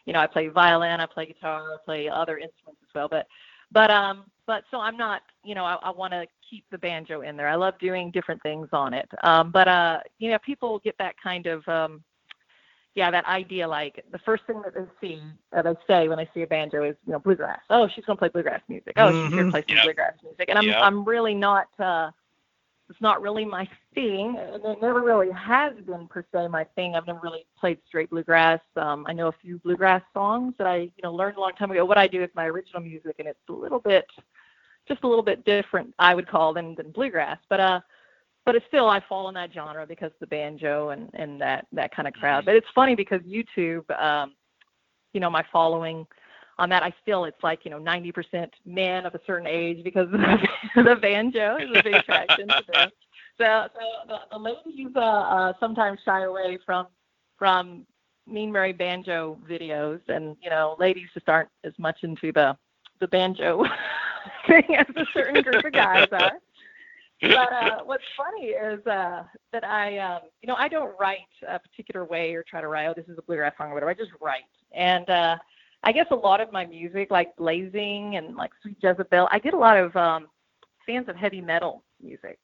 you 0.07 0.13
know, 0.13 0.21
I 0.21 0.27
play 0.27 0.49
violin, 0.49 1.01
I 1.01 1.07
play 1.07 1.27
guitar, 1.27 1.63
I 1.75 1.77
play 1.85 2.09
other 2.09 2.39
instruments 2.39 2.81
as 2.83 2.95
well. 2.95 3.09
But, 3.09 3.27
but 3.71 3.91
um, 3.91 4.25
but 4.47 4.65
so 4.71 4.81
I'm 4.81 4.97
not, 4.97 5.23
you 5.45 5.55
know, 5.55 5.65
I, 5.65 5.75
I 5.77 5.91
want 5.91 6.13
to 6.13 6.27
keep 6.49 6.65
the 6.71 6.79
banjo 6.79 7.23
in 7.23 7.37
there. 7.37 7.49
I 7.49 7.55
love 7.55 7.75
doing 7.79 8.11
different 8.11 8.43
things 8.43 8.69
on 8.73 8.93
it. 8.93 9.09
Um, 9.23 9.51
but 9.51 9.69
uh, 9.69 10.01
you 10.19 10.31
know, 10.31 10.39
people 10.45 10.79
get 10.81 10.97
that 10.99 11.15
kind 11.23 11.47
of 11.47 11.67
um, 11.69 12.03
yeah, 12.95 13.11
that 13.11 13.25
idea. 13.27 13.67
Like 13.67 14.05
the 14.11 14.19
first 14.19 14.45
thing 14.47 14.61
that 14.65 14.75
they 14.75 14.85
see, 15.01 15.23
that 15.53 15.65
they 15.65 15.75
say 15.87 16.09
when 16.09 16.19
they 16.19 16.29
see 16.35 16.43
a 16.43 16.47
banjo 16.47 16.85
is, 16.85 16.97
you 17.07 17.13
know, 17.13 17.19
bluegrass. 17.19 17.61
Oh, 17.71 17.89
she's 17.95 18.05
gonna 18.05 18.19
play 18.19 18.29
bluegrass 18.29 18.61
music. 18.69 18.93
Oh, 18.97 19.13
she's 19.13 19.33
here 19.33 19.45
to 19.45 19.49
Mhm. 19.49 19.51
play 19.53 19.65
some 19.69 19.79
bluegrass 19.85 20.15
music. 20.23 20.49
And 20.49 20.59
I'm. 20.59 20.75
I'm 20.83 21.05
really 21.05 21.35
not. 21.35 21.69
uh 21.79 22.11
it's 22.93 23.01
not 23.01 23.23
really 23.23 23.47
my 23.47 23.67
thing, 23.95 24.37
and 24.39 24.63
it 24.63 24.83
never 24.83 25.01
really 25.01 25.31
has 25.31 25.73
been 25.87 26.07
per 26.09 26.23
se 26.31 26.49
my 26.49 26.65
thing. 26.77 26.95
I've 26.95 27.07
never 27.07 27.21
really 27.23 27.47
played 27.59 27.79
straight 27.89 28.11
bluegrass. 28.11 28.61
Um, 28.77 29.07
I 29.09 29.15
know 29.15 29.29
a 29.29 29.35
few 29.41 29.59
bluegrass 29.61 30.03
songs 30.13 30.53
that 30.59 30.67
I, 30.67 30.77
you 30.77 31.03
know, 31.03 31.15
learned 31.15 31.39
a 31.39 31.41
long 31.41 31.53
time 31.53 31.71
ago. 31.71 31.87
What 31.87 31.97
I 31.97 32.07
do 32.07 32.23
is 32.23 32.29
my 32.35 32.45
original 32.45 32.83
music, 32.83 33.15
and 33.19 33.27
it's 33.27 33.39
a 33.49 33.53
little 33.53 33.79
bit, 33.79 34.05
just 34.87 35.05
a 35.05 35.09
little 35.09 35.25
bit 35.25 35.43
different, 35.47 35.95
I 35.99 36.15
would 36.15 36.29
call 36.29 36.53
than 36.53 36.75
than 36.75 36.91
bluegrass. 36.91 37.39
But 37.49 37.61
uh, 37.61 37.81
but 38.45 38.57
it's 38.57 38.67
still 38.67 38.91
I 38.91 39.01
fall 39.09 39.29
in 39.29 39.35
that 39.37 39.55
genre 39.55 39.87
because 39.87 40.13
the 40.21 40.27
banjo 40.27 40.91
and 40.91 41.09
and 41.15 41.41
that 41.41 41.67
that 41.73 41.97
kind 41.97 42.07
of 42.07 42.13
crowd. 42.13 42.45
But 42.45 42.57
it's 42.57 42.67
funny 42.75 42.95
because 42.95 43.23
YouTube, 43.23 43.91
um, 43.99 44.35
you 45.15 45.21
know, 45.21 45.31
my 45.31 45.47
following 45.51 46.07
on 46.59 46.69
that, 46.71 46.83
I 46.83 46.93
still 47.03 47.25
it's 47.25 47.43
like 47.43 47.61
you 47.65 47.71
know 47.71 47.79
90% 47.79 48.49
men 48.67 49.07
of 49.07 49.15
a 49.15 49.21
certain 49.27 49.47
age 49.47 49.83
because 49.85 50.11
the, 50.13 50.83
the 50.83 50.97
banjo 50.97 51.57
is 51.57 51.71
a 51.75 51.83
big 51.83 51.95
attraction 51.95 52.49
to 52.49 52.65
them. 52.73 52.91
So, 53.39 53.69
so 53.75 54.09
the, 54.09 54.19
the 54.31 54.39
ladies 54.39 54.93
uh, 54.95 55.01
uh, 55.01 55.53
sometimes 55.59 56.01
shy 56.05 56.25
away 56.25 56.59
from 56.65 56.87
from 57.39 57.87
Mean 58.27 58.53
Mary 58.53 58.73
banjo 58.73 59.39
videos, 59.49 60.01
and 60.09 60.37
you 60.43 60.51
know, 60.51 60.77
ladies 60.79 61.09
just 61.15 61.29
aren't 61.29 61.49
as 61.65 61.73
much 61.79 61.99
into 62.03 62.33
the 62.33 62.57
the 63.01 63.09
banjo 63.09 63.65
thing 64.47 64.77
as 64.77 64.87
a 64.97 65.05
certain 65.13 65.43
group 65.43 65.65
of 65.65 65.73
guys 65.73 66.07
are. 66.13 66.33
But 67.21 67.53
uh, 67.53 67.79
what's 67.85 68.03
funny 68.17 68.47
is 68.49 68.85
uh, 68.87 69.23
that 69.53 69.65
I, 69.65 69.99
um, 69.99 70.23
you 70.43 70.49
know, 70.49 70.57
I 70.57 70.67
don't 70.67 70.93
write 70.99 71.21
a 71.47 71.59
particular 71.59 72.05
way 72.05 72.35
or 72.35 72.43
try 72.43 72.61
to 72.61 72.67
write. 72.67 72.89
Oh, 72.89 72.95
this 72.97 73.07
is 73.09 73.17
a 73.17 73.23
bluegrass 73.23 73.55
song 73.57 73.71
or 73.71 73.75
whatever. 73.75 73.91
I 73.91 73.95
just 73.95 74.11
write, 74.21 74.43
and 74.73 75.09
uh, 75.09 75.37
I 75.85 75.93
guess 75.93 76.07
a 76.11 76.17
lot 76.17 76.41
of 76.41 76.53
my 76.53 76.65
music, 76.65 77.11
like 77.11 77.35
Blazing 77.37 78.17
and 78.17 78.37
like 78.37 78.51
Sweet 78.63 78.77
Jezebel, 78.83 79.29
I 79.31 79.39
get 79.39 79.55
a 79.55 79.59
lot 79.59 79.77
of 79.77 79.95
um, 79.97 80.29
fans 80.87 81.09
of 81.09 81.17
heavy 81.17 81.41
metal 81.41 81.83
music. 82.03 82.39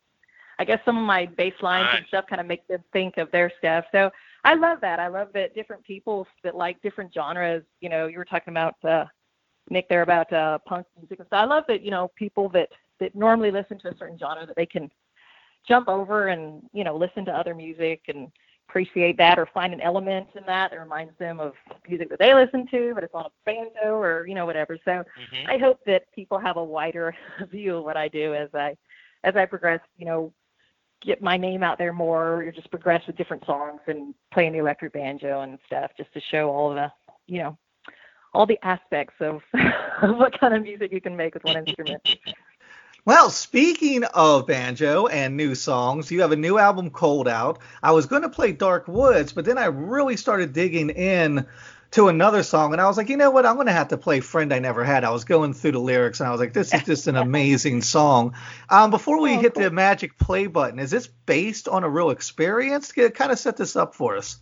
I 0.58 0.64
guess 0.64 0.80
some 0.84 0.98
of 0.98 1.04
my 1.04 1.26
bass 1.26 1.54
lines 1.62 1.88
and 1.92 2.04
stuff 2.08 2.24
kind 2.28 2.40
of 2.40 2.46
make 2.46 2.66
them 2.66 2.82
think 2.92 3.16
of 3.16 3.30
their 3.30 3.52
stuff. 3.58 3.84
So 3.92 4.10
I 4.42 4.54
love 4.54 4.78
that. 4.80 4.98
I 4.98 5.06
love 5.06 5.28
that 5.34 5.54
different 5.54 5.84
people 5.84 6.26
that 6.42 6.56
like 6.56 6.82
different 6.82 7.14
genres. 7.14 7.62
You 7.80 7.88
know, 7.88 8.08
you 8.08 8.18
were 8.18 8.24
talking 8.24 8.52
about 8.52 8.74
uh, 8.84 9.04
Nick 9.70 9.88
there 9.88 10.02
about 10.02 10.32
uh, 10.32 10.58
punk 10.66 10.86
music 10.96 11.20
and 11.20 11.28
stuff. 11.28 11.42
I 11.42 11.44
love 11.44 11.64
that 11.68 11.82
you 11.82 11.92
know 11.92 12.10
people 12.16 12.48
that 12.50 12.68
that 12.98 13.14
normally 13.14 13.52
listen 13.52 13.78
to 13.80 13.88
a 13.88 13.96
certain 13.96 14.18
genre 14.18 14.46
that 14.46 14.56
they 14.56 14.66
can 14.66 14.90
jump 15.66 15.88
over 15.88 16.28
and 16.28 16.62
you 16.72 16.82
know 16.82 16.96
listen 16.96 17.24
to 17.26 17.32
other 17.32 17.54
music 17.54 18.02
and 18.08 18.28
appreciate 18.68 19.16
that 19.16 19.38
or 19.38 19.46
find 19.46 19.72
an 19.72 19.80
element 19.80 20.28
in 20.34 20.42
that 20.46 20.70
that 20.70 20.78
reminds 20.78 21.16
them 21.18 21.40
of 21.40 21.54
music 21.88 22.10
that 22.10 22.18
they 22.18 22.34
listen 22.34 22.66
to, 22.70 22.92
but 22.94 23.02
it's 23.02 23.14
on 23.14 23.24
a 23.24 23.30
banjo 23.46 23.94
or 23.94 24.26
you 24.26 24.34
know 24.34 24.46
whatever. 24.46 24.78
So 24.84 24.90
mhm. 24.90 25.48
I 25.48 25.58
hope 25.58 25.80
that 25.86 26.12
people 26.14 26.38
have 26.38 26.56
a 26.56 26.64
wider 26.64 27.14
view 27.50 27.76
of 27.76 27.84
what 27.84 27.96
I 27.96 28.08
do 28.08 28.34
as 28.34 28.48
I 28.54 28.76
as 29.24 29.36
I 29.36 29.46
progress, 29.46 29.80
you 29.96 30.06
know, 30.06 30.32
get 31.00 31.22
my 31.22 31.36
name 31.36 31.62
out 31.62 31.78
there 31.78 31.92
more 31.92 32.42
or 32.42 32.52
just 32.52 32.70
progress 32.70 33.06
with 33.06 33.16
different 33.16 33.44
songs 33.46 33.80
and 33.86 34.14
playing 34.32 34.52
the 34.52 34.58
electric 34.58 34.92
banjo 34.92 35.40
and 35.42 35.58
stuff 35.66 35.90
just 35.96 36.12
to 36.12 36.20
show 36.30 36.50
all 36.50 36.74
the 36.74 36.90
you 37.26 37.42
know 37.42 37.56
all 38.34 38.46
the 38.46 38.58
aspects 38.62 39.14
of 39.20 39.40
what 40.16 40.38
kind 40.38 40.54
of 40.54 40.62
music 40.62 40.92
you 40.92 41.00
can 41.00 41.16
make 41.16 41.34
with 41.34 41.44
one 41.44 41.56
instrument. 41.56 42.06
Well, 43.08 43.30
speaking 43.30 44.04
of 44.04 44.46
banjo 44.46 45.06
and 45.06 45.34
new 45.34 45.54
songs, 45.54 46.10
you 46.10 46.20
have 46.20 46.32
a 46.32 46.36
new 46.36 46.58
album, 46.58 46.90
Cold 46.90 47.26
Out. 47.26 47.58
I 47.82 47.92
was 47.92 48.04
going 48.04 48.20
to 48.20 48.28
play 48.28 48.52
Dark 48.52 48.86
Woods, 48.86 49.32
but 49.32 49.46
then 49.46 49.56
I 49.56 49.64
really 49.64 50.18
started 50.18 50.52
digging 50.52 50.90
in 50.90 51.46
to 51.92 52.08
another 52.08 52.42
song, 52.42 52.74
and 52.74 52.82
I 52.82 52.86
was 52.86 52.98
like, 52.98 53.08
you 53.08 53.16
know 53.16 53.30
what? 53.30 53.46
I'm 53.46 53.54
going 53.54 53.66
to 53.66 53.72
have 53.72 53.88
to 53.88 53.96
play 53.96 54.20
Friend 54.20 54.52
I 54.52 54.58
Never 54.58 54.84
Had. 54.84 55.04
I 55.04 55.10
was 55.10 55.24
going 55.24 55.54
through 55.54 55.72
the 55.72 55.78
lyrics, 55.78 56.20
and 56.20 56.28
I 56.28 56.32
was 56.32 56.38
like, 56.38 56.52
this 56.52 56.74
is 56.74 56.82
just 56.82 57.06
an 57.06 57.16
amazing 57.16 57.80
song. 57.80 58.34
Um, 58.68 58.90
before 58.90 59.22
we 59.22 59.36
Oh, 59.36 59.40
hit 59.40 59.54
cool. 59.54 59.62
the 59.62 59.70
magic 59.70 60.18
play 60.18 60.46
button, 60.46 60.78
is 60.78 60.90
this 60.90 61.06
based 61.06 61.66
on 61.66 61.84
a 61.84 61.88
real 61.88 62.10
experience? 62.10 62.92
Kind 62.92 63.32
of 63.32 63.38
set 63.38 63.56
this 63.56 63.74
up 63.74 63.94
for 63.94 64.18
us. 64.18 64.36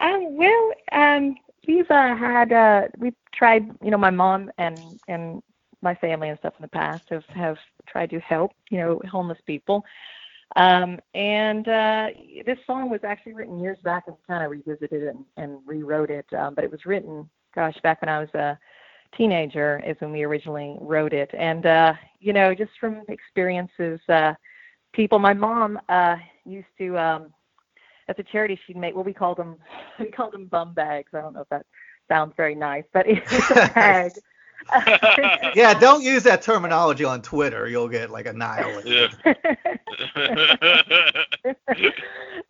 Um, 0.00 0.36
well, 0.36 0.72
um, 0.92 1.36
we've 1.66 1.90
uh, 1.90 2.14
had 2.14 2.52
uh, 2.52 2.88
we've 2.98 3.16
tried. 3.32 3.70
You 3.82 3.90
know, 3.90 3.96
my 3.96 4.10
mom 4.10 4.50
and 4.58 4.78
and 5.08 5.42
my 5.86 5.94
family 5.94 6.28
and 6.28 6.38
stuff 6.38 6.54
in 6.58 6.62
the 6.62 6.68
past 6.68 7.04
have 7.10 7.24
have 7.26 7.56
tried 7.86 8.10
to 8.10 8.20
help. 8.20 8.50
You 8.70 8.78
know, 8.78 9.00
homeless 9.10 9.38
people. 9.46 9.84
Um, 10.54 10.98
and 11.14 11.66
uh, 11.68 12.06
this 12.44 12.58
song 12.66 12.88
was 12.88 13.00
actually 13.04 13.34
written 13.34 13.58
years 13.58 13.78
back 13.82 14.04
and 14.06 14.16
kind 14.26 14.44
of 14.44 14.50
revisited 14.50 15.02
it 15.02 15.14
and, 15.14 15.24
and 15.36 15.58
rewrote 15.66 16.10
it. 16.10 16.26
Um, 16.32 16.54
but 16.54 16.64
it 16.64 16.70
was 16.70 16.86
written, 16.86 17.28
gosh, 17.54 17.76
back 17.82 18.00
when 18.00 18.08
I 18.08 18.20
was 18.20 18.32
a 18.34 18.58
teenager 19.16 19.82
is 19.86 19.96
when 19.98 20.12
we 20.12 20.22
originally 20.22 20.76
wrote 20.80 21.12
it. 21.12 21.30
And, 21.36 21.66
uh, 21.66 21.94
you 22.20 22.32
know, 22.32 22.54
just 22.54 22.70
from 22.80 23.02
experiences, 23.08 24.00
uh, 24.08 24.34
people, 24.92 25.18
my 25.18 25.34
mom 25.34 25.78
uh, 25.88 26.16
used 26.44 26.68
to, 26.78 26.96
um, 26.96 27.32
at 28.08 28.16
the 28.16 28.22
charity 28.22 28.58
she'd 28.66 28.76
make, 28.76 28.94
well, 28.94 29.04
we 29.04 29.12
called 29.12 29.38
them, 29.38 29.56
we 29.98 30.06
called 30.06 30.32
them 30.32 30.46
bum 30.46 30.74
bags. 30.74 31.10
I 31.12 31.20
don't 31.20 31.34
know 31.34 31.42
if 31.42 31.48
that 31.48 31.66
sounds 32.08 32.34
very 32.36 32.54
nice, 32.54 32.84
but 32.92 33.06
it 33.08 33.22
was 33.30 33.50
a 33.50 33.54
bag. 33.74 34.12
yeah, 35.54 35.74
don't 35.74 36.02
use 36.02 36.22
that 36.24 36.42
terminology 36.42 37.04
on 37.04 37.22
Twitter. 37.22 37.68
You'll 37.68 37.88
get 37.88 38.10
like 38.10 38.26
annihilated. 38.26 39.12
Yeah. 39.24 39.34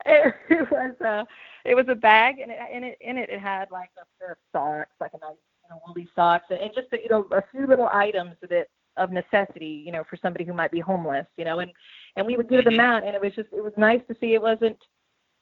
it 0.07 0.71
was 0.71 0.95
a 1.01 1.27
it 1.65 1.75
was 1.75 1.87
a 1.89 1.95
bag 1.95 2.39
and 2.39 2.51
it, 2.51 2.59
in 2.73 2.85
it 2.85 2.99
in 3.01 3.19
it 3.19 3.29
it 3.29 3.41
had 3.41 3.71
like 3.71 3.91
a 4.01 4.05
pair 4.19 4.33
of 4.33 4.39
socks, 4.53 4.91
like 5.01 5.13
a 5.15 5.19
nice 5.19 5.37
you 5.65 5.71
know 5.71 5.81
woolly 5.87 6.09
socks, 6.15 6.47
and 6.51 6.71
just 6.75 6.89
you 6.93 7.09
know 7.11 7.27
a 7.33 7.43
few 7.53 7.67
little 7.67 7.89
items 7.93 8.35
that 8.49 8.69
of 8.97 9.13
necessity, 9.13 9.83
you 9.85 9.93
know, 9.93 10.05
for 10.09 10.17
somebody 10.17 10.45
who 10.45 10.53
might 10.53 10.71
be 10.71 10.81
homeless, 10.81 11.27
you 11.37 11.45
know, 11.45 11.61
and 11.61 11.71
and 12.17 12.27
we 12.27 12.37
would 12.37 12.49
give 12.49 12.65
them 12.65 12.81
out, 12.81 13.05
and 13.05 13.15
it 13.15 13.21
was 13.21 13.35
just 13.35 13.49
it 13.53 13.63
was 13.63 13.73
nice 13.77 14.01
to 14.09 14.17
see 14.21 14.35
it 14.35 14.43
wasn't 14.43 14.79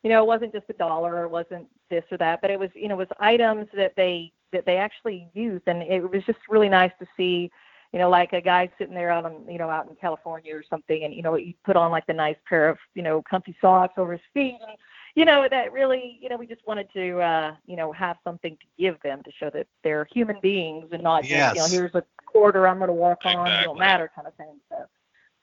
you 0.02 0.10
know 0.10 0.22
it 0.22 0.26
wasn't 0.26 0.52
just 0.52 0.66
a 0.68 0.74
dollar 0.74 1.16
or 1.16 1.24
it 1.24 1.30
wasn't 1.30 1.66
this 1.90 2.04
or 2.10 2.18
that, 2.18 2.40
but 2.40 2.50
it 2.50 2.58
was 2.58 2.70
you 2.74 2.88
know 2.88 2.94
it 2.94 2.98
was 2.98 3.08
items 3.20 3.66
that 3.76 3.94
they 3.96 4.32
that 4.54 4.64
they 4.66 4.78
actually 4.78 5.28
used, 5.34 5.64
and 5.66 5.82
it 5.82 6.00
was 6.10 6.24
just 6.24 6.38
really 6.48 6.68
nice 6.68 6.92
to 6.98 7.06
see 7.16 7.50
you 7.94 8.00
know, 8.00 8.10
like 8.10 8.32
a 8.32 8.40
guy 8.40 8.68
sitting 8.76 8.92
there 8.92 9.08
out 9.08 9.24
on, 9.24 9.48
you 9.48 9.56
know, 9.56 9.70
out 9.70 9.88
in 9.88 9.94
California 9.94 10.52
or 10.52 10.64
something, 10.68 11.04
and 11.04 11.14
you 11.14 11.22
know, 11.22 11.34
he 11.34 11.54
put 11.64 11.76
on 11.76 11.92
like 11.92 12.04
the 12.08 12.12
nice 12.12 12.34
pair 12.44 12.68
of, 12.68 12.76
you 12.96 13.02
know, 13.02 13.22
comfy 13.22 13.56
socks 13.60 13.94
over 13.98 14.10
his 14.10 14.20
feet, 14.34 14.58
and 14.66 14.76
you 15.14 15.24
know, 15.24 15.46
that 15.48 15.72
really, 15.72 16.18
you 16.20 16.28
know, 16.28 16.36
we 16.36 16.44
just 16.44 16.66
wanted 16.66 16.88
to, 16.92 17.20
uh, 17.20 17.54
you 17.66 17.76
know, 17.76 17.92
have 17.92 18.16
something 18.24 18.56
to 18.56 18.66
give 18.82 19.00
them 19.02 19.22
to 19.22 19.30
show 19.38 19.48
that 19.50 19.68
they're 19.84 20.08
human 20.12 20.36
beings 20.42 20.88
and 20.90 21.04
not 21.04 21.24
yes. 21.24 21.54
just, 21.54 21.70
you 21.70 21.76
know, 21.76 21.82
here's 21.82 21.94
a 21.94 22.02
quarter 22.26 22.66
I'm 22.66 22.78
going 22.78 22.88
to 22.88 22.94
walk 22.94 23.20
on, 23.24 23.46
it 23.46 23.62
don't 23.62 23.78
matter 23.78 24.10
kind 24.12 24.26
of 24.26 24.34
thing. 24.34 24.56
So, 24.70 24.76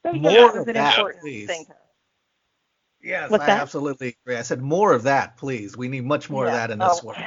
so 0.05 0.13
More 0.13 0.31
yeah, 0.31 0.49
it 0.49 0.53
was 0.53 0.61
of 0.63 0.67
an 0.67 0.73
that, 0.73 0.97
important 0.97 1.23
please. 1.23 1.47
thing 1.47 1.63
to 1.67 1.71
us. 1.71 1.77
Yes, 3.01 3.31
What's 3.31 3.43
I 3.43 3.47
that? 3.47 3.61
absolutely 3.61 4.17
agree. 4.25 4.35
I 4.35 4.41
said 4.41 4.61
more 4.61 4.91
of 4.91 5.03
that, 5.03 5.37
please. 5.37 5.77
We 5.77 5.87
need 5.87 6.03
much 6.03 6.29
more 6.29 6.47
of 6.47 6.51
that 6.51 6.69
in 6.69 6.79
this 6.79 6.99
Oh, 7.01 7.07
world. 7.07 7.23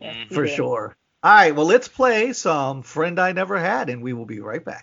Yes, 0.00 0.14
Mm. 0.16 0.34
For 0.34 0.44
did. 0.46 0.54
sure. 0.54 0.96
All 1.22 1.34
right, 1.34 1.54
well, 1.56 1.66
let's 1.66 1.88
play 1.88 2.32
some 2.34 2.82
Friend 2.82 3.18
I 3.18 3.32
Never 3.32 3.58
Had, 3.58 3.88
and 3.88 4.02
we 4.02 4.12
will 4.12 4.26
be 4.26 4.40
right 4.40 4.62
back. 4.64 4.82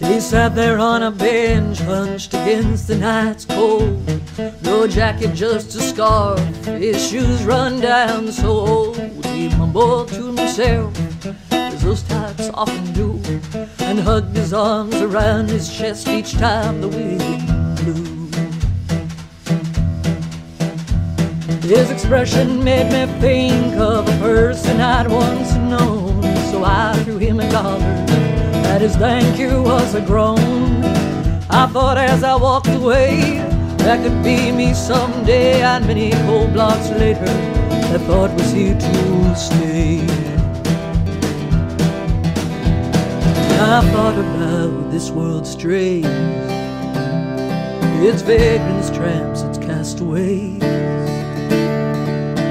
He 0.00 0.20
sat 0.20 0.54
there 0.54 0.78
on 0.78 1.02
a 1.02 1.10
bench, 1.10 1.78
hunched 1.80 2.34
against 2.34 2.88
the 2.88 2.96
night's 2.96 3.44
cold. 3.44 4.02
No 4.62 4.86
jacket, 4.86 5.34
just 5.34 5.74
a 5.74 5.80
scarf, 5.80 6.40
his 6.64 7.08
shoes 7.08 7.42
run 7.44 7.80
down 7.80 8.26
the 8.26 8.32
sole. 8.32 8.94
He 8.94 9.48
mumbled 9.56 10.08
to 10.08 10.26
himself, 10.34 10.92
those 11.82 12.02
types 12.04 12.48
often 12.54 12.92
do, 12.92 13.20
and 13.80 13.98
hugged 13.98 14.36
his 14.36 14.52
arms 14.52 14.94
around 14.94 15.48
his 15.48 15.68
chest 15.76 16.06
each 16.06 16.32
time 16.32 16.80
the 16.80 16.88
wind 16.88 17.76
blew. 17.78 18.12
His 21.68 21.90
expression 21.90 22.62
made 22.62 22.86
me 22.92 23.12
think 23.20 23.74
of 23.76 24.08
a 24.08 24.18
person 24.18 24.80
I'd 24.80 25.10
once 25.10 25.54
known, 25.54 26.22
so 26.50 26.62
I 26.64 26.94
threw 27.02 27.18
him 27.18 27.40
a 27.40 27.50
dollar. 27.50 27.80
That 28.62 28.80
his 28.80 28.94
thank 28.96 29.38
you 29.38 29.62
was 29.62 29.94
a 29.94 30.00
groan. 30.00 30.84
I 31.50 31.66
thought 31.66 31.98
as 31.98 32.22
I 32.22 32.36
walked 32.36 32.68
away, 32.68 33.38
that 33.78 34.02
could 34.04 34.22
be 34.22 34.52
me 34.52 34.72
someday, 34.72 35.62
and 35.62 35.84
many 35.86 36.12
cold 36.26 36.52
blocks 36.52 36.90
later, 36.90 37.24
that 37.24 38.00
thought 38.06 38.32
was 38.34 38.52
here 38.52 38.78
to 38.78 39.34
stay. 39.34 40.21
I 43.60 43.80
thought 43.92 44.18
about 44.18 44.90
this 44.90 45.10
world's 45.10 45.50
strays, 45.50 46.04
its 48.04 48.22
vagrants, 48.22 48.90
tramps, 48.90 49.42
its 49.42 49.58
castaways. 49.58 50.62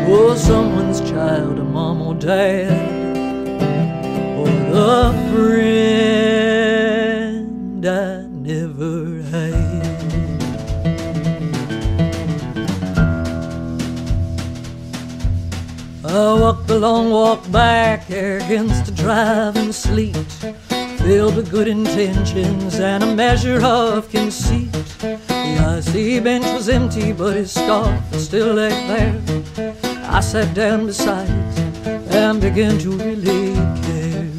Or 0.10 0.36
someone's 0.36 1.02
child, 1.10 1.60
a 1.60 1.64
mom 1.64 2.02
or 2.02 2.16
dad, 2.16 2.72
or 4.38 4.50
a 4.74 5.14
friend 5.32 5.82
I 7.86 8.26
never 8.28 9.22
had. 9.30 9.82
I 16.04 16.34
walked 16.34 16.68
the 16.68 16.78
long 16.80 17.10
walk 17.10 17.50
back 17.52 18.10
against 18.10 18.86
the 18.88 18.92
driving 18.92 19.72
sleet, 19.72 20.18
filled 21.04 21.36
with 21.36 21.50
good 21.50 21.68
intentions 21.68 22.80
and 22.80 23.04
a 23.04 23.16
measure 23.16 23.60
of 23.66 24.10
conceit. 24.10 24.72
The 25.00 25.58
icy 25.78 26.20
bench 26.20 26.46
was 26.46 26.70
empty, 26.70 27.12
but 27.12 27.36
his 27.36 27.52
scarf 27.52 28.00
still 28.16 28.54
lay 28.54 28.70
there. 28.88 29.22
I 30.04 30.20
sat 30.20 30.54
down 30.54 30.86
beside 30.86 31.30
it 31.30 32.14
and 32.14 32.40
began 32.40 32.78
to 32.80 32.92
really 32.92 33.56
care. 33.82 34.30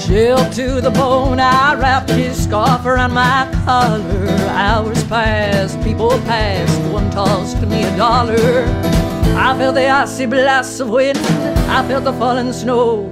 Chilled 0.00 0.52
to 0.54 0.80
the 0.80 0.90
bone, 0.90 1.38
I 1.38 1.74
wrapped 1.74 2.10
his 2.10 2.42
scarf 2.42 2.84
around 2.84 3.12
my 3.12 3.48
collar. 3.64 4.26
Hours 4.50 5.04
passed, 5.04 5.80
people 5.82 6.10
passed, 6.20 6.80
one 6.92 7.10
tossed 7.10 7.60
me 7.62 7.84
a 7.84 7.96
dollar. 7.96 9.07
I 9.40 9.56
felt 9.56 9.76
the 9.76 9.88
icy 9.88 10.26
blasts 10.26 10.80
of 10.80 10.90
wind, 10.90 11.16
I 11.70 11.86
felt 11.86 12.02
the 12.02 12.12
falling 12.14 12.52
snow. 12.52 13.08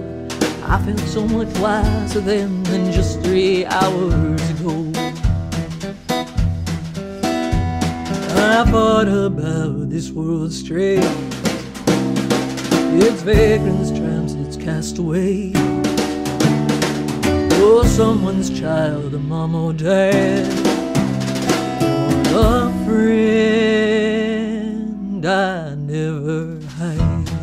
I 0.64 0.76
felt 0.84 0.98
so 0.98 1.24
much 1.24 1.46
wiser 1.58 2.20
then 2.20 2.64
than 2.64 2.90
just 2.90 3.22
three 3.22 3.64
hours 3.64 4.50
ago. 4.50 4.90
I 8.34 8.64
thought 8.68 9.06
about 9.06 9.88
this 9.88 10.10
world's 10.10 10.58
strange, 10.58 11.04
its 13.00 13.22
vagrants, 13.22 13.92
tramps, 13.92 14.32
its 14.34 14.56
castaways. 14.56 15.56
Or 17.62 17.80
oh, 17.80 17.84
someone's 17.86 18.50
child, 18.50 19.14
a 19.14 19.18
mom 19.20 19.54
or 19.54 19.72
dad, 19.72 20.44
or 22.34 22.68
a 22.68 22.84
friend 22.84 23.45
I 25.26 25.74
never 25.74 26.60
had. 26.78 27.35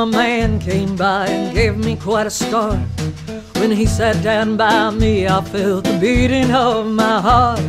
A 0.00 0.06
man 0.06 0.60
came 0.60 0.96
by 0.96 1.26
and 1.26 1.54
gave 1.54 1.76
me 1.76 1.96
quite 1.96 2.26
a 2.26 2.30
start. 2.30 2.78
When 3.56 3.70
he 3.70 3.86
sat 3.86 4.22
down 4.22 4.56
by 4.56 4.90
me, 4.90 5.26
I 5.26 5.40
felt 5.42 5.84
the 5.84 5.98
beating 5.98 6.52
of 6.52 6.86
my 6.86 7.20
heart. 7.20 7.60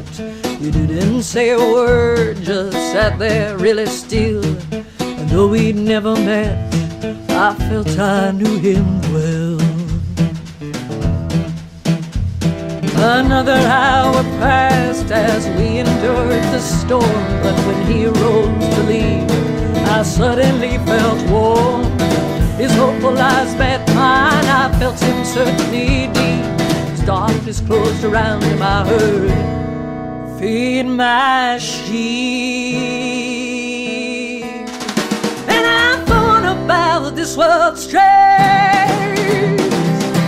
He 0.59 0.69
didn't 0.69 1.23
say 1.23 1.51
a 1.51 1.57
word, 1.57 2.37
just 2.43 2.77
sat 2.91 3.17
there 3.17 3.57
really 3.57 3.85
still. 3.85 4.43
And 4.99 5.29
though 5.29 5.47
we'd 5.47 5.75
never 5.75 6.13
met, 6.15 6.57
I 7.29 7.55
felt 7.55 7.97
I 7.97 8.31
knew 8.31 8.59
him 8.59 9.01
well. 9.13 9.59
Another 13.01 13.59
hour 13.65 14.21
passed 14.39 15.09
as 15.09 15.47
we 15.57 15.79
endured 15.79 16.43
the 16.53 16.59
storm, 16.59 17.25
but 17.41 17.55
when 17.65 17.87
he 17.87 18.05
rose 18.05 18.75
to 18.75 18.83
leave, 18.83 19.31
I 19.87 20.03
suddenly 20.03 20.77
felt 20.79 21.29
warm. 21.29 22.08
His 22.59 22.75
hopeful 22.75 23.17
eyes 23.17 23.55
met 23.55 23.87
mine, 23.95 24.45
I 24.45 24.69
felt 24.79 24.99
him 24.99 25.23
certainly 25.23 26.07
deep. 26.07 26.43
His 26.91 26.99
darkness 27.05 27.61
closed 27.61 28.03
around 28.03 28.43
him, 28.43 28.61
I 28.61 28.85
heard, 28.85 30.37
Feed 30.37 30.83
my 30.83 31.57
sheep. 31.57 32.03
And 35.47 35.65
I 35.65 36.03
thought 36.05 36.43
about 36.43 37.15
this 37.15 37.37
world 37.37 37.77
strange, 37.77 38.01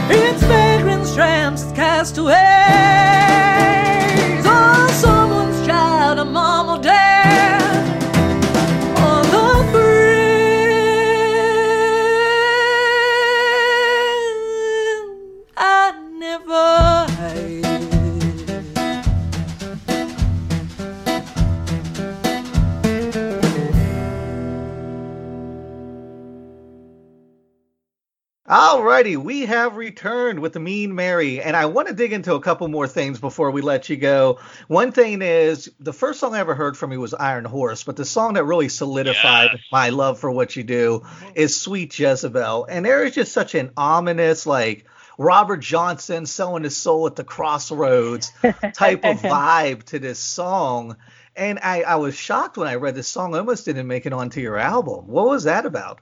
its 0.10 0.42
vagrant 0.44 1.06
strands, 1.08 1.64
its 1.64 1.74
castaways. 1.74 2.38
Alrighty, 28.52 29.16
we 29.16 29.46
have 29.46 29.78
returned 29.78 30.40
with 30.40 30.52
the 30.52 30.60
Mean 30.60 30.94
Mary, 30.94 31.42
and 31.42 31.56
I 31.56 31.68
want 31.68 31.88
to 31.88 31.94
dig 31.94 32.12
into 32.12 32.34
a 32.34 32.42
couple 32.42 32.68
more 32.68 32.86
things 32.86 33.18
before 33.18 33.50
we 33.50 33.62
let 33.62 33.88
you 33.88 33.96
go. 33.96 34.40
One 34.68 34.92
thing 34.92 35.22
is, 35.22 35.72
the 35.80 35.94
first 35.94 36.20
song 36.20 36.36
I 36.36 36.40
ever 36.40 36.54
heard 36.54 36.76
from 36.76 36.92
you 36.92 37.00
was 37.00 37.14
Iron 37.14 37.46
Horse, 37.46 37.86
but 37.86 37.96
the 37.96 38.04
song 38.04 38.34
that 38.34 38.44
really 38.44 38.68
solidified 38.68 39.52
Yes. 39.54 39.62
my 39.72 39.88
love 39.88 40.20
for 40.20 40.30
what 40.30 40.58
you 40.58 40.64
do 40.64 41.00
mm-hmm. 41.00 41.30
is 41.36 41.62
Sweet 41.62 41.98
Jezebel, 41.98 42.66
and 42.66 42.84
there 42.84 43.06
is 43.06 43.16
just 43.16 43.32
such 43.32 43.56
an 43.56 43.72
ominous, 43.78 44.46
like 44.46 44.86
Robert 45.18 45.62
Johnson 45.62 46.26
selling 46.26 46.64
his 46.64 46.76
soul 46.76 47.08
at 47.08 47.16
the 47.16 47.24
crossroads 47.24 48.34
type 48.74 49.06
of 49.06 49.22
vibe 49.22 49.84
to 49.84 50.00
this 50.00 50.20
song. 50.20 50.98
And 51.38 51.58
I, 51.64 51.84
I 51.84 51.96
was 51.96 52.18
shocked 52.18 52.58
when 52.58 52.68
I 52.68 52.76
read 52.76 52.96
this 52.96 53.08
song 53.08 53.34
almost 53.34 53.64
didn't 53.64 53.88
make 53.88 54.06
it 54.06 54.12
onto 54.12 54.42
your 54.42 54.58
album. 54.58 55.08
What 55.08 55.28
was 55.28 55.46
that 55.46 55.66
about? 55.66 56.02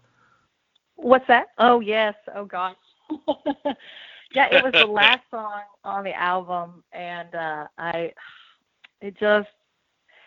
What's 1.02 1.28
that? 1.28 1.48
Oh 1.58 1.80
yes. 1.80 2.14
Oh 2.36 2.46
gosh. 2.46 2.76
yeah, 4.36 4.48
it 4.52 4.62
was 4.62 4.74
the 4.74 4.86
last 4.86 5.22
song 5.32 5.62
on 5.84 6.04
the 6.04 6.14
album, 6.14 6.84
and 6.92 7.34
uh, 7.34 7.68
I, 7.78 8.12
it 9.02 9.18
just, 9.18 9.48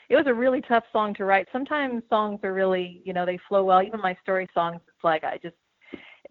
it 0.08 0.16
was 0.16 0.26
a 0.26 0.34
really 0.34 0.62
tough 0.62 0.84
song 0.92 1.14
to 1.14 1.24
write. 1.24 1.46
Sometimes 1.52 2.02
songs 2.08 2.40
are 2.42 2.54
really, 2.54 3.02
you 3.04 3.12
know, 3.12 3.26
they 3.26 3.38
flow 3.48 3.64
well. 3.64 3.82
Even 3.82 4.00
my 4.00 4.16
story 4.22 4.48
songs, 4.54 4.80
it's 4.88 5.04
like 5.04 5.24
I 5.24 5.38
just, 5.42 5.56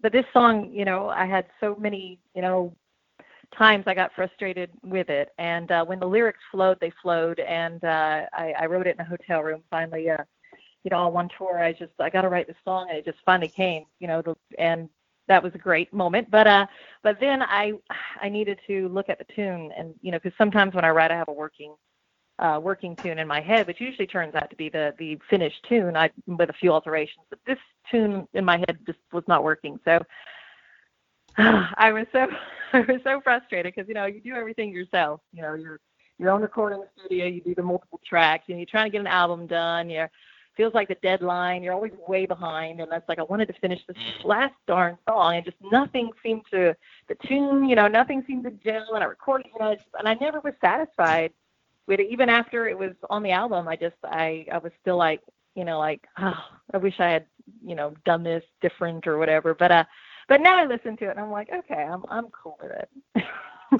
but 0.00 0.12
this 0.12 0.24
song, 0.32 0.70
you 0.72 0.84
know, 0.84 1.08
I 1.08 1.24
had 1.24 1.46
so 1.60 1.76
many, 1.78 2.18
you 2.34 2.42
know, 2.42 2.74
times 3.56 3.84
I 3.86 3.94
got 3.94 4.10
frustrated 4.16 4.70
with 4.82 5.08
it, 5.08 5.28
and 5.38 5.70
uh, 5.70 5.84
when 5.84 6.00
the 6.00 6.06
lyrics 6.06 6.40
flowed, 6.50 6.78
they 6.80 6.92
flowed, 7.00 7.38
and 7.38 7.82
uh, 7.84 8.22
I, 8.32 8.54
I 8.58 8.66
wrote 8.66 8.88
it 8.88 8.96
in 8.98 9.06
a 9.06 9.08
hotel 9.08 9.40
room. 9.42 9.62
Finally, 9.70 10.10
uh, 10.10 10.24
you 10.84 10.90
know, 10.90 10.98
on 10.98 11.12
one 11.12 11.28
tour, 11.36 11.62
I 11.62 11.72
just 11.72 11.92
I 12.00 12.10
got 12.10 12.22
to 12.22 12.28
write 12.28 12.46
this 12.46 12.56
song, 12.64 12.88
and 12.88 12.98
it 12.98 13.04
just 13.04 13.18
finally 13.24 13.48
came, 13.48 13.84
you 14.00 14.08
know, 14.08 14.22
and 14.58 14.88
that 15.28 15.42
was 15.42 15.54
a 15.54 15.58
great 15.58 15.92
moment. 15.92 16.30
But 16.30 16.46
uh, 16.46 16.66
but 17.02 17.18
then 17.20 17.42
I 17.42 17.72
I 18.20 18.28
needed 18.28 18.58
to 18.66 18.88
look 18.88 19.08
at 19.08 19.18
the 19.18 19.26
tune, 19.34 19.70
and 19.76 19.94
you 20.00 20.10
know, 20.10 20.18
because 20.18 20.36
sometimes 20.36 20.74
when 20.74 20.84
I 20.84 20.90
write, 20.90 21.10
I 21.10 21.16
have 21.16 21.28
a 21.28 21.32
working 21.32 21.74
uh, 22.38 22.58
working 22.62 22.96
tune 22.96 23.18
in 23.18 23.28
my 23.28 23.40
head, 23.40 23.66
which 23.66 23.80
usually 23.80 24.06
turns 24.06 24.34
out 24.34 24.50
to 24.50 24.56
be 24.56 24.68
the 24.68 24.94
the 24.98 25.18
finished 25.30 25.64
tune, 25.68 25.96
I 25.96 26.10
with 26.26 26.50
a 26.50 26.54
few 26.54 26.72
alterations. 26.72 27.26
But 27.30 27.38
this 27.46 27.58
tune 27.90 28.26
in 28.34 28.44
my 28.44 28.58
head 28.58 28.78
just 28.86 28.98
was 29.12 29.24
not 29.28 29.44
working, 29.44 29.78
so. 29.84 30.00
I 31.38 31.92
was 31.92 32.06
so 32.12 32.26
I 32.74 32.80
was 32.80 33.00
so 33.04 33.22
frustrated 33.22 33.74
because 33.74 33.88
you 33.88 33.94
know 33.94 34.04
you 34.04 34.20
do 34.20 34.34
everything 34.34 34.70
yourself. 34.70 35.20
You 35.32 35.40
know 35.40 35.54
your 35.54 35.80
your 36.18 36.30
own 36.30 36.42
recording 36.42 36.84
studio, 36.98 37.26
you 37.26 37.40
do 37.40 37.54
the 37.54 37.62
multiple 37.62 38.00
tracks, 38.06 38.44
and 38.48 38.58
you're 38.58 38.66
trying 38.66 38.86
to 38.86 38.90
get 38.90 39.00
an 39.00 39.06
album 39.06 39.46
done. 39.46 39.88
You're 39.88 40.10
feels 40.56 40.74
like 40.74 40.88
the 40.88 40.96
deadline. 40.96 41.62
You're 41.62 41.74
always 41.74 41.92
way 42.06 42.26
behind, 42.26 42.80
and 42.80 42.90
that's 42.90 43.08
like 43.08 43.18
I 43.18 43.22
wanted 43.22 43.46
to 43.46 43.54
finish 43.54 43.80
this 43.86 43.96
last 44.24 44.54
darn 44.66 44.98
song, 45.08 45.36
and 45.36 45.44
just 45.44 45.56
nothing 45.70 46.10
seemed 46.22 46.42
to 46.50 46.76
the 47.08 47.14
tune. 47.26 47.68
You 47.68 47.76
know, 47.76 47.88
nothing 47.88 48.22
seemed 48.26 48.44
to 48.44 48.50
gel, 48.50 48.94
and 48.94 49.02
I 49.02 49.06
recorded, 49.06 49.48
you 49.52 49.60
know, 49.60 49.76
and 49.98 50.08
I 50.08 50.14
never 50.14 50.40
was 50.40 50.54
satisfied 50.60 51.32
with 51.86 52.00
it. 52.00 52.08
Even 52.10 52.28
after 52.28 52.68
it 52.68 52.78
was 52.78 52.92
on 53.10 53.22
the 53.22 53.30
album, 53.30 53.68
I 53.68 53.76
just 53.76 53.96
I 54.04 54.46
I 54.52 54.58
was 54.58 54.72
still 54.80 54.96
like 54.96 55.20
you 55.54 55.64
know 55.64 55.78
like 55.78 56.06
oh, 56.18 56.44
I 56.74 56.78
wish 56.78 56.94
I 56.98 57.10
had 57.10 57.26
you 57.64 57.74
know 57.74 57.94
done 58.04 58.22
this 58.22 58.44
different 58.60 59.06
or 59.06 59.18
whatever. 59.18 59.54
But 59.54 59.72
uh, 59.72 59.84
but 60.28 60.40
now 60.40 60.58
I 60.58 60.66
listen 60.66 60.96
to 60.98 61.06
it 61.06 61.10
and 61.10 61.20
I'm 61.20 61.30
like, 61.30 61.48
okay, 61.52 61.82
I'm 61.82 62.04
I'm 62.08 62.28
cool 62.30 62.58
with 62.62 62.72
it. 62.72 62.88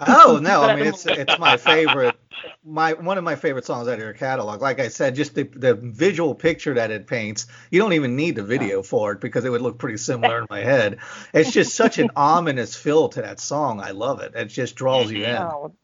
Oh 0.00 0.38
no, 0.42 0.62
I 0.62 0.74
mean 0.74 0.86
it's 0.86 1.06
it's 1.06 1.38
my 1.38 1.56
favorite, 1.56 2.16
my 2.64 2.94
one 2.94 3.18
of 3.18 3.24
my 3.24 3.34
favorite 3.36 3.64
songs 3.64 3.88
out 3.88 3.94
of 3.94 4.00
your 4.00 4.12
catalog. 4.12 4.60
Like 4.60 4.80
I 4.80 4.88
said, 4.88 5.14
just 5.14 5.34
the 5.34 5.44
the 5.44 5.74
visual 5.74 6.34
picture 6.34 6.74
that 6.74 6.90
it 6.90 7.06
paints. 7.06 7.46
You 7.70 7.80
don't 7.80 7.92
even 7.92 8.16
need 8.16 8.36
the 8.36 8.42
video 8.42 8.82
for 8.82 9.12
it 9.12 9.20
because 9.20 9.44
it 9.44 9.50
would 9.50 9.62
look 9.62 9.78
pretty 9.78 9.98
similar 9.98 10.38
in 10.38 10.46
my 10.50 10.60
head. 10.60 10.98
It's 11.34 11.52
just 11.52 11.74
such 11.74 11.98
an 11.98 12.10
ominous 12.16 12.74
feel 12.74 13.08
to 13.10 13.22
that 13.22 13.40
song. 13.40 13.80
I 13.80 13.90
love 13.90 14.20
it. 14.20 14.34
It 14.34 14.46
just 14.46 14.76
draws 14.76 15.10
you 15.10 15.24
in. 15.24 15.36
Oh, 15.36 15.74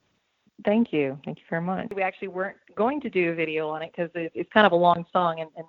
thank 0.64 0.92
you. 0.92 1.18
Thank 1.24 1.38
you 1.38 1.44
very 1.50 1.62
much. 1.62 1.88
We 1.94 2.02
actually 2.02 2.28
weren't 2.28 2.56
going 2.74 3.00
to 3.02 3.10
do 3.10 3.30
a 3.30 3.34
video 3.34 3.68
on 3.68 3.82
it 3.82 3.92
because 3.94 4.10
it, 4.14 4.32
it's 4.34 4.52
kind 4.52 4.66
of 4.66 4.72
a 4.72 4.76
long 4.76 5.04
song, 5.12 5.40
and, 5.40 5.50
and 5.56 5.66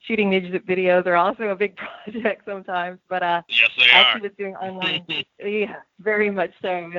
shooting 0.00 0.30
music 0.30 0.66
videos 0.66 1.06
are 1.06 1.16
also 1.16 1.48
a 1.48 1.56
big 1.56 1.76
project 2.04 2.42
sometimes. 2.46 2.98
But 3.08 3.22
uh, 3.22 3.42
Yes, 3.48 3.70
they 3.78 3.84
I 3.90 3.98
are. 4.00 4.04
actually 4.04 4.28
was 4.28 4.36
doing 4.38 4.54
online. 4.56 5.04
yeah, 5.44 5.76
very 6.00 6.30
much 6.30 6.52
so. 6.62 6.90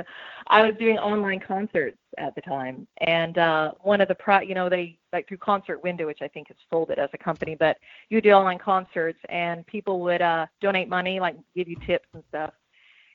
I 0.49 0.65
was 0.65 0.75
doing 0.79 0.97
online 0.97 1.39
concerts 1.39 1.97
at 2.17 2.33
the 2.35 2.41
time, 2.41 2.87
and 3.01 3.37
uh, 3.37 3.71
one 3.81 3.99
of 4.01 4.07
the 4.07 4.15
pro, 4.15 4.39
you 4.39 4.55
know, 4.55 4.69
they 4.69 4.97
like 5.11 5.27
through 5.27 5.37
Concert 5.37 5.83
Window, 5.83 6.05
which 6.05 6.21
I 6.21 6.27
think 6.27 6.49
is 6.49 6.57
folded 6.69 6.99
as 6.99 7.09
a 7.13 7.17
company, 7.17 7.55
but 7.55 7.77
you 8.09 8.21
do 8.21 8.31
online 8.31 8.59
concerts, 8.59 9.19
and 9.29 9.65
people 9.67 9.99
would 10.01 10.21
uh, 10.21 10.45
donate 10.61 10.87
money, 10.87 11.19
like 11.19 11.35
give 11.55 11.67
you 11.67 11.75
tips 11.85 12.07
and 12.13 12.23
stuff. 12.29 12.53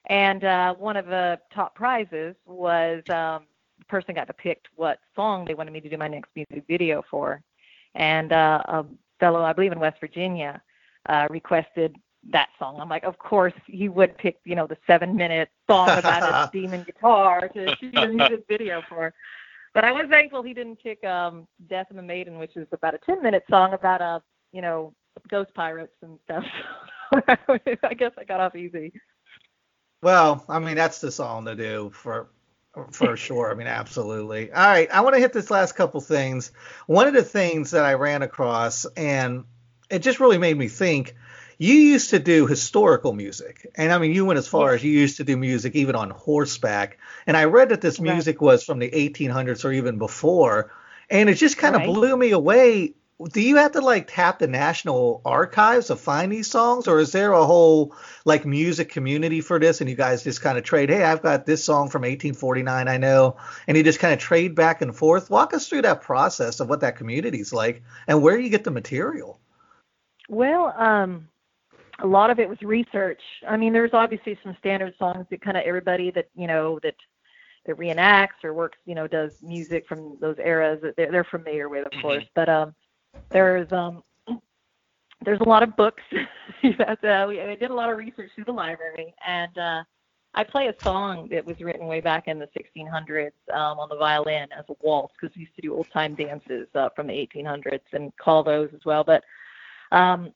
And 0.06 0.44
uh, 0.44 0.74
one 0.74 0.96
of 0.96 1.06
the 1.06 1.38
top 1.54 1.74
prizes 1.74 2.34
was 2.44 3.02
um, 3.08 3.46
the 3.78 3.84
person 3.88 4.14
got 4.14 4.26
to 4.26 4.34
pick 4.34 4.60
what 4.74 4.98
song 5.16 5.44
they 5.46 5.54
wanted 5.54 5.72
me 5.72 5.80
to 5.80 5.88
do 5.88 5.96
my 5.96 6.08
next 6.08 6.30
music 6.36 6.64
video 6.68 7.02
for, 7.10 7.42
and 7.94 8.32
uh, 8.32 8.62
a 8.66 8.84
fellow, 9.20 9.42
I 9.42 9.54
believe 9.54 9.72
in 9.72 9.80
West 9.80 10.00
Virginia, 10.00 10.60
uh, 11.08 11.28
requested 11.30 11.96
that 12.30 12.48
song. 12.58 12.78
I'm 12.80 12.88
like, 12.88 13.04
of 13.04 13.18
course 13.18 13.52
he 13.66 13.88
would 13.88 14.16
pick, 14.16 14.38
you 14.44 14.54
know, 14.54 14.66
the 14.66 14.76
seven 14.86 15.16
minute 15.16 15.48
song 15.68 15.88
about 15.90 16.22
a 16.22 16.50
demon 16.56 16.84
guitar 16.84 17.48
to 17.48 17.76
shoot 17.76 17.96
a 17.96 18.08
music 18.08 18.44
video 18.48 18.82
for. 18.88 19.12
But 19.74 19.84
I 19.84 19.92
was 19.92 20.06
thankful 20.10 20.42
he 20.42 20.54
didn't 20.54 20.82
pick 20.82 21.02
um 21.04 21.48
Death 21.68 21.90
of 21.90 21.96
the 21.96 22.02
Maiden, 22.02 22.38
which 22.38 22.56
is 22.56 22.68
about 22.72 22.94
a 22.94 22.98
ten 22.98 23.22
minute 23.22 23.44
song 23.50 23.72
about 23.72 24.00
uh, 24.00 24.20
you 24.52 24.62
know, 24.62 24.94
ghost 25.28 25.52
pirates 25.54 25.94
and 26.02 26.18
stuff. 26.24 26.44
I 27.28 27.94
guess 27.94 28.12
I 28.18 28.24
got 28.24 28.40
off 28.40 28.54
easy. 28.54 28.92
Well, 30.02 30.44
I 30.48 30.58
mean 30.58 30.76
that's 30.76 31.00
the 31.00 31.10
song 31.10 31.46
to 31.46 31.56
do 31.56 31.90
for 31.94 32.28
for 32.90 33.16
sure. 33.16 33.50
I 33.50 33.54
mean 33.54 33.66
absolutely. 33.66 34.52
All 34.52 34.66
right, 34.66 34.90
I 34.90 35.00
want 35.00 35.14
to 35.14 35.20
hit 35.20 35.32
this 35.32 35.50
last 35.50 35.72
couple 35.72 36.00
things. 36.00 36.52
One 36.86 37.08
of 37.08 37.14
the 37.14 37.24
things 37.24 37.72
that 37.72 37.84
I 37.84 37.94
ran 37.94 38.22
across 38.22 38.84
and 38.96 39.44
it 39.90 40.00
just 40.00 40.20
really 40.20 40.38
made 40.38 40.56
me 40.56 40.68
think 40.68 41.14
you 41.62 41.74
used 41.74 42.10
to 42.10 42.18
do 42.18 42.46
historical 42.46 43.12
music. 43.12 43.66
And 43.76 43.92
I 43.92 43.98
mean 43.98 44.12
you 44.12 44.24
went 44.24 44.38
as 44.38 44.48
far 44.48 44.68
Yeah. 44.68 44.74
as 44.74 44.82
you 44.84 44.90
used 44.92 45.18
to 45.18 45.24
do 45.24 45.36
music 45.36 45.74
even 45.76 45.94
on 45.94 46.10
horseback. 46.10 46.98
And 47.26 47.36
I 47.36 47.44
read 47.44 47.70
that 47.70 47.80
this 47.80 47.98
Right. 47.98 48.06
music 48.14 48.40
was 48.40 48.64
from 48.64 48.78
the 48.78 48.90
1800s 48.90 49.64
or 49.64 49.72
even 49.72 49.98
before. 49.98 50.72
And 51.10 51.28
it 51.28 51.34
just 51.34 51.58
kind 51.58 51.76
of 51.76 51.84
blew 51.84 52.16
me 52.16 52.30
away. 52.32 52.94
Do 53.32 53.40
you 53.40 53.56
have 53.56 53.72
to 53.72 53.80
like 53.80 54.08
tap 54.08 54.38
the 54.40 54.48
National 54.48 55.20
Archives 55.24 55.86
to 55.88 55.96
find 55.96 56.32
these 56.32 56.50
songs, 56.50 56.88
or 56.88 56.98
is 56.98 57.12
there 57.12 57.32
a 57.32 57.46
whole 57.46 57.94
like 58.24 58.44
music 58.44 58.88
community 58.90 59.40
for 59.40 59.60
this 59.60 59.80
and 59.80 59.88
you 59.90 59.96
guys 59.96 60.24
just 60.24 60.40
kind 60.42 60.58
of 60.58 60.64
trade 60.64 60.90
hey 60.90 61.04
i've 61.04 61.22
got 61.22 61.46
this 61.46 61.64
song 61.64 61.88
from 61.88 62.04
1849 62.04 62.88
i 62.88 62.96
know 62.96 63.36
and 63.66 63.76
you 63.76 63.82
just 63.84 64.00
kind 64.00 64.12
of 64.14 64.18
trade 64.20 64.54
back 64.54 64.82
and 64.82 64.96
forth 64.96 65.30
walk 65.30 65.54
us 65.54 65.68
through 65.68 65.82
that 65.82 66.02
process 66.02 66.60
of 66.60 66.68
what 66.68 66.80
that 66.80 66.96
community's 66.96 67.52
like 67.52 67.82
and 68.08 68.22
where 68.22 68.38
you 68.38 68.48
get 68.48 68.64
the 68.64 68.70
material 68.70 69.40
Well, 70.28 70.72
um, 70.76 71.28
a 72.02 72.06
lot 72.06 72.30
of 72.30 72.38
it 72.38 72.48
was 72.48 72.60
research. 72.62 73.20
I 73.48 73.56
mean, 73.56 73.72
there's 73.72 73.94
obviously 73.94 74.38
some 74.42 74.56
standard 74.58 74.94
songs 74.98 75.26
that 75.30 75.40
kind 75.40 75.56
of 75.56 75.62
everybody 75.64 76.10
that 76.10 76.28
you 76.34 76.46
know 76.46 76.78
that 76.82 76.94
that 77.66 77.78
reenacts 77.78 78.42
or 78.42 78.52
works, 78.52 78.78
you 78.86 78.94
know, 78.94 79.06
does 79.06 79.30
music 79.40 79.86
from 79.88 80.16
those 80.20 80.36
eras 80.44 80.80
that 80.82 80.96
they're, 80.96 81.12
they're 81.12 81.24
familiar 81.24 81.68
with, 81.68 81.86
of 81.86 81.92
Mhm. 81.92 82.02
course. 82.02 82.24
But 82.34 82.48
um, 82.48 82.74
there's 83.30 83.70
um, 83.72 84.02
there's 85.24 85.40
a 85.40 85.48
lot 85.48 85.62
of 85.62 85.76
books. 85.76 86.02
that 86.78 87.04
uh, 87.04 87.26
we, 87.28 87.40
I 87.40 87.54
did 87.54 87.70
a 87.70 87.74
lot 87.74 87.90
of 87.90 87.98
research 87.98 88.30
through 88.34 88.44
the 88.44 88.52
library, 88.52 89.14
and 89.26 89.56
uh, 89.58 89.84
I 90.34 90.44
play 90.44 90.68
a 90.68 90.74
song 90.82 91.28
that 91.30 91.44
was 91.44 91.60
written 91.60 91.86
way 91.86 92.00
back 92.00 92.26
in 92.26 92.38
the 92.38 92.48
1600s 92.56 93.32
um, 93.54 93.78
on 93.78 93.88
the 93.88 93.96
violin 93.96 94.48
as 94.56 94.64
a 94.68 94.74
waltz 94.82 95.12
because 95.20 95.34
we 95.36 95.42
used 95.42 95.54
to 95.56 95.62
do 95.62 95.74
old 95.74 95.86
time 95.92 96.14
dances 96.14 96.66
uh, 96.74 96.88
from 96.96 97.06
the 97.06 97.12
1800s 97.12 97.80
and 97.92 98.16
call 98.16 98.42
those 98.42 98.70
as 98.74 98.80
well. 98.84 99.04
But 99.04 99.22
um, 99.92 100.32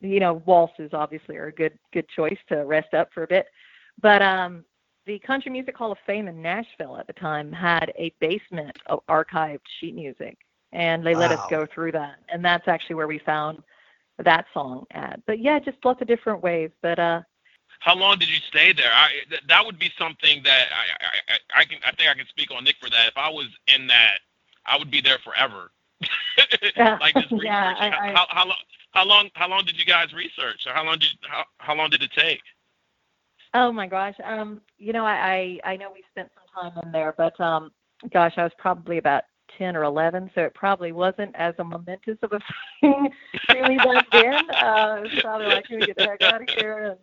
you 0.00 0.20
know, 0.20 0.42
waltzes 0.46 0.90
obviously 0.92 1.36
are 1.36 1.46
a 1.46 1.52
good 1.52 1.78
good 1.92 2.08
choice 2.08 2.38
to 2.48 2.56
rest 2.64 2.94
up 2.94 3.08
for 3.12 3.22
a 3.22 3.26
bit. 3.26 3.46
But 4.00 4.22
um, 4.22 4.64
the 5.06 5.18
Country 5.20 5.50
Music 5.50 5.76
Hall 5.76 5.92
of 5.92 5.98
Fame 6.06 6.28
in 6.28 6.40
Nashville 6.42 6.96
at 6.98 7.06
the 7.06 7.12
time 7.14 7.52
had 7.52 7.92
a 7.96 8.12
basement 8.20 8.76
of 8.86 9.00
archived 9.08 9.60
sheet 9.80 9.94
music, 9.94 10.36
and 10.72 11.04
they 11.04 11.14
let 11.14 11.32
us 11.32 11.40
go 11.50 11.66
through 11.72 11.92
that, 11.92 12.16
and 12.28 12.44
that's 12.44 12.68
actually 12.68 12.96
where 12.96 13.08
we 13.08 13.18
found 13.18 13.62
that 14.24 14.46
song 14.52 14.84
at. 14.92 15.20
But 15.26 15.38
yeah, 15.40 15.58
just 15.58 15.78
lots 15.84 16.00
of 16.02 16.08
different 16.08 16.42
ways. 16.42 16.70
But 16.82 16.98
uh, 16.98 17.22
How 17.80 17.94
long 17.94 18.18
did 18.18 18.28
you 18.28 18.40
stay 18.48 18.72
there? 18.72 18.90
I, 18.92 19.10
th- 19.28 19.42
that 19.48 19.64
would 19.64 19.78
be 19.78 19.90
something 19.98 20.42
that 20.44 20.66
I, 20.72 21.34
I, 21.54 21.60
I, 21.60 21.64
can. 21.64 21.78
I 21.86 21.92
think 21.92 22.08
I 22.10 22.14
can 22.14 22.26
speak 22.28 22.50
on 22.50 22.64
Nick 22.64 22.76
for 22.80 22.90
that. 22.90 23.08
If 23.08 23.16
I 23.16 23.30
was 23.30 23.46
in 23.74 23.86
that, 23.86 24.18
I 24.66 24.76
would 24.76 24.90
be 24.90 25.00
there 25.00 25.18
forever. 25.24 25.70
Like 27.00 27.14
this 27.14 27.24
research. 27.30 27.44
yeah, 27.44 27.74
I- 27.78 28.08
I- 28.10 28.12
how, 28.12 28.26
how 28.30 28.44
long? 28.46 28.56
How 28.98 29.04
long? 29.04 29.30
How 29.34 29.48
long 29.48 29.64
did 29.64 29.78
you 29.78 29.84
guys 29.84 30.12
research? 30.12 30.66
Or 30.66 30.72
how 30.72 30.84
long 30.84 30.98
did 30.98 31.10
how, 31.20 31.44
how 31.58 31.76
long 31.76 31.88
did 31.88 32.02
it 32.02 32.10
take? 32.10 32.40
Oh 33.54 33.70
my 33.70 33.86
gosh. 33.86 34.16
Um, 34.24 34.60
you 34.76 34.92
know, 34.92 35.04
I, 35.04 35.60
I 35.64 35.72
I 35.72 35.76
know 35.76 35.92
we 35.94 36.02
spent 36.10 36.28
some 36.34 36.72
time 36.72 36.82
in 36.84 36.90
there, 36.90 37.14
but 37.16 37.40
um, 37.40 37.70
gosh, 38.12 38.34
I 38.36 38.42
was 38.42 38.50
probably 38.58 38.98
about 38.98 39.22
ten 39.56 39.76
or 39.76 39.84
eleven, 39.84 40.32
so 40.34 40.40
it 40.40 40.52
probably 40.52 40.90
wasn't 40.90 41.32
as 41.36 41.54
a 41.60 41.64
momentous 41.64 42.18
of 42.22 42.32
a 42.32 42.40
thing 42.80 43.12
really 43.54 43.76
back 43.76 44.10
then. 44.10 44.34
Uh, 44.50 44.96
it 44.98 45.12
was 45.12 45.20
probably 45.20 45.46
like, 45.46 45.66
"Can 45.66 45.78
we 45.78 45.86
get 45.86 45.96
the 45.96 46.02
heck 46.02 46.22
out 46.22 46.42
of 46.42 46.48
here 46.58 46.78
and 46.78 46.98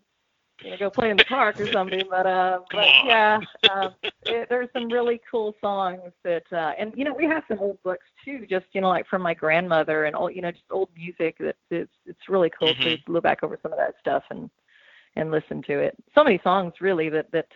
you 0.62 0.70
know 0.72 0.78
go 0.78 0.90
play 0.90 1.10
in 1.10 1.18
the 1.18 1.24
park 1.24 1.60
or 1.60 1.70
something?" 1.72 2.06
But 2.10 2.26
uh, 2.26 2.60
but 2.72 2.96
yeah, 3.04 3.40
um, 3.74 3.96
it, 4.28 4.48
there's 4.50 4.70
some 4.74 4.90
really 4.92 5.22
cool 5.30 5.56
songs 5.62 6.02
that, 6.24 6.44
uh, 6.52 6.72
and 6.80 6.94
you 6.96 7.04
know, 7.06 7.14
we 7.14 7.26
have 7.26 7.44
some 7.48 7.60
old 7.60 7.82
books 7.84 8.06
too, 8.24 8.46
just 8.50 8.66
you 8.74 8.82
know, 8.82 8.90
like 8.90 9.08
from 9.08 9.22
my 9.22 9.34
grandmother 9.34 10.06
and 10.06 10.16
old, 10.16 10.36
you 10.36 10.42
know, 10.42 10.52
just 10.52 10.64
old 10.72 10.90
music 10.96 11.38
that 11.40 11.56
it's 11.70 11.92
it's 12.06 12.30
really 12.30 12.52
cool 12.58 12.76
to 12.84 12.98
Mhm. 12.98 13.08
look 13.08 13.24
back 13.24 13.44
over 13.44 13.60
some 13.62 13.72
of 13.72 13.78
that 13.78 13.96
stuff 14.00 14.24
and 14.30 14.50
and 15.16 15.32
listen 15.32 15.62
to 15.64 15.80
it. 15.80 15.96
So 16.16 16.24
many 16.24 16.40
songs 16.44 16.74
really 16.82 17.10
that 17.10 17.32
that 17.32 17.48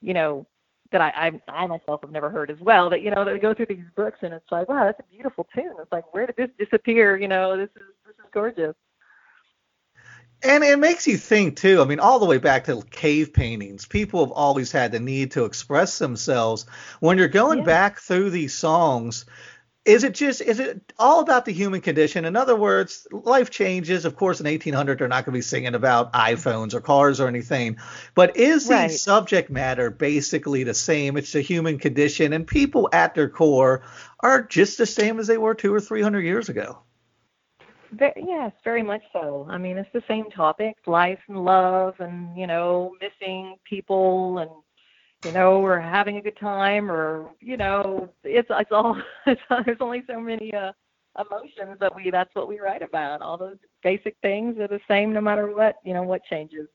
you 0.00 0.14
know 0.14 0.46
that 0.92 1.00
I 1.00 1.30
I, 1.48 1.62
I 1.62 1.66
myself 1.66 2.00
have 2.02 2.10
never 2.10 2.30
heard 2.30 2.50
as 2.50 2.58
well. 2.60 2.90
That 2.90 3.02
you 3.02 3.10
know 3.10 3.24
that 3.24 3.40
go 3.42 3.54
through 3.54 3.66
these 3.66 3.84
books 3.96 4.18
and 4.22 4.32
it's 4.34 4.50
like 4.50 4.68
wow 4.68 4.84
that's 4.84 5.00
a 5.00 5.12
beautiful 5.12 5.46
tune. 5.54 5.74
It's 5.80 5.92
like 5.92 6.12
where 6.14 6.26
did 6.26 6.36
this 6.36 6.50
disappear? 6.58 7.16
You 7.16 7.28
know 7.28 7.56
this 7.56 7.70
is 7.76 7.82
this 8.06 8.14
is 8.16 8.30
gorgeous. 8.32 8.74
And 10.42 10.64
it 10.64 10.78
makes 10.78 11.06
you 11.06 11.18
think 11.18 11.56
too. 11.56 11.82
I 11.82 11.84
mean, 11.84 12.00
all 12.00 12.18
the 12.18 12.26
way 12.26 12.38
back 12.38 12.64
to 12.64 12.82
cave 12.90 13.32
paintings, 13.32 13.86
people 13.86 14.24
have 14.24 14.32
always 14.32 14.72
had 14.72 14.92
the 14.92 15.00
need 15.00 15.32
to 15.32 15.44
express 15.44 15.98
themselves. 15.98 16.66
When 17.00 17.18
you're 17.18 17.28
going 17.28 17.58
Yeah. 17.58 17.64
back 17.64 18.00
through 18.00 18.30
these 18.30 18.54
songs, 18.54 19.26
is 19.84 20.04
it 20.04 20.14
just 20.14 20.40
is 20.42 20.60
it 20.60 20.92
all 20.98 21.20
about 21.20 21.46
the 21.46 21.52
human 21.52 21.80
condition? 21.80 22.24
In 22.24 22.36
other 22.36 22.54
words, 22.56 23.06
life 23.10 23.50
changes. 23.50 24.04
Of 24.04 24.14
course, 24.16 24.40
in 24.40 24.46
1800, 24.46 24.98
they're 24.98 25.08
not 25.08 25.24
going 25.24 25.32
to 25.32 25.38
be 25.38 25.42
singing 25.42 25.74
about 25.74 26.12
iPhones 26.12 26.74
or 26.74 26.80
cars 26.80 27.18
or 27.20 27.28
anything. 27.28 27.76
But 28.14 28.36
is 28.36 28.68
the 28.68 28.88
subject 28.88 29.50
matter 29.50 29.90
basically 29.90 30.64
the 30.64 30.74
same? 30.74 31.16
It's 31.16 31.32
the 31.32 31.40
human 31.40 31.78
condition, 31.78 32.32
and 32.32 32.46
people 32.46 32.88
at 32.92 33.14
their 33.14 33.28
core 33.28 33.82
are 34.20 34.42
just 34.42 34.78
the 34.78 34.86
same 34.86 35.18
as 35.18 35.26
they 35.26 35.38
were 35.38 35.54
two 35.54 35.72
or 35.74 35.80
three 35.80 36.02
hundred 36.02 36.22
years 36.22 36.48
ago. 36.50 36.80
Yes, 37.98 38.52
very 38.64 38.82
much 38.82 39.02
so. 39.12 39.46
I 39.50 39.58
mean, 39.58 39.76
it's 39.76 39.88
the 39.92 40.02
same 40.06 40.30
topics: 40.30 40.80
life 40.86 41.18
and 41.28 41.44
love, 41.44 41.94
and 41.98 42.36
you 42.36 42.46
know, 42.46 42.92
missing 43.00 43.56
people, 43.64 44.38
and 44.38 44.50
you 45.24 45.32
know, 45.32 45.60
we're 45.60 45.80
having 45.80 46.16
a 46.16 46.22
good 46.22 46.38
time, 46.38 46.90
or 46.90 47.30
you 47.40 47.56
know, 47.56 48.08
it's 48.24 48.48
it's 48.50 48.72
all. 48.72 48.96
It's, 49.26 49.40
there's 49.66 49.78
only 49.80 50.02
so 50.08 50.20
many 50.20 50.52
uh, 50.54 50.72
emotions 51.18 51.78
that 51.80 51.94
we. 51.94 52.10
That's 52.10 52.34
what 52.34 52.48
we 52.48 52.60
write 52.60 52.82
about. 52.82 53.22
All 53.22 53.36
those 53.36 53.58
basic 53.82 54.16
things 54.22 54.58
are 54.58 54.68
the 54.68 54.80
same 54.88 55.12
no 55.12 55.20
matter 55.20 55.54
what. 55.54 55.76
You 55.84 55.94
know, 55.94 56.02
what 56.02 56.24
changes. 56.24 56.68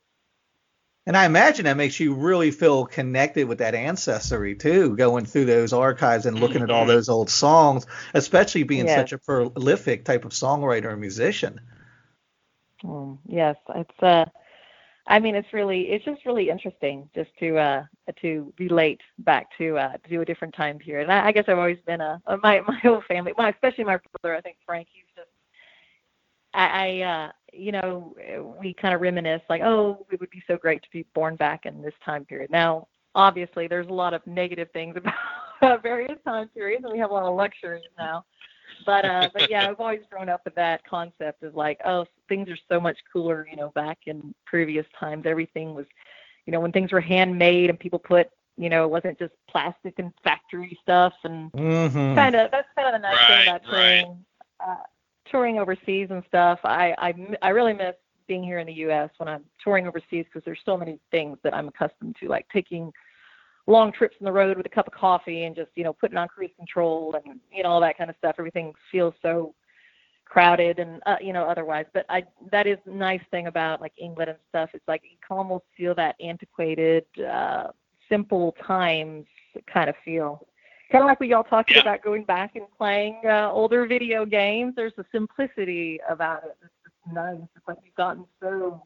And 1.07 1.17
I 1.17 1.25
imagine 1.25 1.65
that 1.65 1.77
makes 1.77 1.99
you 1.99 2.13
really 2.13 2.51
feel 2.51 2.85
connected 2.85 3.47
with 3.47 3.57
that 3.57 3.73
ancestry 3.73 4.55
too, 4.55 4.95
going 4.95 5.25
through 5.25 5.45
those 5.45 5.73
archives 5.73 6.27
and 6.27 6.39
looking 6.39 6.61
at 6.61 6.69
all 6.69 6.85
Mhm. 6.85 6.87
those 6.87 7.09
old 7.09 7.31
songs, 7.31 7.87
especially 8.13 8.63
being 8.63 8.87
Yes. 8.87 8.87
such 8.87 9.11
a 9.11 9.17
prolific 9.17 10.05
type 10.05 10.25
of 10.25 10.31
songwriter 10.31 10.91
and 10.91 11.01
musician. 11.01 11.59
Um, 12.83 13.19
yes, 13.27 13.55
it's 13.75 14.03
uh 14.03 14.25
I 15.07 15.19
mean 15.19 15.35
it's 15.35 15.53
really 15.53 15.89
it's 15.91 16.05
just 16.05 16.25
really 16.25 16.49
interesting 16.49 17.09
just 17.15 17.31
to 17.39 17.57
uh 17.57 17.83
to 18.21 18.53
relate 18.59 19.01
back 19.19 19.47
to 19.59 19.77
uh 19.77 19.97
to 20.09 20.21
a 20.21 20.25
different 20.25 20.55
time 20.55 20.79
period. 20.79 21.03
And 21.05 21.13
I, 21.13 21.27
I 21.27 21.31
guess 21.33 21.45
I've 21.47 21.57
always 21.59 21.79
been 21.87 22.01
a, 22.01 22.21
a 22.27 22.37
my 22.37 22.61
my 22.67 22.79
whole 22.79 23.03
family, 23.07 23.33
my 23.37 23.49
especially 23.49 23.85
my 23.85 23.99
brother, 24.21 24.35
I 24.37 24.41
think 24.41 24.57
Frank, 24.65 24.87
he's 24.91 25.05
just 25.15 25.29
I, 26.55 26.67
I 26.67 27.01
uh 27.01 27.31
you 27.53 27.71
know, 27.71 28.13
we 28.59 28.73
kind 28.73 28.93
of 28.93 28.99
reminisce 28.99 29.41
like, 29.49 29.61
oh, 29.61 30.05
it 30.11 30.19
would 30.19 30.29
be 30.29 30.43
so 30.45 30.57
great 30.57 30.81
to 30.83 30.89
be 30.91 31.05
born 31.13 31.37
back 31.37 31.65
in 31.65 31.81
this 31.81 31.93
time 32.03 32.25
period. 32.25 32.51
Now, 32.51 32.87
obviously 33.15 33.67
there's 33.67 33.87
a 33.87 33.93
lot 33.93 34.13
of 34.13 34.25
negative 34.27 34.67
things 34.73 34.95
about 35.61 35.81
various 35.81 36.19
time 36.25 36.49
periods 36.49 36.83
and 36.83 36.91
we 36.93 36.99
have 36.99 37.09
a 37.09 37.13
lot 37.13 37.23
of 37.23 37.35
luxuries 37.35 37.83
now 37.97 38.23
but 38.85 39.05
uh 39.05 39.29
but 39.33 39.49
yeah 39.49 39.67
i've 39.67 39.79
always 39.79 40.01
grown 40.11 40.29
up 40.29 40.41
with 40.45 40.53
that 40.55 40.85
concept 40.87 41.41
of 41.43 41.55
like 41.55 41.79
oh 41.85 42.05
things 42.29 42.49
are 42.49 42.57
so 42.69 42.79
much 42.79 42.97
cooler 43.11 43.47
you 43.49 43.55
know 43.55 43.69
back 43.73 43.97
in 44.05 44.35
previous 44.45 44.85
times 44.99 45.23
everything 45.25 45.73
was 45.73 45.85
you 46.45 46.51
know 46.51 46.59
when 46.59 46.71
things 46.71 46.91
were 46.91 47.01
handmade 47.01 47.69
and 47.69 47.79
people 47.79 47.97
put 47.97 48.27
you 48.57 48.69
know 48.69 48.83
it 48.83 48.89
wasn't 48.89 49.17
just 49.17 49.33
plastic 49.49 49.93
and 49.97 50.11
factory 50.23 50.77
stuff 50.83 51.13
and 51.23 51.51
Mm-hmm. 51.53 52.15
kind 52.15 52.35
of 52.35 52.51
that's 52.51 52.67
kind 52.75 52.93
of 52.93 53.01
the 53.01 53.07
nice 53.07 53.15
Right, 53.29 53.45
thing 53.45 53.47
about 53.47 53.61
right. 53.71 54.01
touring 54.01 54.25
uh 54.59 54.75
touring 55.29 55.59
overseas 55.59 56.07
and 56.11 56.23
stuff 56.27 56.59
I, 56.63 56.93
I, 56.97 57.13
I 57.41 57.49
really 57.49 57.73
miss 57.73 57.95
being 58.27 58.43
here 58.43 58.59
in 58.59 58.67
the 58.67 58.73
us 58.73 59.09
when 59.17 59.29
i'm 59.29 59.43
touring 59.63 59.87
overseas 59.87 60.25
because 60.25 60.43
there's 60.45 60.59
so 60.65 60.75
many 60.77 60.99
things 61.11 61.37
that 61.43 61.53
i'm 61.53 61.67
accustomed 61.67 62.15
to 62.19 62.27
like 62.27 62.47
taking 62.51 62.91
long 63.67 63.91
trips 63.91 64.15
on 64.21 64.25
the 64.25 64.31
road 64.31 64.57
with 64.57 64.65
a 64.65 64.69
cup 64.69 64.87
of 64.87 64.93
coffee 64.93 65.43
and 65.45 65.55
just 65.55 65.69
you 65.75 65.83
know 65.83 65.93
putting 65.93 66.17
on 66.17 66.27
cruise 66.27 66.51
control 66.57 67.15
and 67.15 67.39
you 67.51 67.63
know 67.63 67.69
all 67.69 67.81
that 67.81 67.97
kind 67.97 68.09
of 68.09 68.15
stuff. 68.17 68.35
Everything 68.37 68.73
feels 68.91 69.13
so 69.21 69.53
crowded 70.25 70.79
and 70.79 71.01
uh, 71.05 71.15
you 71.21 71.33
know 71.33 71.43
otherwise. 71.45 71.85
But 71.93 72.05
i 72.09 72.23
that 72.51 72.67
is 72.67 72.77
nice 72.85 73.21
thing 73.31 73.47
about 73.47 73.81
like 73.81 73.93
england 73.97 74.29
and 74.29 74.39
stuff. 74.49 74.69
It's 74.73 74.87
like 74.87 75.01
you 75.03 75.17
can 75.27 75.37
almost 75.37 75.65
feel 75.75 75.95
that 75.95 76.15
antiquated 76.19 77.05
uh 77.19 77.67
simple 78.09 78.55
times 78.65 79.25
kind 79.71 79.89
of 79.89 79.95
feel 80.03 80.45
kind 80.91 81.03
of 81.03 81.07
like 81.07 81.19
we 81.19 81.33
all 81.33 81.43
talked 81.43 81.71
Yeah. 81.71 81.81
about 81.81 82.03
going 82.03 82.23
back 82.23 82.55
and 82.55 82.65
playing 82.77 83.21
uh, 83.25 83.49
older 83.51 83.85
video 83.87 84.25
games 84.25 84.73
there's 84.75 84.93
a 84.97 85.05
simplicity 85.11 85.99
about 86.09 86.43
it 86.43 86.57
it's 86.61 86.73
just 86.83 87.13
nice 87.13 87.37
it's 87.55 87.67
like 87.67 87.77
we've 87.83 87.95
gotten 87.95 88.25
so 88.41 88.81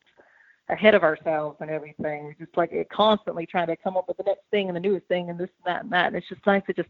ahead 0.69 0.95
of 0.95 1.03
ourselves 1.03 1.57
and 1.61 1.69
everything. 1.69 2.25
We're 2.25 2.33
just 2.33 2.55
like 2.55 2.71
constantly 2.91 3.45
trying 3.45 3.67
to 3.67 3.75
come 3.75 3.97
up 3.97 4.07
with 4.07 4.17
the 4.17 4.23
next 4.23 4.43
thing 4.51 4.67
and 4.67 4.75
the 4.75 4.79
newest 4.79 5.07
thing 5.07 5.29
and 5.29 5.39
this 5.39 5.49
and 5.65 5.73
that 5.75 5.83
and 5.83 5.91
that. 5.91 6.07
And 6.07 6.15
it's 6.15 6.29
just 6.29 6.45
nice 6.45 6.63
to 6.67 6.73
just 6.73 6.89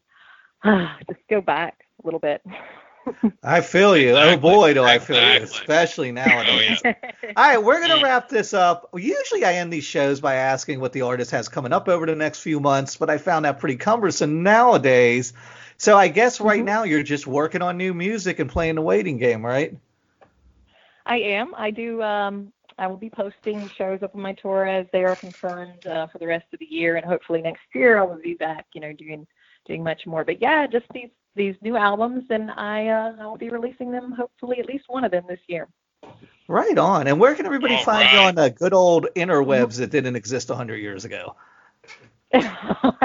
uh, 0.63 0.87
just 1.07 1.21
go 1.29 1.41
back 1.41 1.79
a 2.03 2.07
little 2.07 2.19
bit. 2.19 2.41
I 3.43 3.61
feel 3.61 3.95
you. 3.97 4.15
Exactly, 4.15 4.17
Oh 4.17 4.37
boy, 4.37 4.73
do 4.73 4.83
I 4.85 4.99
feel 4.99 5.23
you, 5.25 5.41
especially 5.41 6.11
nowadays. 6.11 6.83
Oh, 6.85 6.93
All 7.35 7.45
right, 7.47 7.63
we're 7.63 7.79
going 7.79 7.91
to 7.91 7.97
wrap 7.97 8.27
this 8.29 8.53
up. 8.53 8.89
Usually 8.95 9.45
I 9.45 9.55
end 9.55 9.71
these 9.71 9.83
shows 9.85 10.19
by 10.19 10.35
asking 10.35 10.79
what 10.81 10.93
the 10.93 11.01
artist 11.03 11.31
has 11.31 11.47
coming 11.47 11.71
up 11.73 11.87
over 11.87 12.05
the 12.05 12.15
next 12.15 12.41
few 12.41 12.59
months, 12.59 12.97
but 12.97 13.09
I 13.09 13.17
found 13.17 13.45
that 13.45 13.59
pretty 13.59 13.77
cumbersome 13.77 14.43
nowadays. 14.43 15.33
So 15.77 15.97
I 15.97 16.09
guess 16.09 16.41
right 16.41 16.63
Mhm. 16.63 16.65
now 16.65 16.83
you're 16.83 17.03
just 17.03 17.27
working 17.27 17.61
on 17.61 17.77
new 17.77 17.93
music 17.93 18.39
and 18.39 18.49
playing 18.49 18.75
the 18.75 18.81
waiting 18.81 19.17
game, 19.17 19.45
right? 19.45 19.77
I 21.05 21.17
am. 21.17 21.53
I 21.55 21.71
do. 21.71 22.01
Um, 22.01 22.53
I 22.77 22.87
will 22.87 22.97
be 22.97 23.09
posting 23.09 23.69
shows 23.77 24.01
up 24.03 24.15
on 24.15 24.21
my 24.21 24.33
tour 24.33 24.65
as 24.65 24.87
they 24.93 25.03
are 25.03 25.15
confirmed 25.15 25.85
uh, 25.85 26.07
for 26.07 26.17
the 26.19 26.27
rest 26.27 26.45
of 26.53 26.59
the 26.59 26.65
year, 26.65 26.95
and 26.95 27.05
hopefully 27.05 27.41
next 27.41 27.61
year 27.73 27.99
I 27.99 28.03
will 28.03 28.19
be 28.21 28.35
back. 28.35 28.65
You 28.73 28.81
know, 28.81 28.93
doing 28.93 29.27
doing 29.65 29.83
much 29.83 30.05
more. 30.05 30.23
But 30.23 30.41
yeah, 30.41 30.67
just 30.67 30.85
these 30.93 31.09
these 31.35 31.55
new 31.61 31.77
albums, 31.77 32.25
and 32.29 32.51
I 32.51 32.87
uh, 32.87 33.13
I 33.19 33.25
will 33.25 33.37
be 33.37 33.49
releasing 33.49 33.91
them. 33.91 34.11
Hopefully, 34.11 34.59
at 34.59 34.65
least 34.65 34.85
one 34.87 35.03
of 35.03 35.11
them 35.11 35.25
this 35.27 35.39
year. 35.47 35.67
Right 36.47 36.77
on. 36.77 37.07
And 37.07 37.19
where 37.19 37.35
can 37.35 37.45
everybody 37.45 37.75
All 37.75 37.83
find 37.83 38.11
you 38.11 38.17
on 38.17 38.33
the 38.35 38.49
good 38.49 38.73
old 38.73 39.05
interwebs 39.15 39.77
that 39.77 39.91
didn't 39.91 40.15
exist 40.15 40.49
100 40.49 40.77
years 40.77 41.05
ago? 41.05 41.35
oh, 42.33 42.95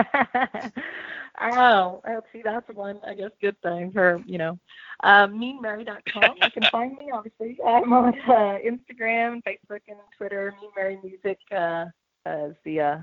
well, 1.40 2.24
see, 2.32 2.40
that's 2.42 2.66
one, 2.74 3.00
I 3.06 3.14
guess, 3.14 3.30
good 3.42 3.60
thing 3.60 3.92
for, 3.92 4.22
you 4.26 4.38
know, 4.38 4.58
uh, 5.02 5.26
meanmary.com. 5.26 6.36
You 6.42 6.50
can 6.50 6.62
find 6.70 6.96
me, 6.96 7.10
obviously. 7.12 7.58
I'm 7.66 7.92
on 7.92 8.18
uh, 8.20 8.58
Instagram, 8.64 9.42
Facebook, 9.44 9.80
and 9.88 9.98
Twitter. 10.16 10.54
Mean 10.60 10.70
Mary 10.74 10.98
Music 11.02 11.38
uh, 11.54 11.84
as 12.24 12.52
the 12.64 12.80
uh, 12.80 12.98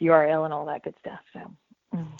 URL 0.00 0.44
and 0.44 0.52
all 0.52 0.66
that 0.66 0.82
good 0.82 0.94
stuff. 1.00 1.20
So. 1.32 1.40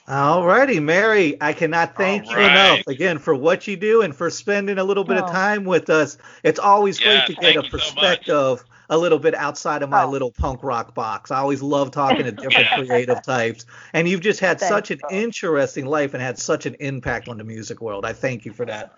All 0.07 0.45
righty, 0.45 0.81
Mary. 0.81 1.37
I 1.41 1.55
cannot 1.55 1.97
thank 1.97 2.27
All 2.27 2.33
you 2.33 2.39
enough 2.41 2.87
again 2.87 3.19
for 3.19 3.35
what 3.35 3.67
you 3.67 3.77
do 3.77 4.03
and 4.03 4.15
for 4.15 4.29
spending 4.29 4.77
a 4.79 4.85
little 4.85 5.05
bit 5.05 5.17
of 5.17 5.25
Oh. 5.25 5.33
time 5.33 5.65
with 5.65 5.89
us. 5.89 6.19
It's 6.43 6.59
always 6.59 7.01
great 7.01 7.25
to 7.27 7.35
get 7.35 7.57
a 7.57 7.63
you 7.63 7.63
so 7.63 7.69
perspective 7.71 8.65
a 8.91 8.99
little 8.99 9.19
bit 9.19 9.35
outside 9.35 9.83
of 9.83 9.89
my 9.89 10.03
Oh. 10.03 10.11
little 10.11 10.31
punk 10.31 10.63
rock 10.63 10.95
box. 10.95 11.31
I 11.31 11.39
always 11.39 11.63
love 11.63 11.91
talking 11.91 12.25
to 12.27 12.33
different 12.33 12.69
creative 12.75 13.23
types. 13.23 13.65
And 13.95 14.07
you've 14.07 14.21
just 14.21 14.41
had 14.41 14.61
Thanks, 14.61 14.69
such 14.69 14.91
an 14.91 14.99
Bob. 15.01 15.11
interesting 15.11 15.87
life 15.87 16.13
and 16.13 16.23
had 16.23 16.39
such 16.39 16.67
an 16.67 16.77
impact 16.81 17.29
on 17.29 17.39
the 17.39 17.45
music 17.45 17.81
world. 17.81 18.05
I 18.05 18.13
thank 18.13 18.45
you 18.45 18.53
for 18.53 18.67
that. 18.67 18.93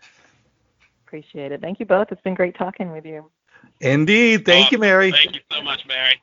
appreciate 1.07 1.53
it. 1.53 1.61
Thank 1.61 1.79
you 1.79 1.87
both. 1.87 2.11
It's 2.11 2.21
been 2.23 2.35
great 2.35 2.57
talking 2.57 2.91
with 2.91 3.07
you. 3.07 3.31
Indeed. 3.81 4.45
Thank 4.45 4.73
you, 4.73 4.79
Mary. 4.79 5.13
Thank 5.13 5.37
you 5.37 5.41
so 5.53 5.63
much, 5.63 5.87
Mary. 5.87 6.21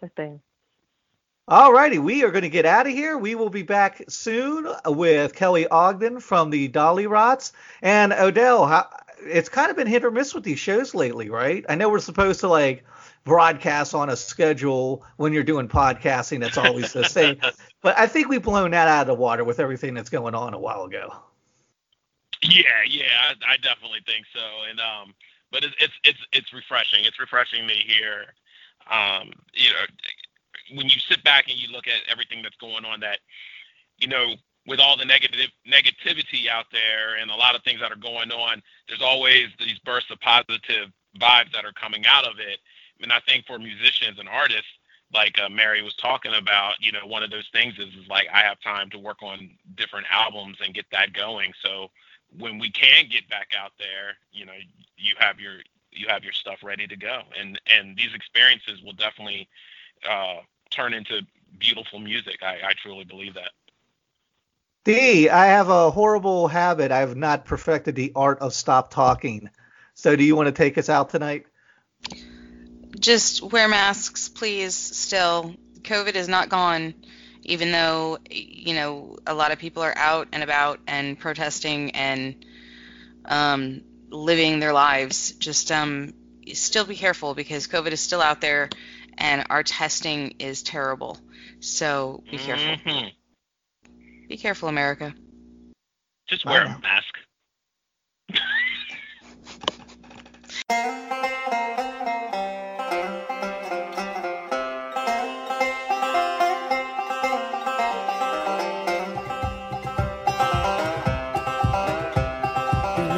Sure 0.00 0.10
thing. 0.16 0.40
Alrighty, 1.48 1.98
we 1.98 2.24
are 2.24 2.30
going 2.30 2.42
to 2.42 2.50
get 2.50 2.66
out 2.66 2.86
of 2.86 2.92
here. 2.92 3.16
We 3.16 3.34
will 3.34 3.48
be 3.48 3.62
back 3.62 4.02
soon 4.06 4.68
with 4.84 5.34
Kelly 5.34 5.66
Ogden 5.66 6.20
from 6.20 6.50
the 6.50 6.68
Dollyrots. 6.68 7.52
And 7.80 8.12
Odell, 8.12 8.86
it's 9.22 9.48
kind 9.48 9.70
of 9.70 9.76
been 9.76 9.86
hit 9.86 10.04
or 10.04 10.10
miss 10.10 10.34
with 10.34 10.44
these 10.44 10.58
shows 10.58 10.94
lately, 10.94 11.30
right? 11.30 11.64
I 11.66 11.74
know 11.74 11.88
we're 11.88 12.00
supposed 12.00 12.40
to 12.40 12.48
like 12.48 12.84
broadcast 13.24 13.94
on 13.94 14.10
a 14.10 14.16
schedule 14.16 15.06
when 15.16 15.32
you're 15.32 15.42
doing 15.42 15.68
podcasting. 15.68 16.40
That's 16.40 16.58
always 16.58 16.92
the 16.92 17.04
same. 17.04 17.38
But 17.80 17.96
I 17.96 18.08
think 18.08 18.28
we've 18.28 18.42
blown 18.42 18.72
that 18.72 18.88
out 18.88 19.02
of 19.02 19.06
the 19.06 19.14
water 19.14 19.44
with 19.44 19.60
everything 19.60 19.94
that's 19.94 20.10
going 20.10 20.34
on 20.34 20.52
a 20.52 20.58
while 20.58 20.82
ago. 20.82 21.14
Yeah, 22.42 22.62
yeah, 22.88 23.04
I, 23.30 23.52
I 23.52 23.56
definitely 23.58 24.00
think 24.04 24.26
so. 24.34 24.40
And 24.68 24.80
um, 24.80 25.14
but 25.52 25.62
it's 25.62 25.76
it's 25.80 25.92
it's 26.02 26.18
it's 26.32 26.52
refreshing. 26.52 27.04
It's 27.04 27.20
refreshing 27.20 27.68
to 27.68 27.74
hear. 27.74 28.34
Um, 28.90 29.30
you 29.54 29.70
know, 29.70 29.86
when 30.74 30.88
you 30.88 31.00
sit 31.00 31.22
back 31.24 31.48
and 31.48 31.58
you 31.58 31.70
look 31.72 31.86
at 31.86 32.00
everything 32.10 32.42
that's 32.42 32.56
going 32.56 32.84
on, 32.84 33.00
that 33.00 33.18
you 33.98 34.08
know, 34.08 34.34
with 34.66 34.80
all 34.80 34.96
the 34.96 35.04
negative 35.04 35.50
negativity 35.66 36.48
out 36.48 36.66
there 36.72 37.16
and 37.20 37.30
a 37.30 37.34
lot 37.34 37.54
of 37.54 37.62
things 37.62 37.80
that 37.80 37.90
are 37.90 37.96
going 37.96 38.30
on, 38.30 38.62
there's 38.86 39.02
always 39.02 39.48
these 39.58 39.78
bursts 39.80 40.10
of 40.10 40.20
positive 40.20 40.90
vibes 41.18 41.52
that 41.52 41.64
are 41.64 41.72
coming 41.72 42.04
out 42.06 42.26
of 42.26 42.38
it. 42.38 42.58
And 43.00 43.12
I 43.12 43.20
think 43.20 43.46
for 43.46 43.58
musicians 43.58 44.18
and 44.18 44.28
artists, 44.28 44.68
like 45.12 45.38
uh, 45.38 45.48
Mary 45.48 45.82
was 45.82 45.94
talking 45.94 46.34
about, 46.34 46.74
you 46.80 46.92
know, 46.92 47.06
one 47.06 47.22
of 47.22 47.30
those 47.30 47.48
things 47.52 47.74
is, 47.78 47.88
is 47.94 48.08
like 48.08 48.26
I 48.32 48.40
have 48.40 48.60
time 48.60 48.90
to 48.90 48.98
work 48.98 49.22
on 49.22 49.50
different 49.76 50.06
albums 50.12 50.58
and 50.62 50.74
get 50.74 50.84
that 50.92 51.14
going. 51.14 51.52
So 51.64 51.88
when 52.36 52.58
we 52.58 52.70
can 52.70 53.06
get 53.10 53.28
back 53.30 53.52
out 53.58 53.72
there, 53.78 54.18
you 54.32 54.44
know, 54.44 54.52
you 54.96 55.14
have 55.18 55.40
your 55.40 55.60
you 55.90 56.06
have 56.08 56.22
your 56.22 56.34
stuff 56.34 56.58
ready 56.62 56.86
to 56.86 56.96
go, 56.96 57.22
and 57.38 57.58
and 57.66 57.96
these 57.96 58.14
experiences 58.14 58.82
will 58.82 58.92
definitely 58.92 59.48
uh, 60.08 60.40
turn 60.70 60.94
into 60.94 61.22
beautiful 61.58 61.98
music. 61.98 62.42
I, 62.42 62.68
I 62.68 62.72
truly 62.80 63.04
believe 63.04 63.34
that. 63.34 63.50
D, 64.84 65.28
I 65.28 65.46
have 65.46 65.68
a 65.68 65.90
horrible 65.90 66.48
habit. 66.48 66.90
I 66.92 67.00
have 67.00 67.16
not 67.16 67.44
perfected 67.44 67.94
the 67.94 68.12
art 68.14 68.38
of 68.38 68.54
stop 68.54 68.90
talking. 68.90 69.50
So, 69.94 70.16
do 70.16 70.24
you 70.24 70.36
want 70.36 70.46
to 70.46 70.52
take 70.52 70.78
us 70.78 70.88
out 70.88 71.10
tonight? 71.10 71.46
Just 72.98 73.42
wear 73.42 73.68
masks, 73.68 74.28
please. 74.28 74.74
Still, 74.74 75.54
COVID 75.82 76.14
is 76.14 76.28
not 76.28 76.48
gone 76.48 76.94
even 77.48 77.72
though 77.72 78.18
you 78.30 78.74
know 78.74 79.16
a 79.26 79.34
lot 79.34 79.50
of 79.50 79.58
people 79.58 79.82
are 79.82 79.96
out 79.96 80.28
and 80.32 80.42
about 80.42 80.80
and 80.86 81.18
protesting 81.18 81.90
and 81.92 82.44
um, 83.24 83.80
living 84.10 84.60
their 84.60 84.72
lives. 84.72 85.32
Just 85.32 85.72
um, 85.72 86.12
still 86.52 86.84
be 86.84 86.94
careful 86.94 87.34
because 87.34 87.66
COVID 87.66 87.92
is 87.92 88.00
still 88.00 88.20
out 88.20 88.40
there 88.40 88.68
and 89.18 89.44
our 89.50 89.62
testing 89.62 90.36
is 90.38 90.62
terrible. 90.62 91.18
So 91.60 92.22
be 92.30 92.38
careful. 92.38 92.92
Mm-hmm. 92.92 93.08
Be 94.28 94.36
careful, 94.36 94.68
America. 94.68 95.14
Just 96.28 96.46
wear 96.46 96.62
a 96.62 96.78
mask. 96.80 97.14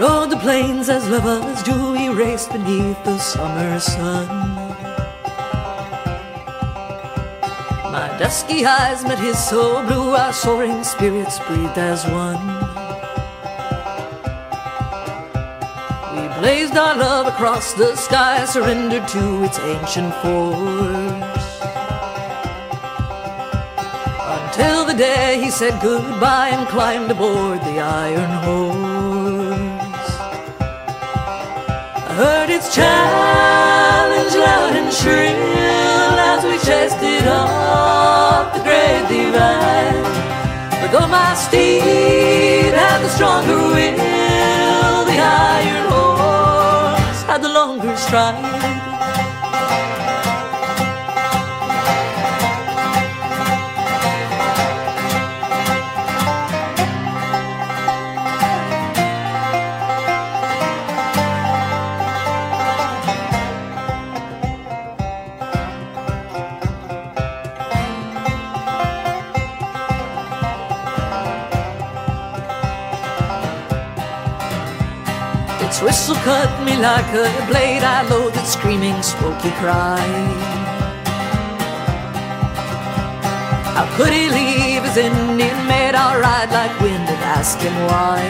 rode 0.00 0.30
the 0.30 0.36
plains 0.36 0.88
as 0.88 1.06
lovers 1.10 1.62
do, 1.62 1.92
we 1.92 2.08
raced 2.08 2.50
beneath 2.52 3.04
the 3.04 3.18
summer 3.18 3.78
sun. 3.78 4.59
Dusky 8.20 8.66
eyes 8.66 9.02
met 9.02 9.18
his 9.18 9.38
soul 9.42 9.82
blue, 9.86 10.14
our 10.14 10.30
soaring 10.30 10.84
spirits 10.84 11.38
breathed 11.46 11.78
as 11.78 12.04
one. 12.04 12.44
We 16.12 16.28
blazed 16.38 16.76
our 16.76 16.96
love 16.96 17.28
across 17.28 17.72
the 17.72 17.96
sky, 17.96 18.44
surrendered 18.44 19.08
to 19.08 19.42
its 19.44 19.58
ancient 19.60 20.12
force. 20.16 21.48
Until 24.36 24.84
the 24.84 24.96
day 24.98 25.40
he 25.42 25.50
said 25.50 25.80
goodbye 25.80 26.50
and 26.50 26.68
climbed 26.68 27.10
aboard 27.10 27.60
the 27.60 27.80
iron 27.80 28.32
horse 28.44 30.10
I 32.08 32.12
heard 32.22 32.50
its 32.50 32.74
challenge 32.74 34.34
loud 34.34 34.76
and 34.76 34.92
shrill 34.92 35.49
we 36.70 37.18
up 37.26 38.54
the 38.54 38.62
great 38.62 39.02
divide. 39.08 40.04
But 40.80 40.92
though 40.92 41.08
my 41.08 41.34
steed 41.34 42.72
had 42.74 42.98
the 43.02 43.08
stronger 43.08 43.56
will, 43.56 45.04
the 45.10 45.18
iron 45.18 45.90
horse 45.90 47.22
had 47.24 47.42
the 47.42 47.48
longer 47.48 47.96
stride. 47.96 48.89
Whistle 75.78 76.16
cut 76.16 76.50
me 76.64 76.76
like 76.76 77.06
a 77.14 77.30
blade. 77.46 77.82
I 77.82 78.02
loathed 78.08 78.36
its 78.36 78.52
screaming, 78.52 79.00
smoky 79.02 79.50
cry. 79.62 80.00
How 83.76 83.86
could 83.96 84.12
he 84.12 84.28
leave 84.28 84.82
his 84.82 84.96
Indian 84.96 85.58
maid? 85.68 85.94
I'll 85.94 86.20
ride 86.20 86.50
like 86.50 86.74
wind 86.80 87.08
and 87.08 87.22
ask 87.38 87.58
him 87.60 87.76
why. 87.88 88.20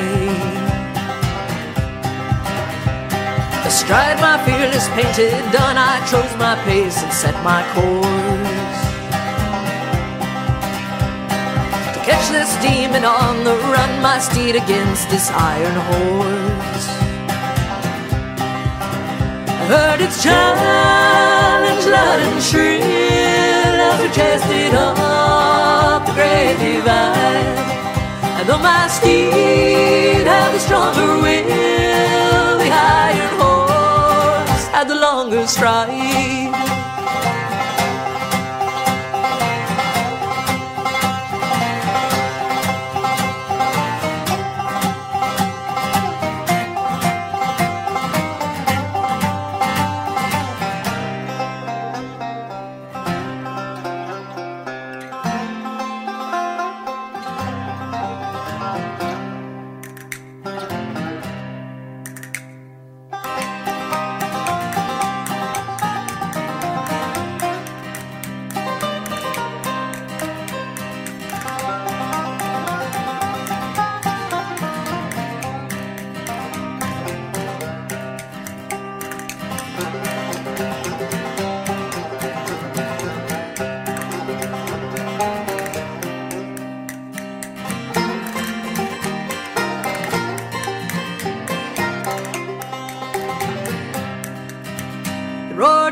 Astride 3.66 4.20
my 4.20 4.36
fearless 4.45 4.88
painted 4.91 5.32
dun, 5.51 5.76
I 5.78 6.05
chose 6.11 6.34
my 6.36 6.55
pace 6.64 7.03
and 7.03 7.12
set 7.12 7.36
my 7.43 7.62
course. 7.74 8.80
To 11.95 12.01
catch 12.09 12.26
this 12.30 12.53
demon 12.62 13.05
on 13.05 13.45
the 13.45 13.57
run, 13.72 14.03
my 14.03 14.18
steed 14.18 14.57
against 14.57 15.09
this 15.09 15.30
iron 15.30 15.78
horse 15.88 16.49
heard 19.71 20.01
its 20.01 20.21
challenge 20.21 21.87
loud 21.87 22.21
and 22.27 22.43
shrill 22.43 22.83
as 23.89 24.01
we 24.03 24.09
chased 24.09 24.51
it 24.51 24.75
up 24.75 26.05
the 26.07 26.12
great 26.12 26.57
divide. 26.59 27.59
And 28.39 28.49
though 28.49 28.59
my 28.59 28.89
steed 28.89 30.27
had 30.27 30.51
the 30.55 30.59
stronger 30.59 31.23
will, 31.23 32.59
the 32.62 32.68
iron 32.68 33.35
horse 33.41 34.66
had 34.75 34.89
the 34.89 34.97
longer 34.97 35.47
stride. 35.47 36.70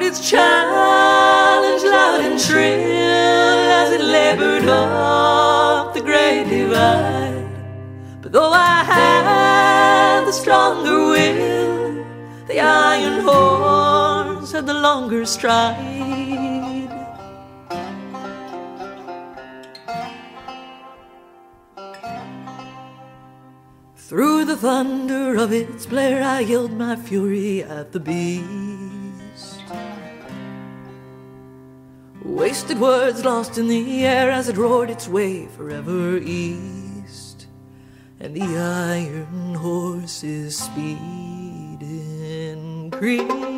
Its 0.08 0.30
challenge 0.30 1.82
loud 1.82 2.20
and 2.22 2.40
shrill 2.40 3.68
as 3.78 3.90
that 3.90 4.00
labored 4.00 4.66
up 4.66 5.92
the 5.92 6.00
great 6.00 6.44
divide. 6.48 7.44
But 8.22 8.32
though 8.32 8.52
I 8.52 8.84
had 8.84 10.24
the 10.24 10.32
stronger 10.32 10.98
will, 11.12 12.06
the 12.46 12.58
iron 12.58 13.20
horse 13.20 14.52
had 14.52 14.66
the 14.66 14.72
longer 14.72 15.26
stride. 15.26 15.76
Through 23.94 24.46
the 24.46 24.56
thunder 24.56 25.36
of 25.36 25.52
its 25.52 25.84
blare, 25.84 26.22
I 26.22 26.40
yelled 26.40 26.72
my 26.72 26.96
fury 26.96 27.62
at 27.62 27.92
the 27.92 28.00
beast. 28.00 28.77
Wasted 32.28 32.78
words 32.78 33.24
lost 33.24 33.56
in 33.56 33.68
the 33.68 34.04
air 34.04 34.30
as 34.30 34.48
it 34.50 34.56
roared 34.58 34.90
its 34.90 35.08
way 35.08 35.46
forever 35.46 36.18
east. 36.18 37.46
And 38.20 38.36
the 38.36 38.58
iron 38.58 39.54
horse's 39.54 40.58
speed 40.58 41.80
increased. 41.80 43.48